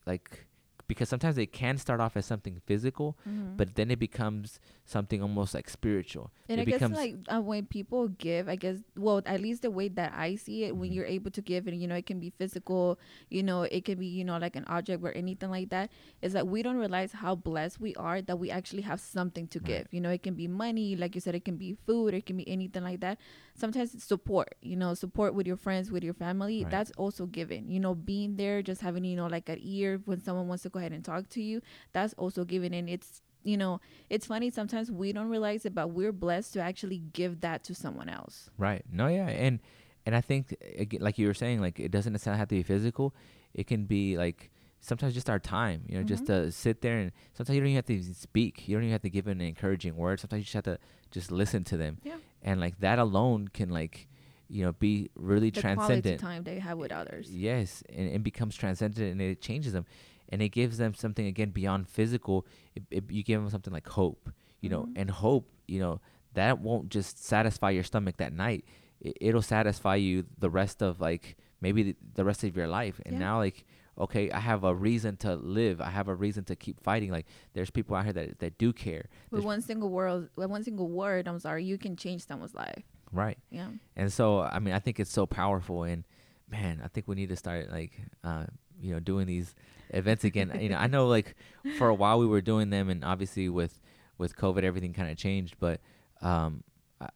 like 0.06 0.47
because 0.88 1.10
sometimes 1.10 1.38
it 1.38 1.52
can 1.52 1.78
start 1.78 2.00
off 2.00 2.16
as 2.16 2.26
something 2.26 2.62
physical, 2.66 3.18
mm-hmm. 3.28 3.56
but 3.58 3.76
then 3.76 3.92
it 3.92 4.00
becomes 4.00 4.60
something 4.86 5.22
almost 5.22 5.54
like 5.54 5.70
spiritual. 5.70 6.32
And 6.48 6.62
it 6.62 6.68
I 6.68 6.78
guess 6.78 6.90
like 6.90 7.16
uh, 7.28 7.42
when 7.42 7.66
people 7.66 8.08
give, 8.08 8.48
I 8.48 8.56
guess 8.56 8.78
well 8.96 9.22
at 9.26 9.42
least 9.42 9.62
the 9.62 9.72
way 9.72 9.90
that 9.90 10.14
I 10.16 10.36
see 10.36 10.64
it, 10.64 10.72
mm-hmm. 10.72 10.80
when 10.80 10.94
you're 10.94 11.06
able 11.06 11.32
to 11.32 11.42
give, 11.42 11.68
and 11.68 11.80
you 11.80 11.88
know 11.88 11.96
it 11.96 12.06
can 12.06 12.20
be 12.20 12.30
physical, 12.30 13.00
you 13.30 13.44
know 13.44 13.64
it 13.64 13.84
can 13.86 14.00
be 14.00 14.08
you 14.08 14.24
know 14.24 14.38
like 14.38 14.56
an 14.56 14.66
object 14.68 15.04
or 15.04 15.12
anything 15.12 15.52
like 15.52 15.70
that, 15.70 15.92
is 16.22 16.34
that 16.34 16.48
we 16.48 16.64
don't 16.64 16.78
realize 16.78 17.12
how 17.12 17.36
blessed 17.36 17.80
we 17.82 17.94
are 17.96 18.22
that 18.22 18.38
we 18.38 18.50
actually 18.50 18.84
have 18.84 19.00
something 19.00 19.48
to 19.50 19.60
right. 19.60 19.68
give. 19.68 19.88
You 19.92 20.02
know 20.02 20.10
it 20.10 20.24
can 20.24 20.36
be 20.36 20.48
money, 20.48 20.96
like 20.96 21.16
you 21.16 21.22
said, 21.22 21.36
it 21.36 21.44
can 21.44 21.58
be 21.58 21.76
food, 21.86 22.14
it 22.14 22.26
can 22.26 22.38
be 22.38 22.48
anything 22.48 22.84
like 22.84 23.02
that. 23.02 23.18
Sometimes 23.56 23.94
it's 23.94 24.06
support, 24.06 24.56
you 24.62 24.76
know, 24.76 24.94
support 24.94 25.34
with 25.34 25.48
your 25.48 25.58
friends, 25.58 25.92
with 25.92 26.04
your 26.04 26.14
family. 26.14 26.64
Right. 26.64 26.72
That's 26.72 26.92
also 26.98 27.26
given. 27.26 27.70
You 27.70 27.80
know, 27.80 27.96
being 27.96 28.38
there, 28.38 28.62
just 28.62 28.82
having 28.82 29.04
you 29.04 29.18
know 29.18 29.28
like 29.28 29.50
an 29.50 29.60
ear 29.62 30.00
when 30.06 30.22
someone 30.22 30.48
wants 30.48 30.64
to 30.64 30.70
go 30.78 30.80
ahead 30.80 30.94
and 30.94 31.04
talk 31.04 31.28
to 31.30 31.42
you 31.42 31.62
that's 31.94 32.14
also 32.14 32.46
giving 32.46 32.74
in. 32.74 32.88
It's 32.88 33.22
you 33.44 33.58
know 33.58 33.80
it's 34.10 34.26
funny 34.26 34.50
sometimes 34.50 34.92
we 34.92 35.14
don't 35.14 35.30
realize 35.30 35.66
it 35.66 35.74
but 35.74 35.92
we're 35.92 36.12
blessed 36.12 36.54
to 36.54 36.60
actually 36.60 37.00
give 37.14 37.42
that 37.42 37.64
to 37.64 37.74
someone 37.74 38.10
else. 38.10 38.50
Right. 38.58 38.84
No 38.92 39.08
yeah 39.08 39.28
and 39.28 39.60
and 40.06 40.16
i 40.16 40.22
think 40.22 40.56
like 41.00 41.18
you 41.18 41.28
were 41.28 41.34
saying 41.34 41.62
like 41.62 41.80
it 41.80 41.92
doesn't 41.92 42.14
necessarily 42.14 42.40
have 42.40 42.50
to 42.50 42.56
be 42.56 42.64
physical. 42.64 43.14
It 43.54 43.66
can 43.68 43.86
be 43.86 44.18
like 44.18 44.52
sometimes 44.80 45.14
just 45.16 45.30
our 45.30 45.40
time 45.40 45.82
you 45.88 45.96
know 45.96 46.02
mm-hmm. 46.02 46.08
just 46.08 46.28
to 46.28 46.52
sit 46.52 46.82
there 46.82 46.98
and 47.00 47.12
sometimes 47.34 47.56
you 47.56 47.62
don't 47.62 47.70
even 47.70 47.76
have 47.78 47.86
to 47.86 48.14
speak. 48.14 48.68
You 48.68 48.76
don't 48.76 48.84
even 48.84 48.92
have 48.92 49.02
to 49.02 49.10
give 49.10 49.28
an 49.28 49.42
encouraging 49.42 49.96
word. 49.96 50.20
Sometimes 50.20 50.42
you 50.42 50.44
just 50.44 50.54
have 50.54 50.64
to 50.66 50.80
just 51.10 51.32
listen 51.32 51.64
to 51.66 51.78
them. 51.78 51.98
Yeah. 52.04 52.18
and 52.44 52.60
like 52.60 52.80
that 52.80 53.00
alone 53.00 53.48
can 53.48 53.70
like 53.70 54.08
you 54.50 54.64
know 54.64 54.74
be 54.74 55.10
really 55.16 55.50
the 55.50 55.62
transcendent. 55.62 56.22
time 56.22 56.44
they 56.44 56.60
have 56.60 56.78
with 56.78 56.92
others. 56.92 57.32
Yes 57.32 57.84
and 57.90 58.10
it 58.10 58.24
becomes 58.24 58.56
transcendent 58.56 59.12
and 59.12 59.22
it 59.22 59.42
changes 59.42 59.74
them 59.74 59.86
and 60.30 60.42
it 60.42 60.50
gives 60.50 60.78
them 60.78 60.94
something 60.94 61.26
again 61.26 61.52
beyond 61.52 61.88
physical. 61.88 62.46
It, 62.76 62.84
it, 62.92 63.04
you 63.10 63.24
give 63.24 63.42
them 63.42 63.50
something 63.50 63.74
like 63.74 63.88
hope, 63.88 64.30
you 64.62 64.70
mm-hmm. 64.70 64.80
know, 64.80 64.90
and 64.96 65.10
hope, 65.10 65.50
you 65.68 65.80
know, 65.80 66.02
that 66.34 66.60
won't 66.60 66.90
just 66.90 67.24
satisfy 67.24 67.72
your 67.72 67.84
stomach 67.84 68.18
that 68.18 68.34
night. 68.34 68.66
It, 69.00 69.34
will 69.34 69.42
satisfy 69.42 69.96
you 69.96 70.26
the 70.40 70.50
rest 70.50 70.82
of 70.82 71.00
like 71.00 71.38
maybe 71.62 71.84
the, 71.84 71.96
the 72.16 72.26
rest 72.26 72.44
of 72.44 72.58
your 72.58 72.68
life. 72.68 73.00
And 73.06 73.14
yeah. 73.14 73.20
now 73.20 73.38
like 73.38 73.66
okay, 74.00 74.30
I 74.30 74.40
have 74.40 74.64
a 74.64 74.74
reason 74.74 75.18
to 75.18 75.36
live. 75.36 75.82
I 75.82 75.90
have 75.90 76.08
a 76.08 76.16
reason 76.16 76.44
to 76.46 76.56
keep 76.56 76.82
fighting. 76.84 77.12
Like 77.12 77.26
there's 77.54 77.70
people 77.70 77.96
out 77.96 78.06
here 78.06 78.14
that 78.14 78.40
that 78.40 78.58
do 78.58 78.74
care. 78.74 79.10
With 79.32 79.44
one 79.44 79.62
single 79.62 79.90
word, 79.90 80.30
with 80.36 80.50
one 80.50 80.64
single 80.64 80.88
word, 80.88 81.28
I'm 81.28 81.40
sorry, 81.40 81.64
you 81.64 81.78
can 81.78 81.96
change 81.96 82.26
someone's 82.26 82.54
life. 82.54 82.84
Right. 83.12 83.38
Yeah. 83.50 83.70
And 83.96 84.12
so 84.12 84.42
I 84.42 84.60
mean, 84.60 84.74
I 84.74 84.80
think 84.80 85.00
it's 85.00 85.12
so 85.12 85.26
powerful, 85.26 85.84
and 85.84 86.04
man, 86.50 86.82
I 86.84 86.88
think 86.88 87.08
we 87.08 87.16
need 87.16 87.30
to 87.30 87.36
start 87.36 87.72
like 87.72 88.00
uh, 88.24 88.46
you 88.82 88.94
know 88.94 89.00
doing 89.00 89.28
these 89.28 89.56
events 89.90 90.24
again. 90.24 90.58
you 90.60 90.70
know, 90.70 90.78
I 90.78 90.88
know 90.88 91.08
like 91.08 91.36
for 91.78 91.88
a 91.88 91.96
while 91.96 92.20
we 92.20 92.26
were 92.26 92.42
doing 92.42 92.70
them, 92.70 92.90
and 92.90 93.04
obviously 93.04 93.50
with 93.50 93.80
with 94.18 94.36
COVID, 94.36 94.64
everything 94.64 94.94
kind 94.94 95.10
of 95.10 95.18
changed. 95.18 95.56
But 95.60 95.80
um, 96.22 96.64
I, 97.00 97.10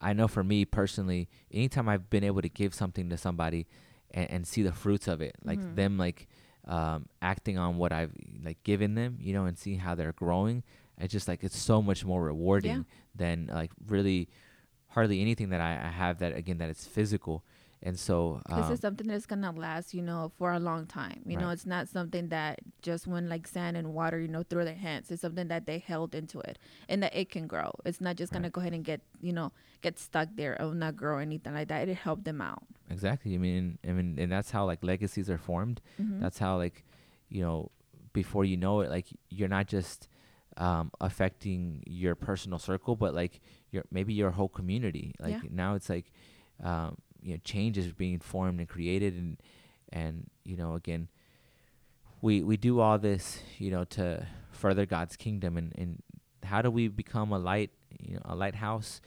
I 0.00 0.12
know 0.12 0.28
for 0.28 0.42
me 0.42 0.64
personally, 0.64 1.28
anytime 1.52 1.88
I've 1.88 2.08
been 2.10 2.24
able 2.24 2.42
to 2.42 2.48
give 2.48 2.74
something 2.74 3.10
to 3.10 3.16
somebody 3.16 3.66
and, 4.12 4.30
and 4.30 4.46
see 4.46 4.62
the 4.62 4.72
fruits 4.72 5.08
of 5.08 5.20
it, 5.20 5.36
like 5.44 5.58
mm-hmm. 5.58 5.74
them 5.74 5.98
like 5.98 6.28
um, 6.66 7.06
acting 7.22 7.58
on 7.58 7.76
what 7.76 7.92
I've 7.92 8.12
like 8.44 8.62
given 8.62 8.94
them, 8.94 9.18
you 9.20 9.32
know, 9.32 9.44
and 9.44 9.58
see 9.58 9.76
how 9.76 9.94
they're 9.94 10.12
growing. 10.12 10.62
It's 10.98 11.12
just 11.12 11.28
like 11.28 11.44
it's 11.44 11.58
so 11.58 11.82
much 11.82 12.04
more 12.04 12.22
rewarding 12.22 12.70
yeah. 12.70 12.82
than 13.14 13.50
like 13.52 13.70
really 13.86 14.28
hardly 14.88 15.20
anything 15.20 15.50
that 15.50 15.60
I, 15.60 15.72
I 15.72 15.90
have 15.90 16.18
that 16.20 16.34
again 16.34 16.58
that 16.58 16.70
it's 16.70 16.86
physical 16.86 17.44
and 17.86 17.96
so 17.96 18.40
um, 18.50 18.60
this 18.60 18.70
is 18.70 18.80
something 18.80 19.06
that's 19.06 19.26
gonna 19.26 19.52
last 19.52 19.94
you 19.94 20.02
know 20.02 20.32
for 20.36 20.52
a 20.52 20.58
long 20.58 20.86
time 20.86 21.22
you 21.24 21.36
right. 21.36 21.44
know 21.44 21.50
it's 21.50 21.64
not 21.64 21.88
something 21.88 22.28
that 22.28 22.58
just 22.82 23.06
when 23.06 23.28
like 23.28 23.46
sand 23.46 23.76
and 23.76 23.94
water 23.94 24.18
you 24.18 24.26
know 24.26 24.42
through 24.42 24.64
their 24.64 24.74
hands 24.74 25.08
it's 25.10 25.22
something 25.22 25.46
that 25.46 25.66
they 25.66 25.78
held 25.78 26.12
into 26.12 26.40
it 26.40 26.58
and 26.88 27.00
that 27.02 27.14
it 27.14 27.30
can 27.30 27.46
grow 27.46 27.70
it's 27.84 28.00
not 28.00 28.16
just 28.16 28.32
gonna 28.32 28.50
go 28.50 28.60
ahead 28.60 28.74
and 28.74 28.84
get 28.84 29.00
you 29.20 29.32
know 29.32 29.52
get 29.82 29.98
stuck 30.00 30.28
there 30.34 30.60
or 30.60 30.74
not 30.74 30.96
grow 30.96 31.14
or 31.14 31.20
anything 31.20 31.54
like 31.54 31.68
that 31.68 31.88
it 31.88 31.94
helped 31.94 32.24
them 32.24 32.40
out 32.40 32.64
exactly 32.90 33.34
i 33.34 33.38
mean 33.38 33.78
i 33.86 33.92
mean 33.92 34.16
and 34.18 34.32
that's 34.32 34.50
how 34.50 34.64
like 34.66 34.82
legacies 34.82 35.30
are 35.30 35.38
formed 35.38 35.80
mm-hmm. 36.00 36.20
that's 36.20 36.38
how 36.38 36.56
like 36.56 36.84
you 37.28 37.40
know 37.40 37.70
before 38.12 38.44
you 38.44 38.56
know 38.56 38.80
it 38.80 38.90
like 38.90 39.06
you're 39.30 39.48
not 39.48 39.68
just 39.68 40.08
um, 40.58 40.90
affecting 41.02 41.82
your 41.86 42.14
personal 42.14 42.58
circle 42.58 42.96
but 42.96 43.14
like 43.14 43.40
your 43.70 43.84
maybe 43.92 44.14
your 44.14 44.30
whole 44.30 44.48
community 44.48 45.14
like 45.20 45.34
yeah. 45.34 45.40
now 45.50 45.74
it's 45.74 45.90
like 45.90 46.10
um, 46.64 46.96
you 47.26 47.32
know 47.34 47.40
changes 47.44 47.92
being 47.92 48.20
formed 48.20 48.60
and 48.60 48.68
created 48.68 49.14
and 49.14 49.36
and 49.92 50.30
you 50.44 50.56
know 50.56 50.74
again 50.74 51.08
we 52.22 52.42
we 52.42 52.56
do 52.56 52.80
all 52.80 52.98
this 52.98 53.40
you 53.58 53.70
know 53.70 53.84
to 53.84 54.26
further 54.52 54.86
God's 54.86 55.16
kingdom 55.16 55.56
and 55.56 55.72
and 55.76 56.02
how 56.44 56.62
do 56.62 56.70
we 56.70 56.88
become 56.88 57.32
a 57.32 57.38
light 57.38 57.70
you 58.00 58.14
know 58.14 58.22
a 58.24 58.34
lighthouse, 58.36 59.00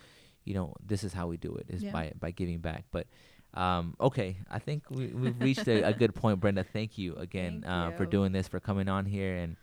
you 0.44 0.54
know 0.54 0.76
this 0.86 1.04
is 1.04 1.14
how 1.14 1.28
we 1.28 1.38
do 1.38 1.56
it 1.56 1.66
is 1.70 1.84
Yeah. 1.84 1.92
by 1.92 2.12
by 2.20 2.32
giving 2.32 2.60
back. 2.60 2.86
But 2.92 3.08
um, 3.54 3.96
okay, 4.00 4.38
I 4.50 4.60
think 4.60 4.84
we 4.92 5.08
we've 5.08 5.40
reached 5.42 5.68
a, 5.68 5.82
a 5.84 5.94
good 5.94 6.14
point, 6.14 6.40
Brenda. 6.40 6.64
Thank 6.64 6.98
you 6.98 7.16
again 7.16 7.62
Thank 7.64 7.66
uh, 7.66 7.98
for 7.98 8.06
doing 8.06 8.32
this, 8.32 8.48
for 8.48 8.60
coming 8.60 8.88
on 8.90 9.06
here 9.06 9.36
and 9.36 9.56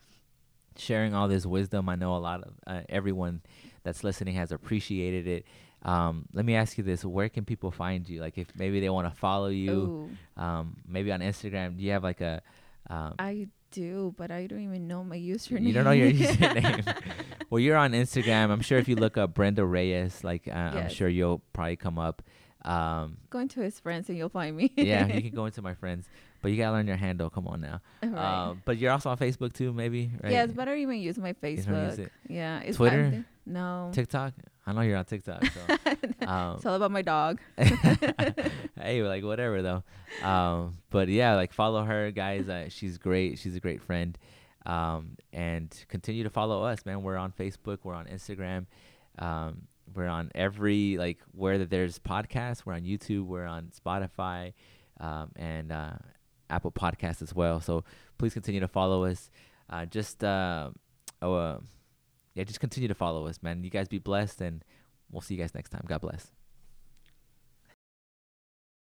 sharing 0.77 1.15
all 1.15 1.29
this 1.29 1.47
wisdom. 1.47 1.89
I 1.89 1.95
know 1.97 2.17
a 2.17 2.19
lot 2.19 2.43
of 2.43 2.53
uh, 2.67 2.81
everyone 2.89 3.43
that's 3.85 4.03
listening 4.03 4.35
has 4.35 4.51
appreciated 4.53 5.27
it. 5.27 5.47
Um, 5.87 6.27
let 6.35 6.45
me 6.45 6.55
ask 6.57 6.77
you 6.77 6.85
this: 6.85 7.05
Where 7.05 7.31
can 7.31 7.47
people 7.47 7.71
find 7.71 8.07
you? 8.09 8.21
Like, 8.21 8.37
if 8.37 8.49
maybe 8.57 8.81
they 8.81 8.91
want 8.91 9.09
to 9.09 9.15
follow 9.17 9.49
you, 9.49 10.11
um, 10.37 10.77
maybe 10.87 11.11
on 11.13 11.21
Instagram. 11.21 11.79
Do 11.79 11.83
you 11.83 11.93
have 11.93 12.03
like 12.03 12.21
a 12.21 12.43
um, 12.91 13.15
I 13.19 13.49
do, 13.71 14.15
but 14.17 14.31
I 14.31 14.47
don't 14.47 14.61
even 14.61 14.89
know 14.89 15.05
my 15.05 15.17
username. 15.17 15.63
you 15.63 15.73
don't 15.73 15.85
know 15.85 15.93
your 15.93 16.11
username. 16.13 16.97
well, 17.51 17.59
you're 17.59 17.77
on 17.77 17.93
Instagram. 17.93 18.51
I'm 18.51 18.61
sure 18.61 18.79
if 18.79 18.89
you 18.89 18.97
look 18.97 19.17
up 19.17 19.35
Brenda 19.35 19.65
Reyes, 19.65 20.23
like 20.25 20.49
uh, 20.49 20.53
I'm 20.53 20.89
sure 20.89 21.09
you'll 21.09 21.43
probably 21.53 21.77
come 21.77 21.99
up. 21.99 22.23
Um, 22.65 23.19
Go 23.31 23.39
into 23.39 23.61
his 23.61 23.79
friends 23.79 24.09
and 24.09 24.19
you'll 24.19 24.29
find 24.29 24.57
me. 24.57 24.73
yeah, 24.77 25.07
you 25.07 25.23
can 25.23 25.31
go 25.31 25.47
into 25.47 25.63
my 25.63 25.75
friends, 25.75 26.09
but 26.43 26.51
you 26.51 26.57
gotta 26.57 26.73
learn 26.73 26.87
your 26.87 26.97
handle. 26.97 27.31
Come 27.31 27.47
on 27.47 27.61
now. 27.61 27.81
Right. 28.03 28.49
Um, 28.49 28.63
but 28.65 28.79
you're 28.79 28.91
also 28.91 29.11
on 29.11 29.19
Facebook 29.19 29.53
too, 29.53 29.73
maybe, 29.73 30.11
right? 30.23 30.33
Yes, 30.33 30.51
but 30.53 30.63
I 30.63 30.73
don't 30.73 30.81
even 30.81 30.99
use 30.99 31.19
my 31.19 31.29
use 31.29 31.67
Facebook. 31.67 31.99
it. 31.99 32.13
Yeah, 32.29 32.61
it's 32.61 32.77
Twitter? 32.77 33.25
No, 33.45 33.91
TikTok. 33.93 34.33
I 34.67 34.73
know 34.73 34.81
you're 34.81 34.97
on 34.97 35.05
TikTok. 35.05 35.45
So. 35.45 35.61
um, 36.27 36.57
it's 36.57 36.67
all 36.67 36.75
about 36.75 36.91
my 36.91 37.03
dog. 37.03 37.39
hey, 37.57 39.03
like 39.03 39.23
whatever 39.23 39.63
though. 39.63 39.85
Um, 40.27 40.79
but 40.91 41.09
yeah, 41.09 41.37
like 41.37 41.53
follow 41.53 41.85
her, 41.85 42.11
guys. 42.11 42.49
Uh, 42.49 42.69
she's 42.69 42.99
great. 42.99 43.39
She's 43.39 43.55
a 43.55 43.61
great 43.61 43.81
friend. 43.81 44.19
Um, 44.67 45.17
and 45.33 45.73
continue 45.89 46.25
to 46.25 46.31
follow 46.31 46.65
us, 46.65 46.85
man. 46.85 47.03
We're 47.03 47.17
on 47.17 47.31
Facebook. 47.31 47.79
We're 47.85 47.95
on 47.95 48.07
Instagram. 48.07 48.67
Um, 49.21 49.69
we're 49.95 50.09
on 50.09 50.33
every 50.35 50.99
like 50.99 51.19
where 51.31 51.59
that 51.59 51.71
there's 51.71 52.01
podcasts. 52.01 52.67
We're 52.67 52.75
on 52.75 52.83
YouTube. 52.83 53.27
We're 53.27 53.47
on 53.47 53.71
Spotify, 53.71 54.53
um, 54.99 55.31
and 55.37 55.71
uh, 55.71 55.93
Apple 56.51 56.73
Podcasts 56.73 57.23
as 57.23 57.33
well. 57.33 57.61
So 57.61 57.85
please 58.19 58.35
continue 58.35 58.61
to 58.61 58.69
follow 58.69 59.05
us. 59.05 59.31
Uh, 59.71 59.85
just 59.87 60.25
uh, 60.25 60.71
oh, 61.23 61.35
uh, 61.35 61.59
yeah, 62.37 62.45
just 62.45 62.61
continue 62.61 62.87
to 62.87 62.95
follow 62.95 63.27
us, 63.27 63.43
man. 63.43 63.65
You 63.65 63.71
guys 63.71 63.89
be 63.89 63.99
blessed, 63.99 64.43
and 64.43 64.63
we'll 65.11 65.23
see 65.23 65.35
you 65.35 65.41
guys 65.41 65.55
next 65.55 65.71
time. 65.71 65.85
God 65.89 66.03
bless. 66.03 66.31